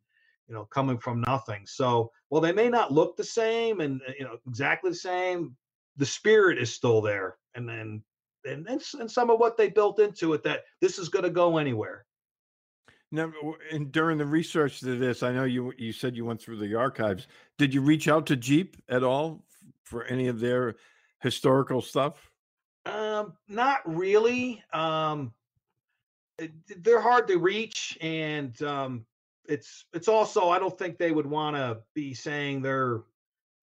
you 0.48 0.54
know 0.54 0.66
coming 0.66 0.98
from 0.98 1.22
nothing. 1.22 1.64
So 1.66 2.12
well 2.30 2.42
they 2.42 2.52
may 2.52 2.70
not 2.70 2.92
look 2.92 3.16
the 3.16 3.24
same 3.24 3.82
and 3.82 4.02
uh, 4.08 4.12
you 4.18 4.26
know 4.26 4.38
exactly 4.48 4.92
the 4.92 4.96
same 4.96 5.56
the 5.98 6.06
spirit 6.06 6.58
is 6.58 6.74
still 6.74 7.02
there 7.02 7.38
and 7.56 7.68
then 7.68 8.04
and, 8.46 8.68
and, 8.68 8.82
and 9.00 9.10
some 9.10 9.30
of 9.30 9.40
what 9.40 9.58
they 9.58 9.70
built 9.70 10.00
into 10.00 10.34
it 10.34 10.44
that 10.44 10.64
this 10.80 11.00
is 11.00 11.10
going 11.10 11.24
to 11.24 11.32
go 11.32 11.58
anywhere. 11.58 12.06
Now 13.12 13.32
and 13.72 13.92
during 13.92 14.18
the 14.18 14.26
research 14.26 14.80
to 14.80 14.98
this 14.98 15.22
i 15.24 15.32
know 15.32 15.44
you 15.44 15.74
you 15.78 15.94
said 15.94 16.16
you 16.16 16.26
went 16.26 16.42
through 16.42 16.58
the 16.58 16.76
archives. 16.76 17.28
Did 17.58 17.74
you 17.74 17.82
reach 17.82 18.08
out 18.08 18.26
to 18.28 18.36
jeep 18.36 18.78
at 18.90 19.04
all 19.04 19.44
for 19.84 20.04
any 20.06 20.28
of 20.28 20.40
their 20.40 20.76
historical 21.22 21.82
stuff 21.82 22.32
um, 22.86 23.34
not 23.48 23.80
really. 23.86 24.64
Um, 24.74 25.34
they're 26.78 27.02
hard 27.02 27.28
to 27.30 27.38
reach, 27.38 27.98
and 28.02 28.60
um, 28.62 29.06
it's 29.48 29.86
it's 29.94 30.08
also 30.08 30.50
I 30.50 30.60
don't 30.60 30.78
think 30.78 30.98
they 30.98 31.12
would 31.12 31.26
want 31.26 31.56
to 31.56 31.80
be 31.94 32.14
saying 32.14 32.62
they're 32.62 33.04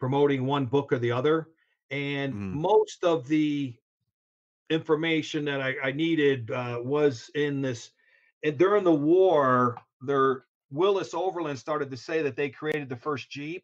promoting 0.01 0.47
one 0.47 0.66
book 0.66 0.93
or 0.93 0.99
the 0.99 1.12
other. 1.12 1.49
And 1.91 2.33
mm. 2.33 2.53
most 2.55 3.05
of 3.05 3.29
the 3.29 3.75
information 4.70 5.45
that 5.45 5.61
I, 5.61 5.75
I 5.85 5.93
needed 5.93 6.51
uh, 6.51 6.81
was 6.83 7.31
in 7.35 7.62
this. 7.62 7.91
And 8.43 8.59
during 8.59 8.83
the 8.83 8.93
war, 8.93 9.77
their 10.01 10.45
Willys 10.70 11.14
Overland 11.14 11.59
started 11.59 11.91
to 11.91 11.97
say 11.97 12.23
that 12.23 12.35
they 12.35 12.49
created 12.49 12.89
the 12.89 12.97
first 12.97 13.31
Jeep, 13.31 13.62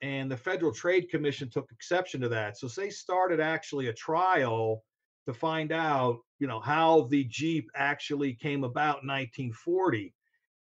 and 0.00 0.30
the 0.30 0.36
Federal 0.36 0.72
Trade 0.72 1.08
Commission 1.10 1.50
took 1.50 1.70
exception 1.72 2.20
to 2.20 2.28
that. 2.28 2.56
So 2.56 2.68
they 2.68 2.90
started 2.90 3.40
actually 3.40 3.88
a 3.88 3.92
trial 3.92 4.84
to 5.26 5.34
find 5.34 5.72
out, 5.72 6.20
you 6.38 6.46
know, 6.46 6.60
how 6.60 7.02
the 7.10 7.24
Jeep 7.24 7.70
actually 7.74 8.34
came 8.34 8.64
about 8.64 9.02
in 9.02 9.08
1940. 9.08 10.14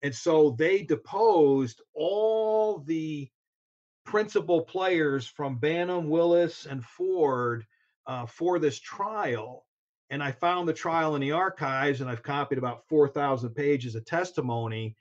And 0.03 0.13
so 0.13 0.55
they 0.57 0.83
deposed 0.83 1.81
all 1.93 2.79
the 2.79 3.29
principal 4.05 4.61
players 4.61 5.27
from 5.27 5.57
Bantam, 5.57 6.09
Willys, 6.09 6.65
and 6.65 6.83
Ford 6.83 7.65
uh, 8.07 8.25
for 8.25 8.59
this 8.59 8.79
trial. 8.79 9.65
And 10.09 10.23
I 10.23 10.31
found 10.31 10.67
the 10.67 10.73
trial 10.73 11.15
in 11.15 11.21
the 11.21 11.33
archives, 11.33 12.01
and 12.01 12.09
I've 12.09 12.23
copied 12.23 12.57
about 12.57 12.87
4,000 12.87 13.53
pages 13.53 13.95
of 13.95 14.05
testimony. 14.05 14.95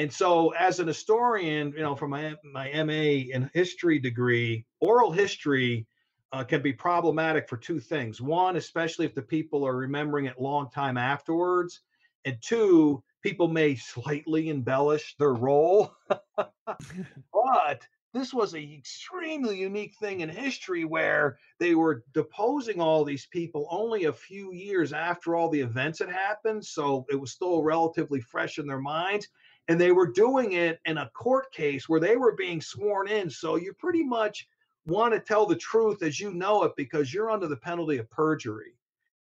And 0.00 0.10
so, 0.10 0.54
as 0.54 0.80
an 0.80 0.86
historian, 0.86 1.74
you 1.76 1.82
know, 1.82 1.94
from 1.94 2.12
my, 2.12 2.34
my 2.42 2.72
MA 2.84 3.28
in 3.34 3.50
history 3.52 3.98
degree, 3.98 4.64
oral 4.80 5.12
history 5.12 5.86
uh, 6.32 6.42
can 6.42 6.62
be 6.62 6.72
problematic 6.72 7.46
for 7.46 7.58
two 7.58 7.78
things. 7.78 8.18
One, 8.18 8.56
especially 8.56 9.04
if 9.04 9.14
the 9.14 9.20
people 9.20 9.62
are 9.66 9.76
remembering 9.76 10.24
it 10.24 10.40
long 10.40 10.70
time 10.70 10.96
afterwards. 10.96 11.82
And 12.24 12.38
two, 12.40 13.02
people 13.22 13.48
may 13.48 13.74
slightly 13.74 14.48
embellish 14.48 15.16
their 15.18 15.34
role. 15.34 15.92
but 16.64 17.86
this 18.14 18.32
was 18.32 18.54
an 18.54 18.72
extremely 18.72 19.58
unique 19.58 19.96
thing 20.00 20.20
in 20.20 20.30
history 20.30 20.86
where 20.86 21.38
they 21.58 21.74
were 21.74 22.04
deposing 22.14 22.80
all 22.80 23.04
these 23.04 23.26
people 23.26 23.68
only 23.70 24.06
a 24.06 24.12
few 24.14 24.54
years 24.54 24.94
after 24.94 25.36
all 25.36 25.50
the 25.50 25.60
events 25.60 25.98
had 25.98 26.08
happened. 26.08 26.64
So 26.64 27.04
it 27.10 27.20
was 27.20 27.32
still 27.32 27.62
relatively 27.62 28.22
fresh 28.22 28.58
in 28.58 28.66
their 28.66 28.80
minds. 28.80 29.28
And 29.70 29.80
they 29.80 29.92
were 29.92 30.08
doing 30.08 30.54
it 30.54 30.80
in 30.84 30.98
a 30.98 31.08
court 31.10 31.52
case 31.52 31.88
where 31.88 32.00
they 32.00 32.16
were 32.16 32.34
being 32.34 32.60
sworn 32.60 33.06
in. 33.06 33.30
So 33.30 33.54
you 33.54 33.72
pretty 33.72 34.02
much 34.02 34.48
want 34.84 35.14
to 35.14 35.20
tell 35.20 35.46
the 35.46 35.54
truth 35.54 36.02
as 36.02 36.18
you 36.18 36.34
know 36.34 36.64
it 36.64 36.72
because 36.76 37.14
you're 37.14 37.30
under 37.30 37.46
the 37.46 37.56
penalty 37.56 37.98
of 37.98 38.10
perjury. 38.10 38.74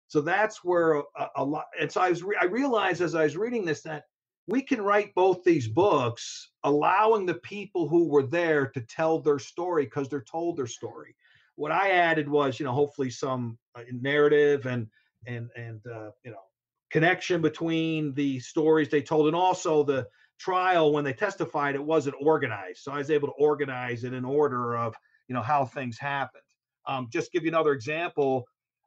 So 0.06 0.20
that's 0.20 0.62
where 0.62 0.96
a, 0.98 1.28
a 1.36 1.42
lot. 1.44 1.64
And 1.80 1.90
so 1.90 2.02
I 2.02 2.10
was, 2.10 2.22
re- 2.22 2.36
I 2.38 2.44
realized 2.44 3.00
as 3.00 3.14
I 3.14 3.24
was 3.24 3.38
reading 3.38 3.64
this 3.64 3.80
that 3.84 4.04
we 4.46 4.60
can 4.60 4.82
write 4.82 5.14
both 5.14 5.42
these 5.44 5.66
books, 5.66 6.50
allowing 6.64 7.24
the 7.24 7.36
people 7.36 7.88
who 7.88 8.06
were 8.06 8.26
there 8.26 8.66
to 8.66 8.82
tell 8.82 9.20
their 9.20 9.38
story 9.38 9.84
because 9.84 10.10
they're 10.10 10.20
told 10.20 10.58
their 10.58 10.66
story. 10.66 11.16
What 11.54 11.72
I 11.72 11.92
added 11.92 12.28
was, 12.28 12.60
you 12.60 12.66
know, 12.66 12.72
hopefully 12.72 13.08
some 13.08 13.56
uh, 13.74 13.80
narrative 13.90 14.66
and 14.66 14.88
and 15.26 15.48
and 15.56 15.80
uh, 15.86 16.10
you 16.22 16.32
know 16.32 16.42
connection 16.90 17.40
between 17.40 18.12
the 18.14 18.38
stories 18.38 18.88
they 18.88 19.02
told 19.02 19.26
and 19.26 19.34
also 19.34 19.82
the 19.82 20.06
trial 20.44 20.92
when 20.92 21.04
they 21.04 21.12
testified 21.12 21.74
it 21.74 21.84
wasn't 21.84 22.16
organized. 22.20 22.80
So 22.82 22.92
i 22.92 22.98
was 22.98 23.10
able 23.10 23.28
to 23.28 23.34
organize 23.34 24.04
it 24.04 24.12
in 24.12 24.24
order 24.24 24.76
of 24.76 24.94
you 25.28 25.34
know 25.34 25.42
how 25.42 25.64
things 25.64 25.98
happened. 25.98 26.42
Um, 26.86 27.08
just 27.10 27.32
give 27.32 27.44
you 27.44 27.48
another 27.50 27.72
example 27.72 28.44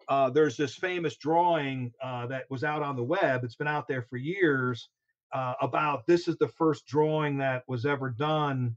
uh, 0.10 0.30
there's 0.30 0.55
this 0.55 0.76
famous 0.76 1.18
drawing 1.18 1.91
uh, 2.01 2.28
that 2.28 2.45
was 2.49 2.64
out 2.64 2.82
on 2.82 2.95
the 2.95 3.03
web. 3.03 3.43
It's 3.43 3.55
been 3.55 3.68
out 3.68 3.88
there 3.88 4.03
for 4.03 4.18
years 4.18 4.89
uh, 5.34 5.53
about 5.62 6.05
this 6.08 6.28
is 6.28 6.38
the 6.38 6.47
first 6.47 6.86
drawing 6.88 7.38
that 7.39 7.64
was 7.68 7.86
ever 7.86 8.10
done 8.10 8.76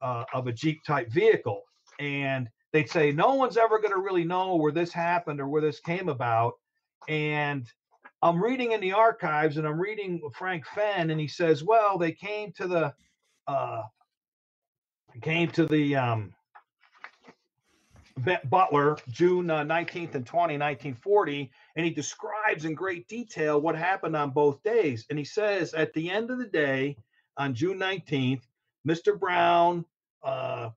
uh, 0.00 0.24
of 0.32 0.46
a 0.46 0.52
jeep 0.52 0.82
type 0.86 1.10
vehicle. 1.12 1.62
And 1.98 2.48
they'd 2.72 2.88
say 2.88 3.12
no 3.12 3.34
one's 3.34 3.58
ever 3.58 3.78
going 3.78 3.92
to 3.92 4.00
really 4.00 4.24
know 4.24 4.56
where 4.56 4.72
this 4.72 4.92
happened 4.92 5.40
or 5.40 5.48
where 5.48 5.60
this 5.60 5.80
came 5.80 6.08
about. 6.08 6.54
And 7.08 7.66
i'm 8.22 8.42
reading 8.42 8.72
in 8.72 8.80
the 8.80 8.92
archives 8.92 9.56
and 9.56 9.66
i'm 9.66 9.80
reading 9.80 10.20
frank 10.34 10.64
fenn 10.66 11.10
and 11.10 11.20
he 11.20 11.28
says 11.28 11.62
well 11.64 11.98
they 11.98 12.12
came 12.12 12.52
to 12.52 12.66
the 12.66 12.92
uh 13.46 13.82
came 15.22 15.48
to 15.48 15.66
the 15.66 15.96
um 15.96 16.32
Butler, 18.50 18.98
June 19.08 19.50
uh, 19.50 19.64
19th 19.64 20.14
and 20.14 20.26
20, 20.26 20.54
1940, 20.58 21.50
and 21.76 21.86
he 21.86 21.92
describes 21.92 22.64
in 22.64 22.74
great 22.74 23.08
detail 23.08 23.60
what 23.60 23.76
happened 23.76 24.16
on 24.16 24.30
both 24.30 24.62
days. 24.62 25.06
And 25.10 25.18
he 25.18 25.24
says 25.24 25.74
at 25.74 25.92
the 25.94 26.10
end 26.10 26.30
of 26.30 26.38
the 26.38 26.46
day, 26.46 26.96
on 27.36 27.54
June 27.54 27.78
19th, 27.78 28.42
Mr. 28.86 29.18
Brown, 29.18 29.84
uh, 30.22 30.70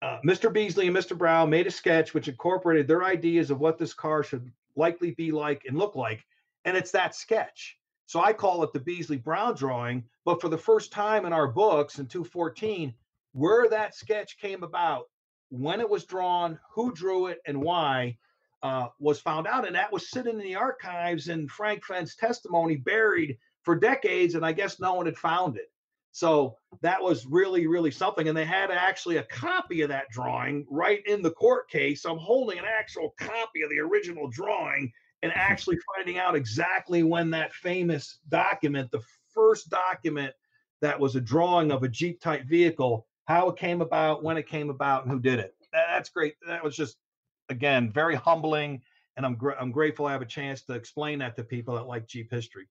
uh, 0.00 0.18
Mr. 0.24 0.52
Beasley 0.52 0.86
and 0.86 0.96
Mr. 0.96 1.16
Brown 1.16 1.50
made 1.50 1.66
a 1.66 1.70
sketch 1.70 2.14
which 2.14 2.28
incorporated 2.28 2.86
their 2.86 3.04
ideas 3.04 3.50
of 3.50 3.60
what 3.60 3.78
this 3.78 3.92
car 3.92 4.22
should 4.22 4.50
likely 4.76 5.10
be 5.12 5.32
like 5.32 5.64
and 5.66 5.76
look 5.76 5.96
like. 5.96 6.24
And 6.68 6.76
it's 6.76 6.90
that 6.90 7.14
sketch. 7.14 7.78
So 8.04 8.22
I 8.22 8.34
call 8.34 8.62
it 8.62 8.74
the 8.74 8.80
Beasley 8.80 9.16
Brown 9.16 9.54
drawing. 9.54 10.04
But 10.26 10.38
for 10.38 10.50
the 10.50 10.58
first 10.58 10.92
time 10.92 11.24
in 11.24 11.32
our 11.32 11.48
books 11.48 11.98
in 11.98 12.06
214, 12.06 12.92
where 13.32 13.70
that 13.70 13.94
sketch 13.94 14.38
came 14.38 14.62
about 14.62 15.04
when 15.48 15.80
it 15.80 15.88
was 15.88 16.04
drawn, 16.04 16.60
who 16.70 16.92
drew 16.92 17.28
it, 17.28 17.38
and 17.46 17.58
why 17.58 18.18
uh, 18.62 18.88
was 18.98 19.18
found 19.18 19.46
out. 19.46 19.66
And 19.66 19.74
that 19.76 19.90
was 19.90 20.10
sitting 20.10 20.34
in 20.34 20.44
the 20.44 20.56
archives 20.56 21.28
in 21.28 21.48
Frank 21.48 21.86
Fenn's 21.86 22.16
testimony, 22.16 22.76
buried 22.76 23.38
for 23.62 23.74
decades. 23.74 24.34
And 24.34 24.44
I 24.44 24.52
guess 24.52 24.78
no 24.78 24.92
one 24.92 25.06
had 25.06 25.16
found 25.16 25.56
it. 25.56 25.72
So 26.12 26.58
that 26.82 27.02
was 27.02 27.24
really, 27.24 27.66
really 27.66 27.90
something. 27.90 28.28
And 28.28 28.36
they 28.36 28.44
had 28.44 28.70
actually 28.70 29.16
a 29.16 29.22
copy 29.22 29.80
of 29.80 29.88
that 29.88 30.10
drawing 30.10 30.66
right 30.68 31.00
in 31.06 31.22
the 31.22 31.30
court 31.30 31.70
case. 31.70 32.04
I'm 32.04 32.18
holding 32.18 32.58
an 32.58 32.66
actual 32.66 33.14
copy 33.18 33.62
of 33.62 33.70
the 33.70 33.78
original 33.78 34.28
drawing 34.28 34.92
and 35.22 35.32
actually 35.34 35.78
finding 35.96 36.18
out 36.18 36.34
exactly 36.34 37.02
when 37.02 37.30
that 37.30 37.52
famous 37.52 38.18
document, 38.28 38.90
the 38.90 39.02
first 39.34 39.68
document 39.70 40.32
that 40.80 40.98
was 40.98 41.16
a 41.16 41.20
drawing 41.20 41.72
of 41.72 41.82
a 41.82 41.88
Jeep 41.88 42.20
type 42.20 42.44
vehicle, 42.46 43.06
how 43.24 43.48
it 43.48 43.56
came 43.56 43.80
about, 43.80 44.22
when 44.22 44.36
it 44.36 44.46
came 44.46 44.70
about, 44.70 45.02
and 45.02 45.12
who 45.12 45.18
did 45.18 45.38
it. 45.38 45.54
That's 45.72 46.08
great. 46.08 46.34
That 46.46 46.62
was 46.62 46.76
just, 46.76 46.96
again, 47.48 47.90
very 47.90 48.14
humbling. 48.14 48.80
And 49.16 49.26
I'm, 49.26 49.34
gr- 49.34 49.58
I'm 49.58 49.72
grateful 49.72 50.06
I 50.06 50.12
have 50.12 50.22
a 50.22 50.26
chance 50.26 50.62
to 50.62 50.74
explain 50.74 51.18
that 51.18 51.34
to 51.36 51.42
people 51.42 51.74
that 51.74 51.86
like 51.88 52.06
Jeep 52.06 52.30
history. 52.30 52.68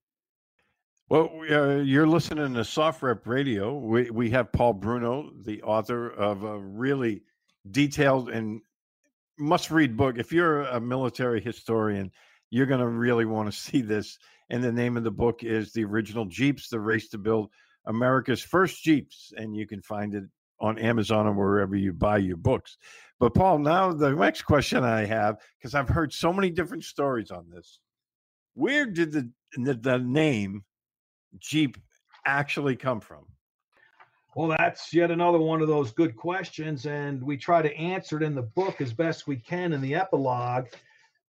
Well, 1.10 1.30
uh, 1.50 1.76
you're 1.76 2.08
listening 2.08 2.54
to 2.54 2.62
SOFREP 2.62 3.28
Radio. 3.28 3.78
We, 3.78 4.10
we 4.10 4.30
have 4.32 4.52
Paul 4.52 4.74
Bruno, 4.74 5.32
the 5.46 5.62
author 5.64 6.10
of 6.10 6.44
a 6.44 6.58
really 6.60 7.24
detailed 7.72 8.30
and 8.30 8.62
must 9.38 9.72
read 9.72 9.96
book. 9.96 10.18
If 10.18 10.32
you're 10.32 10.64
a 10.64 10.82
military 10.82 11.40
historian, 11.40 12.12
you're 12.50 12.66
going 12.66 12.80
to 12.80 12.88
really 12.88 13.26
want 13.26 13.52
to 13.52 13.58
see 13.58 13.82
this. 13.82 14.18
And 14.50 14.64
the 14.64 14.72
name 14.72 14.98
of 14.98 15.04
the 15.04 15.12
book 15.12 15.44
is 15.44 15.74
The 15.74 15.84
Original 15.84 16.26
Jeeps, 16.26 16.70
The 16.70 16.80
Race 16.80 17.10
to 17.10 17.18
Build 17.18 17.50
America's 17.86 18.42
First 18.42 18.84
Jeeps. 18.84 19.34
And 19.36 19.56
you 19.56 19.68
can 19.68 19.82
find 19.82 20.14
it 20.16 20.24
on 20.60 20.80
Amazon 20.80 21.28
or 21.28 21.34
wherever 21.34 21.76
you 21.76 21.94
buy 21.94 22.18
your 22.18 22.38
books. 22.38 22.78
But 23.20 23.34
Paul, 23.34 23.60
now 23.60 23.92
the 23.94 24.12
next 24.12 24.44
question 24.44 24.84
I 24.84 25.06
have, 25.06 25.38
because 25.58 25.76
I've 25.76 25.90
heard 25.90 26.14
so 26.14 26.32
many 26.32 26.50
different 26.50 26.84
stories 26.84 27.32
on 27.32 27.50
this. 27.50 27.80
Where 28.54 28.86
did 28.86 29.12
the, 29.12 29.30
the, 29.56 29.74
the 29.74 29.98
name 30.00 30.64
Jeep 31.40 31.78
actually 32.26 32.76
come 32.76 33.00
from? 33.00 33.26
Well, 34.36 34.50
that's 34.50 34.94
yet 34.94 35.10
another 35.10 35.40
one 35.40 35.62
of 35.62 35.68
those 35.68 35.92
good 35.92 36.16
questions, 36.16 36.86
and 36.86 37.24
we 37.24 37.38
try 37.38 37.64
to 37.64 37.76
answer 37.76 38.18
it 38.18 38.24
in 38.24 38.36
the 38.36 38.44
book 38.44 38.82
as 38.82 38.94
best 38.94 39.26
we 39.26 39.38
can 39.38 39.74
in 39.74 39.82
the 39.82 39.96
epilogue. 39.96 40.68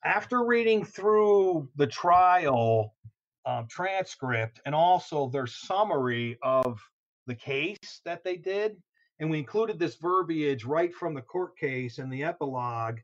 After 0.04 0.44
reading 0.46 0.86
through 0.86 1.70
the 1.76 1.88
trial 1.88 2.96
um, 3.46 3.68
transcript 3.68 4.62
and 4.66 4.74
also 4.74 5.30
their 5.30 5.48
summary 5.48 6.38
of 6.42 6.80
the 7.28 7.36
case 7.36 8.02
that 8.06 8.24
they 8.24 8.38
did, 8.38 8.78
and 9.20 9.30
we 9.30 9.40
included 9.40 9.78
this 9.78 9.96
verbiage 9.96 10.64
right 10.64 10.94
from 10.94 11.14
the 11.14 11.22
court 11.22 11.58
case 11.58 11.98
and 11.98 12.12
the 12.12 12.24
epilogue 12.24 13.00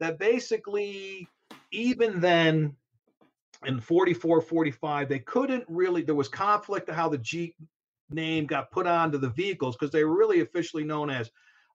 that 0.00 0.18
basically, 0.18 1.26
even 1.70 2.20
then, 2.20 2.76
in 3.66 3.80
44 3.80 4.40
45 4.40 5.08
they 5.08 5.18
couldn't 5.20 5.64
really 5.68 6.02
there 6.02 6.14
was 6.14 6.28
conflict 6.28 6.88
of 6.88 6.94
how 6.94 7.08
the 7.08 7.18
jeep 7.18 7.54
name 8.10 8.46
got 8.46 8.70
put 8.70 8.86
onto 8.86 9.16
the 9.16 9.30
vehicles 9.30 9.76
because 9.76 9.90
they 9.90 10.04
were 10.04 10.16
really 10.16 10.40
officially 10.40 10.84
known 10.84 11.08
as 11.08 11.30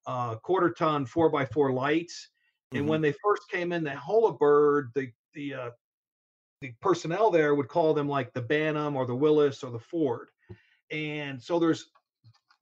uh, 0.06 0.36
quarter 0.36 0.70
ton 0.70 1.04
four 1.04 1.28
by 1.30 1.44
four 1.44 1.72
lights 1.72 2.28
and 2.72 2.82
Mm-hmm. 2.82 2.88
when 2.88 3.00
they 3.00 3.12
first 3.12 3.48
came 3.50 3.72
in 3.72 3.84
the 3.84 3.90
Holabird, 3.90 4.92
the 4.94 5.10
the 5.34 5.54
uh, 5.54 5.70
the 6.60 6.72
personnel 6.80 7.30
there 7.30 7.54
would 7.54 7.68
call 7.68 7.94
them 7.94 8.08
like 8.08 8.32
the 8.32 8.42
Bantam 8.42 8.96
or 8.96 9.06
the 9.06 9.14
Willys 9.14 9.62
or 9.64 9.70
the 9.70 9.78
Ford. 9.78 10.28
And 10.90 11.40
so 11.42 11.58
there's 11.58 11.90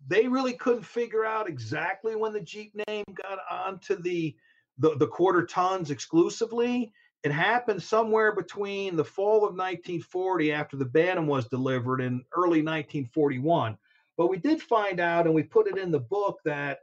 they 0.07 0.29
really 0.29 0.55
couldn't 0.55 0.85
figure 0.85 1.25
out 1.25 1.49
exactly 1.49 2.15
when 2.17 2.33
the 2.33 2.41
jeep 2.41 2.73
name 2.89 3.05
got 3.15 3.39
onto 3.51 4.01
the 4.01 4.37
the, 4.79 4.97
the 4.97 5.07
quarter 5.07 5.45
tons 5.45 5.91
exclusively. 5.91 6.93
It 7.25 7.33
happened 7.33 7.83
somewhere 7.83 8.33
between 8.33 8.95
the 8.95 9.05
fall 9.05 9.39
of 9.39 9.57
1940 9.57 10.53
after 10.53 10.77
the 10.77 10.85
bantam 10.85 11.27
was 11.27 11.49
delivered 11.49 12.01
and 12.01 12.23
early 12.33 12.63
1941 12.63 13.77
but 14.19 14.29
we 14.29 14.37
did 14.37 14.61
find 14.61 15.01
out 15.01 15.27
and 15.27 15.35
we 15.35 15.45
put 15.45 15.69
it 15.69 15.79
in 15.79 15.91
the 15.91 16.01
book 16.01 16.41
that 16.45 16.81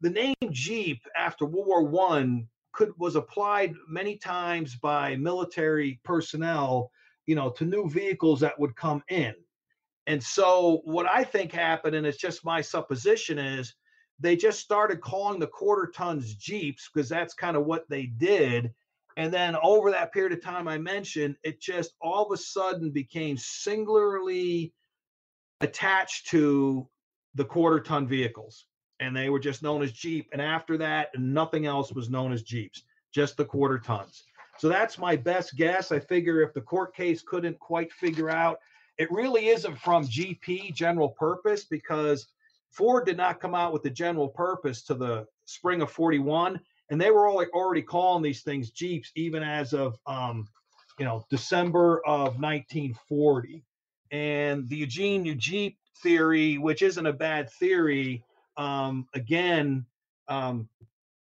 the 0.00 0.10
name 0.10 0.34
jeep 0.50 1.00
after 1.16 1.44
world 1.44 1.66
war 1.66 1.84
one 1.84 2.46
could 2.72 2.92
was 2.98 3.16
applied 3.16 3.74
many 3.88 4.16
times 4.16 4.76
by 4.76 5.16
military 5.16 6.00
personnel 6.04 6.90
you 7.26 7.34
know 7.34 7.50
to 7.50 7.64
new 7.64 7.88
vehicles 7.88 8.40
that 8.40 8.58
would 8.58 8.74
come 8.76 9.02
in 9.08 9.34
and 10.08 10.24
so 10.24 10.80
what 10.84 11.06
I 11.06 11.22
think 11.22 11.52
happened, 11.52 11.94
and 11.94 12.06
it's 12.06 12.16
just 12.16 12.42
my 12.42 12.62
supposition, 12.62 13.38
is 13.38 13.74
they 14.18 14.36
just 14.36 14.58
started 14.58 15.02
calling 15.02 15.38
the 15.38 15.46
quarter 15.46 15.92
tons 15.94 16.34
Jeeps 16.34 16.88
because 16.88 17.10
that's 17.10 17.34
kind 17.34 17.58
of 17.58 17.66
what 17.66 17.84
they 17.90 18.06
did. 18.06 18.72
And 19.18 19.30
then 19.30 19.54
over 19.62 19.90
that 19.90 20.14
period 20.14 20.32
of 20.32 20.42
time 20.42 20.66
I 20.66 20.78
mentioned, 20.78 21.36
it 21.42 21.60
just 21.60 21.92
all 22.00 22.24
of 22.24 22.32
a 22.32 22.42
sudden 22.42 22.90
became 22.90 23.36
singularly 23.36 24.72
attached 25.60 26.28
to 26.28 26.88
the 27.34 27.44
quarter 27.44 27.78
ton 27.78 28.08
vehicles. 28.08 28.64
And 29.00 29.16
they 29.16 29.30
were 29.30 29.38
just 29.38 29.62
known 29.62 29.82
as 29.82 29.92
Jeep. 29.92 30.28
And 30.32 30.42
after 30.42 30.76
that, 30.78 31.10
nothing 31.18 31.66
else 31.66 31.92
was 31.92 32.10
known 32.10 32.32
as 32.32 32.42
Jeeps, 32.42 32.82
just 33.12 33.36
the 33.36 33.44
quarter 33.44 33.78
tons. 33.78 34.24
So 34.58 34.68
that's 34.68 34.98
my 34.98 35.14
best 35.14 35.56
guess. 35.56 35.92
I 35.92 36.00
figure 36.00 36.42
if 36.42 36.52
the 36.52 36.60
court 36.60 36.94
case 36.94 37.22
couldn't 37.22 37.58
quite 37.60 37.92
figure 37.92 38.28
out, 38.28 38.58
it 38.98 39.10
really 39.12 39.48
isn't 39.48 39.78
from 39.78 40.04
GP 40.04 40.74
general 40.74 41.10
purpose 41.10 41.64
because 41.64 42.26
Ford 42.72 43.06
did 43.06 43.16
not 43.16 43.40
come 43.40 43.54
out 43.54 43.72
with 43.72 43.82
the 43.82 43.90
general 43.90 44.28
purpose 44.28 44.82
to 44.84 44.94
the 44.94 45.26
spring 45.44 45.80
of 45.80 45.90
41 45.92 46.60
and 46.90 47.00
they 47.00 47.10
were 47.10 47.28
already 47.28 47.82
calling 47.82 48.22
these 48.22 48.42
things 48.42 48.70
Jeeps 48.70 49.12
even 49.14 49.42
as 49.42 49.72
of 49.72 49.98
um, 50.06 50.48
you 50.98 51.04
know 51.04 51.24
December 51.30 52.00
of 52.06 52.40
1940. 52.40 53.62
And 54.10 54.68
the 54.68 54.76
Eugene 54.76 55.22
New 55.22 55.34
Jeep 55.34 55.76
theory, 56.02 56.56
which 56.56 56.82
isn't 56.82 57.04
a 57.04 57.12
bad 57.12 57.50
theory, 57.50 58.24
um, 58.58 59.06
again, 59.14 59.86
um, 60.28 60.68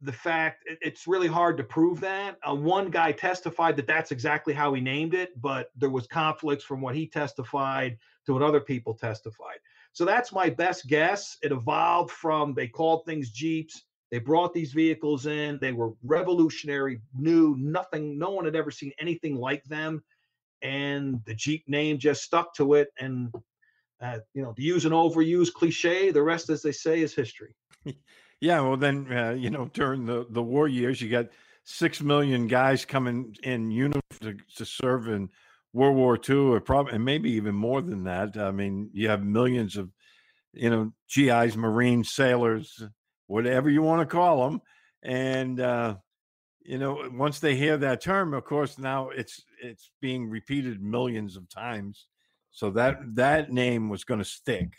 the 0.02 0.12
fact 0.12 0.64
it, 0.66 0.78
it's 0.82 1.08
really 1.08 1.28
hard 1.28 1.58
to 1.58 1.64
prove 1.64 2.00
that. 2.02 2.38
Uh, 2.48 2.56
one 2.56 2.90
guy 2.90 3.12
testified 3.12 3.78
that 3.78 3.88
that's 3.88 4.12
exactly 4.12 4.54
how 4.54 4.74
he 4.74 4.82
named 4.82 5.14
it, 5.14 5.40
but 5.42 5.72
there 5.78 5.90
was 5.90 6.08
conflicts 6.08 6.64
from 6.64 6.82
what 6.82 6.96
he 6.96 7.08
testified 7.08 7.98
to 8.26 8.34
what 8.34 8.42
other 8.42 8.62
people 8.62 8.94
testified. 8.94 9.60
So 9.94 10.06
that's 10.06 10.34
my 10.34 10.50
best 10.50 10.88
guess. 10.88 11.38
It 11.42 11.52
evolved 11.52 12.12
from 12.12 12.54
they 12.54 12.68
called 12.68 13.06
things 13.06 13.30
Jeeps 13.30 13.84
they 14.12 14.20
brought 14.20 14.54
these 14.54 14.74
vehicles 14.74 15.28
in. 15.28 15.60
They 15.62 15.72
were 15.72 15.92
revolutionary, 16.04 17.02
new, 17.16 17.56
nothing, 17.60 18.18
no 18.18 18.32
one 18.32 18.46
had 18.46 18.56
ever 18.56 18.72
seen 18.72 18.92
anything 19.00 19.36
like 19.36 19.64
them. 19.66 20.04
And 20.62 21.22
the 21.26 21.36
Jeep 21.36 21.64
name 21.68 22.00
just 22.00 22.24
stuck 22.24 22.54
to 22.56 22.74
it. 22.74 22.90
And, 23.00 23.34
uh, 24.02 24.20
you 24.34 24.42
know, 24.42 24.54
to 24.54 24.62
use 24.62 24.86
an 24.86 24.92
overused 24.92 25.54
cliche, 25.54 26.12
the 26.12 26.24
rest, 26.24 26.50
as 26.50 26.62
they 26.62 26.72
say, 26.72 27.02
is 27.02 27.14
history. 27.14 27.56
Yeah. 28.42 28.62
Well, 28.62 28.78
then, 28.78 29.12
uh, 29.12 29.32
you 29.32 29.50
know, 29.50 29.70
during 29.74 30.06
the, 30.06 30.26
the 30.30 30.42
war 30.42 30.68
years, 30.68 31.02
you 31.02 31.10
got 31.10 31.28
six 31.66 32.02
million 32.02 32.48
guys 32.48 32.86
coming 32.86 33.36
in 33.44 33.70
uniform 33.70 34.02
to, 34.22 34.38
to 34.56 34.66
serve 34.66 35.10
in 35.10 35.30
World 35.74 35.98
War 35.98 36.18
II, 36.18 36.38
or 36.38 36.62
probably, 36.62 36.94
and 36.94 37.04
maybe 37.04 37.32
even 37.32 37.54
more 37.54 37.82
than 37.82 38.06
that. 38.06 38.38
I 38.38 38.52
mean, 38.52 38.92
you 38.94 39.10
have 39.10 39.24
millions 39.24 39.76
of, 39.76 39.92
you 40.54 40.70
know, 40.70 40.94
GIs, 41.14 41.58
Marines, 41.58 42.14
sailors, 42.14 42.82
whatever 43.28 43.70
you 43.70 43.82
want 43.82 44.02
to 44.02 44.16
call 44.16 44.50
them. 44.50 44.62
And 45.04 45.60
uh, 45.60 45.96
you 46.62 46.78
know, 46.78 47.10
once 47.14 47.40
they 47.40 47.56
hear 47.56 47.78
that 47.78 48.02
term, 48.02 48.34
of 48.34 48.44
course, 48.46 48.78
now 48.78 49.10
it's 49.10 49.44
it's 49.62 49.92
being 50.02 50.30
repeated 50.30 50.82
millions 50.82 51.38
of 51.38 51.48
times. 51.50 52.08
So 52.52 52.72
that 52.72 53.00
that 53.16 53.52
name 53.52 53.90
was 53.90 54.04
going 54.04 54.20
to 54.20 54.26
stick. 54.26 54.74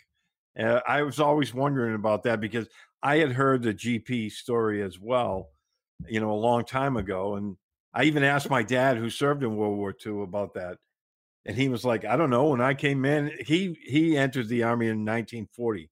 Uh, 0.59 0.81
I 0.87 1.01
was 1.03 1.19
always 1.19 1.53
wondering 1.53 1.95
about 1.95 2.23
that 2.23 2.41
because 2.41 2.67
I 3.01 3.17
had 3.17 3.31
heard 3.31 3.63
the 3.63 3.73
GP 3.73 4.31
story 4.31 4.83
as 4.83 4.99
well, 4.99 5.49
you 6.07 6.19
know, 6.19 6.31
a 6.31 6.33
long 6.33 6.65
time 6.65 6.97
ago, 6.97 7.35
and 7.35 7.57
I 7.93 8.03
even 8.03 8.23
asked 8.23 8.49
my 8.49 8.63
dad, 8.63 8.97
who 8.97 9.09
served 9.09 9.43
in 9.43 9.55
World 9.55 9.77
War 9.77 9.95
II, 10.05 10.23
about 10.23 10.53
that, 10.55 10.77
and 11.45 11.55
he 11.57 11.69
was 11.69 11.83
like, 11.85 12.05
"I 12.05 12.15
don't 12.17 12.29
know." 12.29 12.49
When 12.49 12.61
I 12.61 12.73
came 12.73 13.05
in, 13.05 13.31
he 13.45 13.77
he 13.85 14.17
entered 14.17 14.47
the 14.47 14.63
army 14.63 14.87
in 14.87 15.05
1940, 15.05 15.89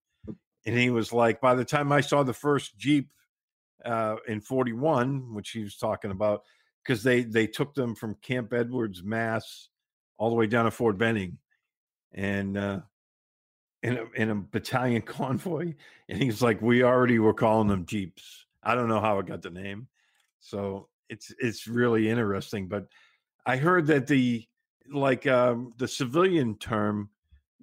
and 0.66 0.78
he 0.78 0.90
was 0.90 1.12
like, 1.14 1.42
by 1.42 1.56
the 1.56 1.66
time 1.66 1.92
I 1.92 2.02
saw 2.02 2.24
the 2.24 2.34
first 2.34 2.78
Jeep 2.78 3.10
uh, 3.86 4.18
in 4.28 4.42
41, 4.42 5.34
which 5.34 5.52
he 5.52 5.64
was 5.64 5.78
talking 5.78 6.12
about, 6.12 6.44
because 6.84 7.02
they 7.04 7.24
they 7.24 7.48
took 7.48 7.74
them 7.74 7.96
from 7.96 8.16
Camp 8.22 8.54
Edwards, 8.54 9.04
Mass, 9.04 9.70
all 10.18 10.30
the 10.30 10.36
way 10.36 10.48
down 10.48 10.66
to 10.66 10.72
Fort 10.72 10.98
Benning, 10.98 11.38
and 12.14 12.58
uh, 12.58 12.80
in 13.84 13.98
a, 13.98 14.06
in 14.16 14.30
a 14.30 14.36
battalion 14.36 15.02
convoy. 15.06 15.74
And 16.08 16.22
he's 16.22 16.42
like, 16.42 16.62
we 16.62 16.84
already 16.84 17.20
were 17.20 17.34
calling 17.34 17.68
them 17.68 17.86
Jeeps. 17.86 18.46
I 18.64 18.76
don't 18.76 18.90
know 18.90 19.00
how 19.00 19.20
it 19.20 19.26
got 19.26 19.42
the 19.42 19.50
name, 19.50 19.88
so 20.42 20.90
it's 21.08 21.34
it's 21.40 21.66
really 21.66 22.10
interesting. 22.10 22.68
But 22.68 22.88
I 23.46 23.56
heard 23.56 23.88
that 23.88 24.06
the 24.06 24.46
like 24.92 25.26
um, 25.28 25.74
the 25.78 25.88
civilian 25.88 26.58
term 26.58 27.10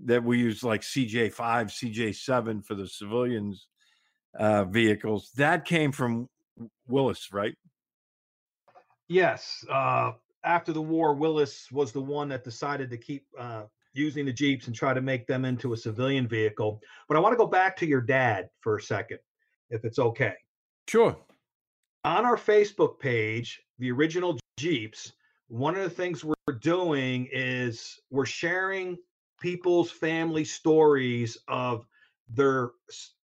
that 0.05 0.23
we 0.23 0.39
use 0.39 0.63
like 0.63 0.81
CJ5, 0.81 1.35
CJ7 1.37 2.65
for 2.65 2.75
the 2.75 2.87
civilians 2.89 3.69
uh, 4.39 4.65
vehicles. 4.65 5.31
That 5.37 5.65
came 5.65 5.93
from 5.93 6.29
Willys, 6.89 7.29
right? 7.33 7.55
Yes. 9.09 9.65
Uh, 9.71 10.13
after 10.45 10.73
the 10.73 10.83
war, 10.83 11.15
Willys 11.15 11.67
was 11.73 11.93
the 11.93 12.01
one 12.01 12.29
that 12.29 12.45
decided 12.45 12.91
to 12.91 12.97
keep 12.97 13.27
uh, 13.39 13.65
using 13.97 14.27
the 14.27 14.33
Jeeps 14.33 14.67
and 14.67 14.77
try 14.77 14.95
to 14.95 15.01
make 15.01 15.27
them 15.27 15.45
into 15.45 15.73
a 15.73 15.77
civilian 15.77 16.29
vehicle. 16.29 16.81
But 17.09 17.17
I 17.17 17.21
want 17.21 17.33
to 17.33 17.39
go 17.39 17.47
back 17.47 17.77
to 17.79 17.87
your 17.87 18.01
dad 18.01 18.49
for 18.61 18.77
a 18.77 18.83
second, 18.83 19.19
if 19.71 19.85
it's 19.85 19.99
okay. 19.99 20.35
Sure. 20.89 21.17
On 22.05 22.25
our 22.25 22.37
Facebook 22.37 22.99
page, 23.01 23.61
the 23.79 23.91
original 23.91 24.39
Jeeps, 24.59 25.13
one 25.49 25.77
of 25.77 25.83
the 25.83 25.91
things 25.91 26.25
we're 26.25 26.35
doing 26.61 27.29
is 27.33 28.01
we're 28.11 28.27
sharing 28.27 28.97
people's 29.41 29.91
family 29.91 30.45
stories 30.45 31.37
of 31.49 31.87
their 32.29 32.71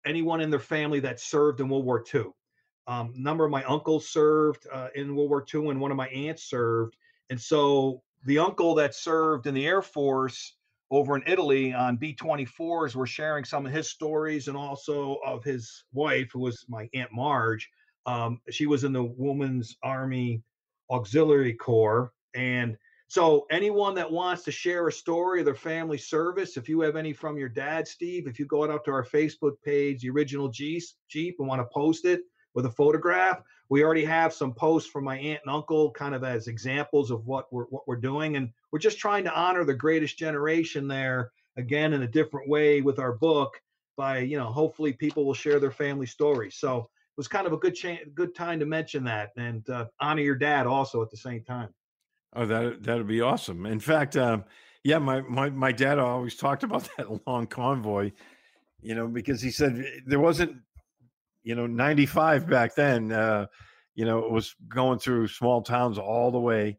anyone 0.06 0.42
in 0.42 0.50
their 0.50 0.60
family 0.60 1.00
that 1.00 1.20
served 1.20 1.60
in 1.60 1.70
World 1.70 1.86
War 1.86 2.04
II. 2.14 2.26
Um, 2.88 3.14
a 3.16 3.20
number 3.20 3.46
of 3.46 3.52
my 3.52 3.64
uncles 3.66 4.10
served 4.10 4.66
uh, 4.72 4.88
in 4.96 5.16
World 5.16 5.30
War 5.30 5.46
II, 5.54 5.70
and 5.70 5.80
one 5.80 5.92
of 5.92 5.98
my 5.98 6.08
aunts 6.08 6.44
served. 6.44 6.96
And 7.30 7.40
so 7.40 8.02
the 8.26 8.40
uncle 8.40 8.74
that 8.76 8.96
served 8.96 9.46
in 9.46 9.54
the 9.54 9.68
Air 9.68 9.82
Force 9.82 10.56
over 10.92 11.16
in 11.16 11.24
Italy 11.28 11.74
on 11.74 11.98
B 11.98 12.16
24s 12.16 12.96
were 12.96 13.06
sharing 13.06 13.46
some 13.46 13.66
of 13.66 13.72
his 13.72 13.90
stories 13.90 14.48
and 14.48 14.58
also 14.58 15.18
of 15.26 15.44
his 15.44 15.86
wife, 15.94 16.30
who 16.34 16.40
was 16.40 16.66
my 16.68 16.90
Aunt 16.94 17.12
Marge. 17.12 17.70
Um, 18.06 18.42
she 18.50 18.66
was 18.66 18.84
in 18.84 18.94
the 18.94 19.04
Women's 19.04 19.78
Army 19.84 20.42
Auxiliary 20.90 21.54
Corps. 21.54 22.12
And 22.34 22.78
so, 23.08 23.48
anyone 23.50 23.96
that 23.96 24.12
wants 24.12 24.44
to 24.44 24.52
share 24.52 24.88
a 24.88 24.92
story 24.92 25.40
of 25.40 25.46
their 25.46 25.56
family 25.56 25.98
service, 25.98 26.58
if 26.58 26.70
you 26.70 26.82
have 26.82 26.96
any 26.96 27.12
from 27.12 27.38
your 27.38 27.50
dad, 27.50 27.88
Steve, 27.88 28.28
if 28.28 28.40
you 28.40 28.46
go 28.46 28.70
out 28.72 28.86
to 28.86 28.92
our 28.92 29.04
Facebook 29.04 29.54
page, 29.64 30.02
the 30.02 30.10
original 30.12 30.48
Jeep, 30.48 31.36
and 31.40 31.48
want 31.48 31.60
to 31.60 31.68
post 31.74 32.06
it 32.06 32.22
with 32.60 32.66
a 32.66 32.76
photograph, 32.76 33.42
we 33.70 33.86
already 33.86 34.04
have 34.04 34.34
some 34.34 34.54
posts 34.54 34.90
from 34.90 35.06
my 35.06 35.18
aunt 35.18 35.40
and 35.46 35.56
uncle, 35.56 35.92
kind 35.92 36.14
of 36.14 36.26
as 36.26 36.50
examples 36.50 37.10
of 37.10 37.26
what 37.26 37.52
we're 37.54 37.64
what 37.66 37.88
we're 37.88 37.96
doing, 37.96 38.36
and 38.36 38.50
we're 38.70 38.80
just 38.80 39.00
trying 39.00 39.24
to 39.24 39.34
honor 39.34 39.64
the 39.64 39.74
greatest 39.74 40.18
generation 40.18 40.86
there 40.86 41.32
again 41.56 41.94
in 41.94 42.04
a 42.04 42.08
different 42.08 42.50
way 42.50 42.82
with 42.82 43.00
our 43.00 43.14
book. 43.14 43.62
By 43.96 44.20
you 44.20 44.38
know, 44.38 44.48
hopefully 44.48 44.92
people 44.92 45.24
will 45.24 45.34
share 45.34 45.58
their 45.58 45.72
family 45.72 46.06
stories. 46.06 46.56
So 46.56 46.80
it 46.80 47.16
was 47.16 47.30
kind 47.30 47.48
of 47.48 47.54
a 47.54 47.58
good 47.58 47.76
cha- 47.76 48.04
good 48.14 48.36
time 48.36 48.60
to 48.60 48.66
mention 48.66 49.06
that 49.06 49.30
and 49.38 49.70
uh, 49.70 49.86
honor 50.02 50.22
your 50.22 50.36
dad 50.36 50.68
also 50.68 51.02
at 51.02 51.10
the 51.10 51.18
same 51.18 51.46
time. 51.46 51.70
Oh, 52.36 52.46
that 52.46 52.84
that'd 52.84 53.08
be 53.08 53.22
awesome. 53.22 53.66
In 53.66 53.80
fact, 53.80 54.18
um, 54.18 54.44
yeah, 54.84 55.00
my, 55.00 55.22
my 55.22 55.50
my 55.50 55.72
dad 55.72 55.98
always 55.98 56.36
talked 56.36 56.64
about 56.64 56.90
that 56.98 57.26
long 57.26 57.48
convoy, 57.48 58.12
you 58.82 58.96
know, 58.96 59.08
because 59.08 59.42
he 59.42 59.50
said 59.50 59.82
there 60.06 60.20
wasn't, 60.20 60.58
you 61.44 61.56
know, 61.56 61.68
95 61.68 62.50
back 62.50 62.76
then. 62.76 63.12
Uh, 63.12 63.48
you 63.96 64.06
know, 64.06 64.20
it 64.20 64.32
was 64.32 64.56
going 64.68 65.00
through 65.00 65.28
small 65.28 65.62
towns 65.62 65.98
all 65.98 66.32
the 66.32 66.40
way, 66.40 66.78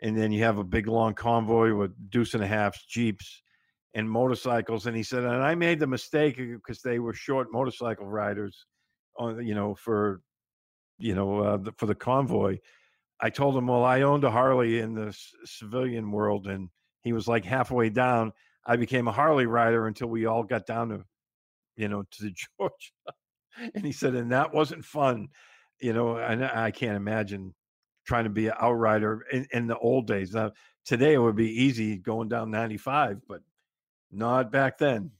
and 0.00 0.16
then 0.16 0.32
you 0.32 0.42
have 0.44 0.58
a 0.58 0.64
big 0.64 0.86
long 0.86 1.14
convoy 1.14 1.74
with 1.74 1.92
deuce 2.10 2.34
and 2.34 2.42
a 2.42 2.46
half 2.46 2.76
jeeps 2.88 3.42
and 3.94 4.10
motorcycles. 4.10 4.86
And 4.86 4.96
he 4.96 5.02
said, 5.02 5.24
and 5.24 5.42
I 5.42 5.54
made 5.54 5.80
the 5.80 5.86
mistake 5.86 6.36
because 6.38 6.80
they 6.80 6.98
were 6.98 7.12
short 7.12 7.48
motorcycle 7.52 8.06
riders, 8.06 8.66
on 9.18 9.44
you 9.46 9.54
know, 9.54 9.74
for 9.74 10.22
you 10.98 11.14
know, 11.14 11.40
uh, 11.40 11.56
the, 11.58 11.72
for 11.72 11.86
the 11.86 11.94
convoy 11.94 12.58
I 13.22 13.30
told 13.30 13.56
him, 13.56 13.68
well, 13.68 13.84
I 13.84 14.02
owned 14.02 14.24
a 14.24 14.32
Harley 14.32 14.80
in 14.80 14.94
the 14.94 15.16
civilian 15.44 16.10
world, 16.10 16.48
and 16.48 16.68
he 17.02 17.12
was 17.12 17.28
like 17.28 17.44
halfway 17.44 17.88
down. 17.88 18.32
I 18.66 18.74
became 18.74 19.06
a 19.06 19.12
Harley 19.12 19.46
rider 19.46 19.86
until 19.86 20.08
we 20.08 20.26
all 20.26 20.42
got 20.42 20.66
down 20.66 20.88
to, 20.88 21.04
you 21.76 21.88
know, 21.88 22.02
to 22.02 22.32
Georgia. 22.58 22.92
And 23.74 23.84
he 23.84 23.92
said, 23.92 24.14
and 24.14 24.32
that 24.32 24.54
wasn't 24.54 24.84
fun, 24.84 25.28
you 25.80 25.92
know. 25.92 26.16
And 26.16 26.44
I 26.44 26.70
can't 26.70 26.96
imagine 26.96 27.54
trying 28.06 28.24
to 28.24 28.30
be 28.30 28.48
an 28.48 28.54
outrider 28.60 29.24
in, 29.32 29.46
in 29.52 29.66
the 29.66 29.78
old 29.78 30.06
days. 30.06 30.34
Now, 30.34 30.52
today 30.84 31.14
it 31.14 31.18
would 31.18 31.36
be 31.36 31.62
easy 31.62 31.96
going 31.96 32.28
down 32.28 32.50
95, 32.50 33.20
but 33.28 33.40
not 34.10 34.50
back 34.50 34.78
then. 34.78 35.10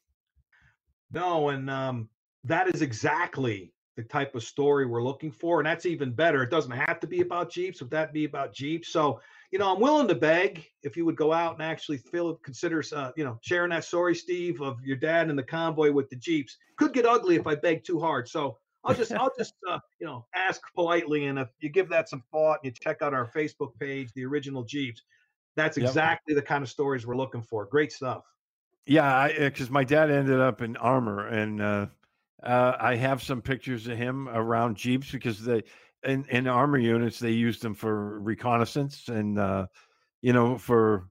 No, 1.12 1.50
and 1.50 1.68
um, 1.70 2.08
that 2.44 2.74
is 2.74 2.82
exactly 2.82 3.72
the 3.96 4.02
type 4.02 4.34
of 4.34 4.42
story 4.42 4.86
we're 4.86 5.02
looking 5.02 5.30
for. 5.30 5.60
And 5.60 5.66
that's 5.66 5.86
even 5.86 6.12
better. 6.12 6.42
It 6.42 6.50
doesn't 6.50 6.72
have 6.72 6.98
to 7.00 7.06
be 7.06 7.20
about 7.20 7.50
Jeeps, 7.50 7.80
but 7.80 7.90
that 7.90 8.12
be 8.12 8.24
about 8.24 8.54
Jeeps. 8.54 8.88
So, 8.88 9.20
you 9.52 9.58
know, 9.58 9.72
I'm 9.72 9.80
willing 9.80 10.08
to 10.08 10.14
beg 10.14 10.66
if 10.82 10.96
you 10.96 11.04
would 11.04 11.14
go 11.14 11.32
out 11.32 11.52
and 11.52 11.62
actually 11.62 11.98
feel 11.98 12.36
consider 12.36 12.82
uh, 12.96 13.12
you 13.16 13.22
know, 13.22 13.38
sharing 13.42 13.70
that 13.70 13.84
story, 13.84 14.14
Steve, 14.14 14.62
of 14.62 14.82
your 14.82 14.96
dad 14.96 15.28
in 15.28 15.36
the 15.36 15.42
convoy 15.42 15.92
with 15.92 16.08
the 16.08 16.16
Jeeps. 16.16 16.56
Could 16.76 16.94
get 16.94 17.04
ugly 17.04 17.36
if 17.36 17.46
I 17.46 17.54
beg 17.54 17.84
too 17.84 18.00
hard. 18.00 18.26
So 18.28 18.56
I'll 18.82 18.94
just 18.94 19.12
I'll 19.12 19.30
just 19.38 19.54
uh, 19.68 19.78
you 20.00 20.06
know 20.06 20.24
ask 20.34 20.62
politely, 20.74 21.26
and 21.26 21.38
if 21.38 21.48
you 21.60 21.68
give 21.68 21.90
that 21.90 22.08
some 22.08 22.22
thought 22.32 22.60
and 22.64 22.64
you 22.64 22.70
check 22.72 23.02
out 23.02 23.12
our 23.12 23.30
Facebook 23.30 23.78
page, 23.78 24.10
the 24.14 24.24
original 24.24 24.64
Jeeps, 24.64 25.02
that's 25.54 25.76
exactly 25.76 26.34
yep. 26.34 26.42
the 26.42 26.48
kind 26.48 26.64
of 26.64 26.70
stories 26.70 27.06
we're 27.06 27.16
looking 27.16 27.42
for. 27.42 27.66
Great 27.66 27.92
stuff. 27.92 28.24
Yeah, 28.86 29.28
because 29.38 29.70
my 29.70 29.84
dad 29.84 30.10
ended 30.10 30.40
up 30.40 30.62
in 30.62 30.78
armor, 30.78 31.28
and 31.28 31.60
uh, 31.60 31.86
uh, 32.42 32.76
I 32.80 32.96
have 32.96 33.22
some 33.22 33.42
pictures 33.42 33.86
of 33.86 33.98
him 33.98 34.28
around 34.30 34.76
Jeeps 34.76 35.12
because 35.12 35.44
they 35.44 35.62
in 36.04 36.24
in 36.30 36.46
armor 36.46 36.78
units 36.78 37.18
they 37.18 37.30
used 37.30 37.62
them 37.62 37.74
for 37.74 38.18
reconnaissance 38.20 39.08
and 39.08 39.38
uh, 39.38 39.66
you 40.20 40.32
know 40.32 40.58
for 40.58 41.08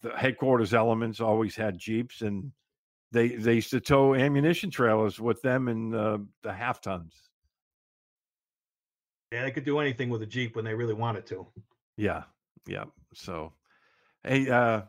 the 0.00 0.10
headquarters 0.16 0.74
elements 0.74 1.20
always 1.20 1.54
had 1.54 1.78
jeeps 1.78 2.22
and 2.22 2.52
they 3.12 3.28
they 3.28 3.54
used 3.54 3.70
to 3.70 3.80
tow 3.80 4.14
ammunition 4.14 4.70
trailers 4.70 5.20
with 5.20 5.40
them 5.42 5.68
in 5.68 5.94
uh, 5.94 6.18
the 6.42 6.52
half 6.52 6.80
tons. 6.80 7.14
Yeah, 9.30 9.44
they 9.44 9.50
could 9.50 9.64
do 9.64 9.78
anything 9.78 10.08
with 10.08 10.22
a 10.22 10.26
jeep 10.26 10.56
when 10.56 10.64
they 10.64 10.74
really 10.74 10.94
wanted 10.94 11.26
to. 11.26 11.46
Yeah, 11.96 12.24
yeah. 12.66 12.84
So, 13.14 13.52
hey, 14.24 14.48
uh, 14.48 14.82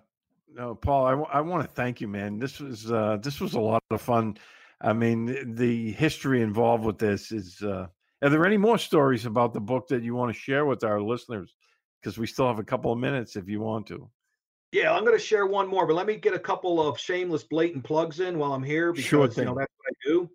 no, 0.53 0.75
Paul, 0.75 1.05
I, 1.05 1.11
w- 1.11 1.29
I 1.31 1.41
want 1.41 1.67
to 1.67 1.73
thank 1.73 2.01
you, 2.01 2.07
man. 2.07 2.39
This 2.39 2.59
was 2.59 2.91
uh, 2.91 3.17
this 3.21 3.39
was 3.39 3.53
a 3.53 3.59
lot 3.59 3.83
of 3.91 4.01
fun. 4.01 4.37
I 4.81 4.93
mean, 4.93 5.55
the 5.55 5.91
history 5.91 6.41
involved 6.41 6.85
with 6.85 6.97
this 6.97 7.31
is. 7.31 7.61
Uh, 7.61 7.87
are 8.23 8.29
there 8.29 8.45
any 8.45 8.57
more 8.57 8.77
stories 8.77 9.25
about 9.25 9.53
the 9.53 9.59
book 9.59 9.89
that 9.89 10.01
you 10.01 10.15
want 10.15 10.33
to 10.33 10.39
share 10.39 10.65
with 10.65 10.83
our 10.85 11.01
listeners? 11.01 11.55
Because 12.01 12.17
we 12.17 12.25
still 12.25 12.47
have 12.47 12.59
a 12.59 12.63
couple 12.63 12.91
of 12.91 12.97
minutes 12.97 13.35
if 13.35 13.49
you 13.49 13.59
want 13.59 13.85
to. 13.87 14.09
Yeah, 14.71 14.93
I'm 14.93 15.03
going 15.05 15.17
to 15.17 15.23
share 15.23 15.45
one 15.45 15.67
more, 15.67 15.85
but 15.85 15.93
let 15.95 16.07
me 16.07 16.15
get 16.15 16.33
a 16.33 16.39
couple 16.39 16.81
of 16.81 16.97
shameless, 16.97 17.43
blatant 17.43 17.83
plugs 17.83 18.21
in 18.21 18.39
while 18.39 18.53
I'm 18.53 18.63
here 18.63 18.91
because 18.91 19.05
Sure 19.05 19.29
you 19.29 19.45
know 19.45 19.55
that's 19.55 19.71
what 19.77 19.87
I 19.87 19.93
do. 20.03 20.29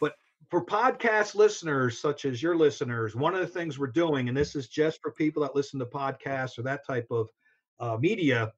But 0.00 0.14
for 0.48 0.64
podcast 0.64 1.34
listeners, 1.34 1.98
such 1.98 2.24
as 2.24 2.42
your 2.42 2.56
listeners, 2.56 3.16
one 3.16 3.34
of 3.34 3.40
the 3.40 3.46
things 3.46 3.78
we're 3.78 3.88
doing, 3.88 4.28
and 4.28 4.36
this 4.36 4.54
is 4.54 4.68
just 4.68 5.00
for 5.02 5.10
people 5.10 5.42
that 5.42 5.56
listen 5.56 5.80
to 5.80 5.86
podcasts 5.86 6.58
or 6.58 6.62
that 6.62 6.86
type 6.86 7.08
of 7.10 7.30
uh, 7.80 7.96
media, 7.96 8.52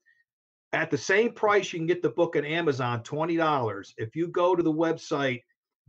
at 0.72 0.90
the 0.90 0.98
same 0.98 1.32
price 1.32 1.72
you 1.72 1.78
can 1.78 1.86
get 1.86 2.02
the 2.02 2.10
book 2.10 2.36
at 2.36 2.44
Amazon, 2.44 3.02
twenty 3.02 3.36
dollars. 3.36 3.94
If 3.96 4.14
you 4.14 4.28
go 4.28 4.54
to 4.54 4.62
the 4.62 4.72
website 4.72 5.40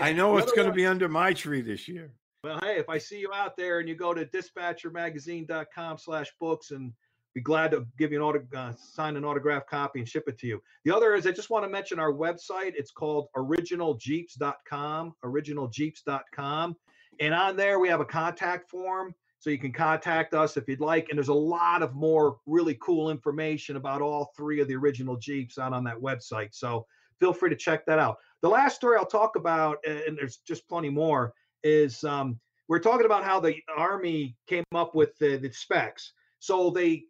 I 0.00 0.12
know 0.12 0.36
it's 0.36 0.52
going 0.52 0.68
to 0.68 0.72
be 0.74 0.86
under 0.86 1.08
my 1.08 1.32
tree 1.32 1.60
this 1.60 1.88
year. 1.88 2.12
Well, 2.44 2.60
hey, 2.62 2.76
if 2.78 2.88
I 2.88 2.98
see 2.98 3.18
you 3.18 3.32
out 3.34 3.56
there 3.56 3.80
and 3.80 3.88
you 3.88 3.96
go 3.96 4.14
to 4.14 4.24
dispatchermagazine.com 4.26 5.98
slash 5.98 6.32
books 6.38 6.70
and 6.70 6.92
be 7.34 7.40
glad 7.40 7.72
to 7.72 7.84
give 7.98 8.12
you 8.12 8.18
an 8.18 8.22
auto, 8.22 8.44
uh, 8.56 8.72
sign 8.76 9.16
an 9.16 9.24
autograph 9.24 9.66
copy 9.66 9.98
and 9.98 10.08
ship 10.08 10.24
it 10.28 10.38
to 10.38 10.46
you. 10.46 10.62
The 10.84 10.94
other 10.94 11.14
is 11.14 11.26
I 11.26 11.32
just 11.32 11.50
want 11.50 11.64
to 11.64 11.68
mention 11.68 11.98
our 11.98 12.12
website. 12.12 12.74
It's 12.76 12.92
called 12.92 13.26
originaljeeps.com, 13.36 15.14
originaljeeps.com. 15.24 16.76
And 17.20 17.34
on 17.34 17.56
there 17.56 17.80
we 17.80 17.88
have 17.88 18.00
a 18.00 18.04
contact 18.04 18.70
form 18.70 19.12
so 19.38 19.50
you 19.50 19.58
can 19.58 19.72
contact 19.72 20.34
us 20.34 20.56
if 20.56 20.68
you'd 20.68 20.80
like. 20.80 21.08
And 21.08 21.16
there's 21.16 21.28
a 21.28 21.34
lot 21.34 21.82
of 21.82 21.94
more 21.94 22.38
really 22.46 22.76
cool 22.80 23.10
information 23.10 23.76
about 23.76 24.02
all 24.02 24.32
three 24.36 24.60
of 24.60 24.68
the 24.68 24.74
original 24.74 25.16
Jeeps 25.16 25.58
out 25.58 25.72
on 25.72 25.84
that 25.84 25.96
website. 25.96 26.48
So 26.52 26.86
feel 27.20 27.32
free 27.32 27.50
to 27.50 27.56
check 27.56 27.86
that 27.86 27.98
out. 27.98 28.16
The 28.42 28.48
last 28.48 28.76
story 28.76 28.96
I'll 28.98 29.06
talk 29.06 29.36
about, 29.36 29.78
and 29.86 30.16
there's 30.16 30.38
just 30.46 30.68
plenty 30.68 30.90
more, 30.90 31.32
is 31.62 32.04
um, 32.04 32.38
we're 32.68 32.78
talking 32.78 33.06
about 33.06 33.24
how 33.24 33.40
the 33.40 33.56
Army 33.76 34.36
came 34.48 34.64
up 34.74 34.94
with 34.94 35.16
the, 35.18 35.36
the 35.36 35.52
specs. 35.52 36.12
So 36.40 36.70
they 36.70 37.04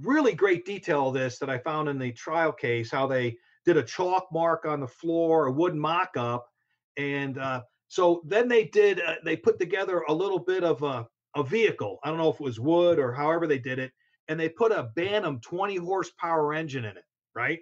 really 0.00 0.34
great 0.34 0.64
detail 0.64 1.08
of 1.08 1.14
this 1.14 1.38
that 1.38 1.50
I 1.50 1.58
found 1.58 1.88
in 1.88 1.98
the 1.98 2.12
trial 2.12 2.52
case, 2.52 2.90
how 2.90 3.06
they 3.06 3.36
did 3.64 3.76
a 3.76 3.82
chalk 3.82 4.28
mark 4.32 4.64
on 4.64 4.80
the 4.80 4.88
floor, 4.88 5.46
a 5.46 5.52
wooden 5.52 5.78
mock 5.78 6.16
up. 6.16 6.48
And 6.96 7.38
uh, 7.38 7.62
so 7.88 8.22
then 8.26 8.48
they 8.48 8.64
did, 8.64 9.00
uh, 9.00 9.14
they 9.24 9.36
put 9.36 9.58
together 9.58 10.04
a 10.08 10.14
little 10.14 10.38
bit 10.38 10.64
of 10.64 10.82
a, 10.82 11.06
a 11.36 11.42
vehicle. 11.42 11.98
I 12.04 12.08
don't 12.08 12.18
know 12.18 12.30
if 12.30 12.36
it 12.36 12.40
was 12.40 12.60
wood 12.60 12.98
or 12.98 13.12
however 13.12 13.46
they 13.46 13.58
did 13.58 13.78
it. 13.78 13.92
And 14.28 14.40
they 14.40 14.48
put 14.48 14.72
a 14.72 14.90
Bantam 14.94 15.40
20 15.40 15.76
horsepower 15.76 16.54
engine 16.54 16.84
in 16.84 16.96
it, 16.96 17.04
right? 17.34 17.60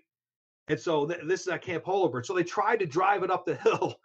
And 0.68 0.78
so 0.78 1.06
th- 1.06 1.20
this 1.26 1.42
is 1.42 1.48
at 1.48 1.62
Camp 1.62 1.84
Holabird. 1.84 2.24
So 2.24 2.34
they 2.34 2.44
tried 2.44 2.78
to 2.80 2.86
drive 2.86 3.22
it 3.22 3.30
up 3.30 3.44
the 3.44 3.54
hill, 3.64 3.96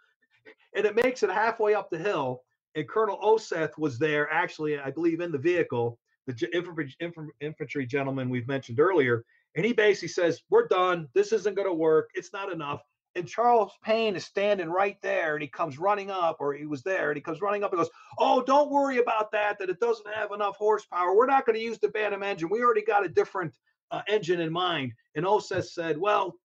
and 0.74 0.84
it 0.84 0.96
makes 0.96 1.22
it 1.22 1.30
halfway 1.30 1.74
up 1.74 1.90
the 1.90 1.98
hill. 1.98 2.42
And 2.74 2.88
Colonel 2.88 3.18
Oseth 3.22 3.78
was 3.78 3.98
there, 3.98 4.30
actually, 4.32 4.78
I 4.78 4.90
believe, 4.90 5.20
in 5.20 5.32
the 5.32 5.38
vehicle, 5.38 5.98
the 6.26 6.48
infantry, 6.52 6.94
infantry 7.40 7.86
gentleman 7.86 8.28
we've 8.28 8.48
mentioned 8.48 8.80
earlier. 8.80 9.24
And 9.54 9.64
he 9.64 9.72
basically 9.72 10.08
says, 10.08 10.42
We're 10.50 10.68
done. 10.68 11.08
This 11.14 11.32
isn't 11.32 11.56
going 11.56 11.68
to 11.68 11.74
work. 11.74 12.10
It's 12.14 12.32
not 12.32 12.52
enough. 12.52 12.82
And 13.18 13.28
Charles 13.28 13.72
Payne 13.82 14.16
is 14.16 14.24
standing 14.24 14.68
right 14.68 14.96
there, 15.02 15.34
and 15.34 15.42
he 15.42 15.48
comes 15.48 15.78
running 15.78 16.10
up, 16.10 16.36
or 16.40 16.54
he 16.54 16.66
was 16.66 16.82
there, 16.82 17.10
and 17.10 17.16
he 17.16 17.22
comes 17.22 17.40
running 17.40 17.64
up 17.64 17.72
and 17.72 17.80
goes, 17.80 17.90
Oh, 18.18 18.42
don't 18.42 18.70
worry 18.70 18.98
about 18.98 19.30
that, 19.32 19.58
that 19.58 19.70
it 19.70 19.80
doesn't 19.80 20.14
have 20.14 20.32
enough 20.32 20.56
horsepower. 20.56 21.14
We're 21.14 21.26
not 21.26 21.44
going 21.44 21.56
to 21.56 21.64
use 21.64 21.78
the 21.78 21.88
Bantam 21.88 22.22
engine. 22.22 22.48
We 22.50 22.62
already 22.62 22.82
got 22.82 23.04
a 23.04 23.08
different 23.08 23.54
uh, 23.90 24.02
engine 24.08 24.40
in 24.40 24.52
mind. 24.52 24.92
And 25.14 25.26
Oseth 25.26 25.66
said, 25.66 25.98
Well, 25.98 26.36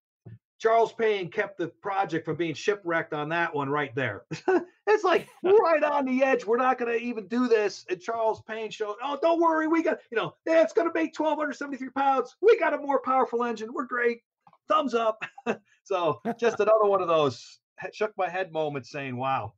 Charles 0.64 0.94
Payne 0.94 1.30
kept 1.30 1.58
the 1.58 1.68
project 1.68 2.24
from 2.24 2.38
being 2.38 2.54
shipwrecked 2.54 3.14
on 3.14 3.28
that 3.30 3.54
one 3.54 3.70
right 3.70 3.94
there. 3.96 4.24
it's 4.88 5.04
like 5.04 5.28
right 5.44 5.84
on 5.84 6.06
the 6.06 6.24
edge. 6.24 6.46
We're 6.46 6.56
not 6.56 6.78
going 6.78 6.90
to 6.90 7.04
even 7.04 7.28
do 7.28 7.50
this. 7.50 7.86
And 7.90 8.00
Charles 8.00 8.42
Payne 8.48 8.72
showed, 8.72 8.96
oh, 9.04 9.20
don't 9.22 9.42
worry. 9.42 9.68
We 9.68 9.84
got, 9.84 9.98
you 10.10 10.18
know, 10.18 10.36
yeah, 10.46 10.62
it's 10.62 10.72
going 10.72 10.88
to 10.88 10.94
make 10.94 11.20
1,273 11.20 11.90
pounds. 11.90 12.38
We 12.40 12.58
got 12.58 12.74
a 12.74 12.78
more 12.78 13.02
powerful 13.02 13.44
engine. 13.44 13.74
We're 13.74 13.84
great. 13.84 14.22
Thumbs 14.68 14.94
up. 14.94 15.24
so 15.84 16.22
just 16.40 16.60
another 16.60 16.86
one 16.86 17.02
of 17.02 17.08
those 17.08 17.60
shook 17.92 18.14
my 18.18 18.30
head 18.30 18.52
moments 18.52 18.92
saying, 18.92 19.18
wow, 19.18 19.54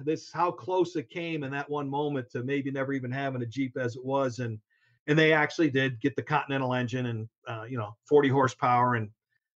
this 0.00 0.30
how 0.32 0.50
close 0.50 0.96
it 0.96 1.10
came 1.10 1.42
in 1.44 1.50
that 1.52 1.70
one 1.70 1.88
moment 1.88 2.30
to 2.30 2.42
maybe 2.42 2.70
never 2.70 2.92
even 2.92 3.10
having 3.10 3.42
a 3.42 3.46
Jeep 3.46 3.76
as 3.78 3.96
it 3.96 4.04
was. 4.04 4.38
And, 4.38 4.58
and 5.06 5.18
they 5.18 5.32
actually 5.32 5.70
did 5.70 6.00
get 6.00 6.16
the 6.16 6.22
Continental 6.22 6.74
engine 6.74 7.06
and, 7.06 7.28
uh, 7.46 7.64
you 7.68 7.78
know, 7.78 7.96
40 8.08 8.28
horsepower 8.28 8.96
and 8.96 9.10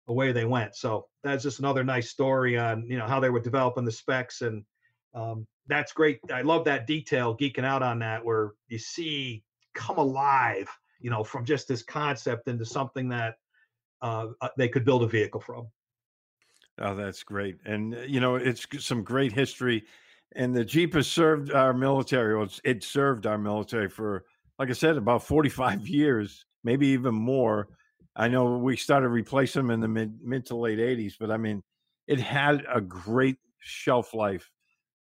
away 0.09 0.33
they 0.33 0.45
went. 0.45 0.77
So 0.77 1.07
that's 1.23 1.43
just 1.43 1.59
another 1.59 1.85
nice 1.85 2.11
story 2.11 2.59
on 2.59 2.87
you 2.89 2.99
know 2.99 3.07
how 3.07 3.21
they 3.21 3.31
were 3.31 3.41
developing 3.41 3.85
the 3.85 3.93
specs, 3.93 4.43
and 4.43 4.65
um, 5.15 5.47
that's 5.67 5.93
great. 5.93 6.21
I 6.33 6.43
love 6.43 6.65
that 6.65 6.87
detail, 6.87 7.37
geeking 7.37 7.65
out 7.65 7.83
on 7.83 7.99
that, 8.01 8.25
where 8.25 8.53
you 8.69 8.79
see 8.79 9.45
come 9.75 9.99
alive, 9.99 10.69
you 11.01 11.11
know, 11.11 11.25
from 11.25 11.45
just 11.45 11.69
this 11.69 11.83
concept 11.83 12.49
into 12.49 12.65
something 12.65 13.09
that 13.11 13.37
uh, 14.03 14.27
uh, 14.41 14.49
they 14.57 14.69
could 14.69 14.85
build 14.85 15.03
a 15.03 15.07
vehicle 15.07 15.41
from. 15.41 15.69
Oh, 16.79 16.95
that's 16.95 17.23
great. 17.23 17.59
And, 17.65 17.95
uh, 17.95 18.01
you 18.01 18.21
know, 18.21 18.37
it's 18.37 18.67
some 18.81 19.03
great 19.03 19.33
history. 19.33 19.85
And 20.35 20.55
the 20.55 20.65
Jeep 20.65 20.95
has 20.95 21.07
served 21.07 21.53
our 21.53 21.73
military, 21.73 22.49
it 22.65 22.83
served 22.83 23.27
our 23.27 23.39
military 23.39 23.89
for, 23.89 24.25
like 24.59 24.71
I 24.71 24.73
said, 24.73 24.97
about 24.97 25.23
45 25.23 25.87
years, 25.89 26.45
maybe 26.65 26.89
even 26.89 27.15
more. 27.15 27.69
I 28.17 28.29
know 28.29 28.59
we 28.59 28.77
started 28.77 29.09
replacing 29.09 29.63
them 29.63 29.71
in 29.71 29.81
the 29.81 29.89
mid, 29.89 30.21
mid 30.23 30.47
to 30.47 30.57
late 30.57 30.79
80s, 30.79 31.15
but 31.19 31.31
I 31.31 31.37
mean, 31.37 31.63
it 32.07 32.21
had 32.21 32.65
a 32.73 32.81
great 32.81 33.39
shelf 33.61 34.13
life 34.13 34.51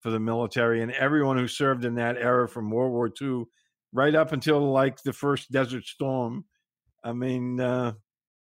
for 0.00 0.10
the 0.10 0.20
military 0.20 0.82
and 0.82 0.92
everyone 0.92 1.36
who 1.36 1.46
served 1.46 1.84
in 1.84 1.94
that 1.96 2.16
era 2.16 2.48
from 2.48 2.70
World 2.70 2.92
War 2.92 3.10
II 3.20 3.44
right 3.92 4.14
up 4.14 4.32
until 4.32 4.72
like 4.72 5.02
the 5.02 5.12
first 5.12 5.50
Desert 5.52 5.84
Storm. 5.84 6.44
I 7.04 7.12
mean, 7.12 7.60
uh, 7.60 7.92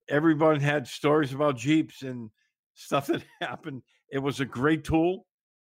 everyone 0.09 0.59
had 0.59 0.87
stories 0.87 1.33
about 1.33 1.57
Jeeps 1.57 2.01
and 2.01 2.29
stuff 2.75 3.07
that 3.07 3.23
happened. 3.41 3.83
It 4.11 4.19
was 4.19 4.39
a 4.39 4.45
great 4.45 4.83
tool. 4.83 5.25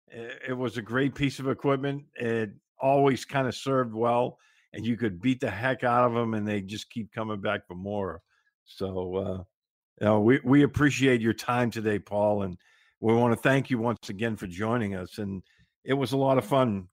It 0.08 0.56
was 0.56 0.78
a 0.78 0.82
great 0.82 1.16
piece 1.16 1.40
of 1.40 1.48
equipment. 1.48 2.04
It 2.16 2.52
always 2.80 3.26
kind 3.26 3.48
of 3.48 3.56
served 3.56 3.94
well, 3.94 4.38
and 4.74 4.86
you 4.86 4.98
could 4.98 5.22
beat 5.22 5.40
the 5.40 5.50
heck 5.50 5.84
out 5.84 6.06
of 6.06 6.14
them, 6.14 6.34
and 6.34 6.48
they 6.48 6.62
just 6.62 6.90
keep 6.90 7.12
coming 7.12 7.42
back 7.42 7.68
for 7.68 7.76
more. 7.76 8.22
So, 8.66 9.16
uh, 9.16 9.44
you 10.00 10.06
know, 10.08 10.20
we 10.22 10.40
we 10.44 10.64
appreciate 10.64 11.22
your 11.22 11.34
time 11.34 11.72
today, 11.72 12.00
Paul, 12.00 12.44
and 12.44 12.58
we 13.00 13.14
want 13.14 13.34
to 13.34 13.42
thank 13.42 13.70
you 13.70 13.78
once 13.78 14.10
again 14.10 14.36
for 14.36 14.48
joining 14.48 14.96
us. 14.96 15.18
And 15.18 15.44
it 15.84 15.94
was 15.94 16.12
a 16.12 16.18
lot 16.18 16.38
of 16.38 16.46
fun. 16.46 16.88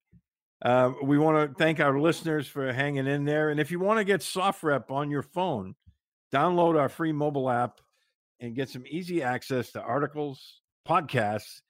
Uh, 0.63 0.93
we 1.03 1.19
want 1.19 1.51
to 1.51 1.55
thank 1.57 1.81
our 1.81 1.99
listeners 1.99 2.47
for 2.47 2.73
hanging 2.73 3.07
in 3.07 3.25
there. 3.25 3.51
And 3.51 3.59
if 3.59 3.71
you 3.71 3.81
want 3.81 3.99
to 3.99 4.05
get 4.05 4.21
SOFREP 4.21 4.91
on 4.91 5.11
your 5.11 5.23
phone, 5.23 5.75
download 6.33 6.79
our 6.79 6.89
free 6.89 7.13
mobile 7.13 7.51
app 7.51 7.81
and 8.41 8.55
get 8.55 8.69
some 8.69 8.85
easy 8.89 9.23
access 9.23 9.73
to 9.73 9.81
articles, 9.81 10.61
podcasts, 10.89 11.61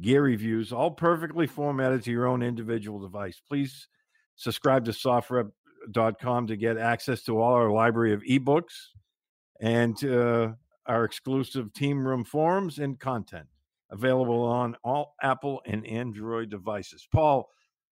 gear 0.00 0.22
reviews, 0.22 0.72
all 0.72 0.90
perfectly 0.90 1.46
formatted 1.46 2.02
to 2.04 2.10
your 2.10 2.26
own 2.26 2.42
individual 2.42 2.98
device. 3.00 3.40
Please 3.48 3.88
subscribe 4.34 4.84
to 4.84 4.90
softrep.com 4.90 6.46
to 6.46 6.56
get 6.56 6.76
access 6.76 7.22
to 7.22 7.38
all 7.40 7.54
our 7.54 7.70
library 7.70 8.12
of 8.12 8.22
ebooks 8.22 8.90
and 9.60 10.02
uh, 10.04 10.52
our 10.86 11.04
exclusive 11.04 11.72
team 11.72 12.06
room 12.06 12.24
forums 12.24 12.78
and 12.78 12.98
content. 13.00 13.46
available 13.90 14.42
on 14.42 14.76
all 14.84 15.14
Apple 15.22 15.62
and 15.66 15.86
Android 15.86 16.50
devices. 16.50 17.06
Paul, 17.12 17.48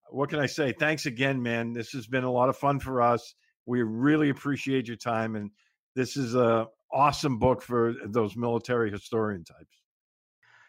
what 0.09 0.29
can 0.29 0.39
I 0.39 0.47
say? 0.47 0.73
Thanks 0.73 1.05
again, 1.05 1.41
man. 1.41 1.73
This 1.73 1.91
has 1.91 2.07
been 2.07 2.23
a 2.23 2.31
lot 2.31 2.49
of 2.49 2.57
fun 2.57 2.79
for 2.79 3.01
us. 3.01 3.35
We 3.65 3.81
really 3.81 4.29
appreciate 4.29 4.87
your 4.87 4.97
time, 4.97 5.35
and 5.35 5.51
this 5.95 6.17
is 6.17 6.35
a 6.35 6.67
awesome 6.91 7.39
book 7.39 7.61
for 7.61 7.95
those 8.05 8.35
military 8.35 8.91
historian 8.91 9.43
types. 9.43 9.83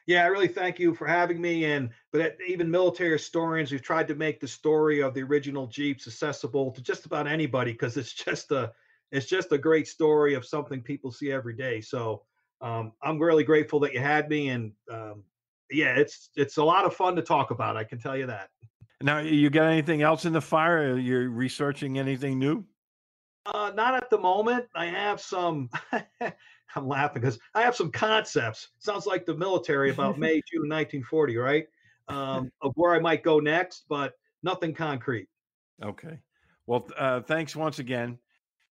Yeah, 0.06 0.24
I 0.24 0.26
really 0.26 0.48
thank 0.48 0.78
you 0.78 0.94
for 0.94 1.06
having 1.06 1.40
me. 1.40 1.64
And 1.64 1.90
but 2.12 2.36
even 2.46 2.70
military 2.70 3.12
historians, 3.12 3.72
we've 3.72 3.82
tried 3.82 4.08
to 4.08 4.14
make 4.14 4.40
the 4.40 4.48
story 4.48 5.00
of 5.00 5.14
the 5.14 5.22
original 5.22 5.66
Jeeps 5.66 6.06
accessible 6.06 6.72
to 6.72 6.82
just 6.82 7.06
about 7.06 7.26
anybody 7.26 7.72
because 7.72 7.96
it's 7.96 8.12
just 8.12 8.50
a 8.52 8.72
it's 9.12 9.26
just 9.26 9.52
a 9.52 9.58
great 9.58 9.88
story 9.88 10.34
of 10.34 10.44
something 10.44 10.82
people 10.82 11.10
see 11.10 11.30
every 11.30 11.54
day. 11.54 11.80
So 11.80 12.22
um, 12.60 12.92
I'm 13.02 13.18
really 13.18 13.44
grateful 13.44 13.80
that 13.80 13.94
you 13.94 14.00
had 14.00 14.28
me, 14.28 14.48
and 14.48 14.72
um, 14.90 15.22
yeah, 15.70 15.94
it's 15.94 16.30
it's 16.36 16.58
a 16.58 16.64
lot 16.64 16.84
of 16.84 16.94
fun 16.94 17.16
to 17.16 17.22
talk 17.22 17.50
about. 17.50 17.76
I 17.76 17.84
can 17.84 17.98
tell 17.98 18.16
you 18.16 18.26
that. 18.26 18.50
Now, 19.02 19.18
you 19.18 19.50
got 19.50 19.66
anything 19.66 20.02
else 20.02 20.24
in 20.24 20.32
the 20.32 20.40
fire? 20.40 20.96
You're 20.96 21.22
you 21.22 21.30
researching 21.30 21.98
anything 21.98 22.38
new? 22.38 22.64
Uh, 23.47 23.72
not 23.74 23.95
at 23.95 24.11
the 24.11 24.18
moment. 24.18 24.66
I 24.74 24.86
have 24.86 25.20
some. 25.20 25.70
I'm 26.76 26.88
laughing 26.88 27.22
because 27.22 27.38
I 27.55 27.62
have 27.62 27.76
some 27.76 27.90
concepts. 27.90 28.68
Sounds 28.78 29.07
like 29.07 29.26
the 29.26 29.36
military 29.36 29.90
about 29.90 30.18
May, 30.18 30.42
June 30.51 30.68
1940, 30.68 31.36
right? 31.36 31.66
Um, 32.09 32.51
of 32.62 32.72
where 32.74 32.95
I 32.95 32.99
might 32.99 33.22
go 33.22 33.38
next, 33.38 33.84
but 33.88 34.14
nothing 34.42 34.74
concrete. 34.74 35.28
Okay. 35.82 36.18
Well, 36.66 36.88
uh, 36.97 37.20
thanks 37.20 37.55
once 37.55 37.78
again. 37.78 38.18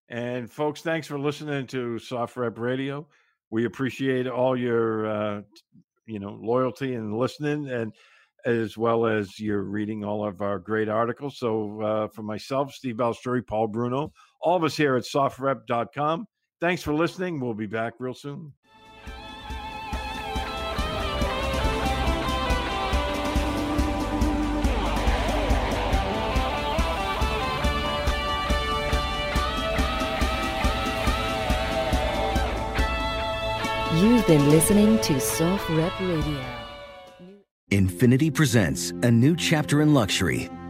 And 0.10 0.52
folks, 0.52 0.82
thanks 0.82 1.08
for 1.08 1.18
listening 1.18 1.68
to 1.68 1.98
SOFREP 2.00 2.58
Radio. 2.58 3.08
We 3.50 3.66
appreciate 3.66 4.28
all 4.28 4.58
your, 4.58 5.08
uh, 5.08 5.42
you 6.06 6.20
know, 6.20 6.38
loyalty 6.42 6.96
and 6.96 7.18
listening, 7.18 7.70
and 7.70 7.94
as 8.46 8.78
well 8.78 9.06
as 9.06 9.40
your 9.40 9.62
reading 9.62 10.04
all 10.04 10.28
of 10.28 10.42
our 10.42 10.60
great 10.60 10.90
articles. 10.90 11.38
So, 11.38 11.82
uh, 11.82 12.08
for 12.10 12.24
myself, 12.24 12.74
Steve 12.74 12.96
Balestrieri, 12.96 13.46
Paul 13.46 13.68
Bruno, 13.68 14.12
all 14.44 14.58
of 14.58 14.64
us 14.64 14.76
here 14.76 14.96
at 14.96 15.04
softrep.com, 15.04 16.26
thanks 16.62 16.84
for 16.84 16.94
listening. 16.94 17.40
We'll 17.40 17.54
be 17.54 17.66
back 17.66 17.94
real 18.00 18.14
soon. 18.14 18.54
You've 33.96 34.28
been 34.28 34.50
listening 34.50 35.00
to 35.00 35.14
SOFREP 35.14 36.00
Radio. 36.00 36.44
Infiniti 37.72 38.34
presents 38.34 38.92
a 38.92 39.10
new 39.10 39.36
chapter 39.36 39.82
in 39.82 39.94
luxury, 39.94 40.50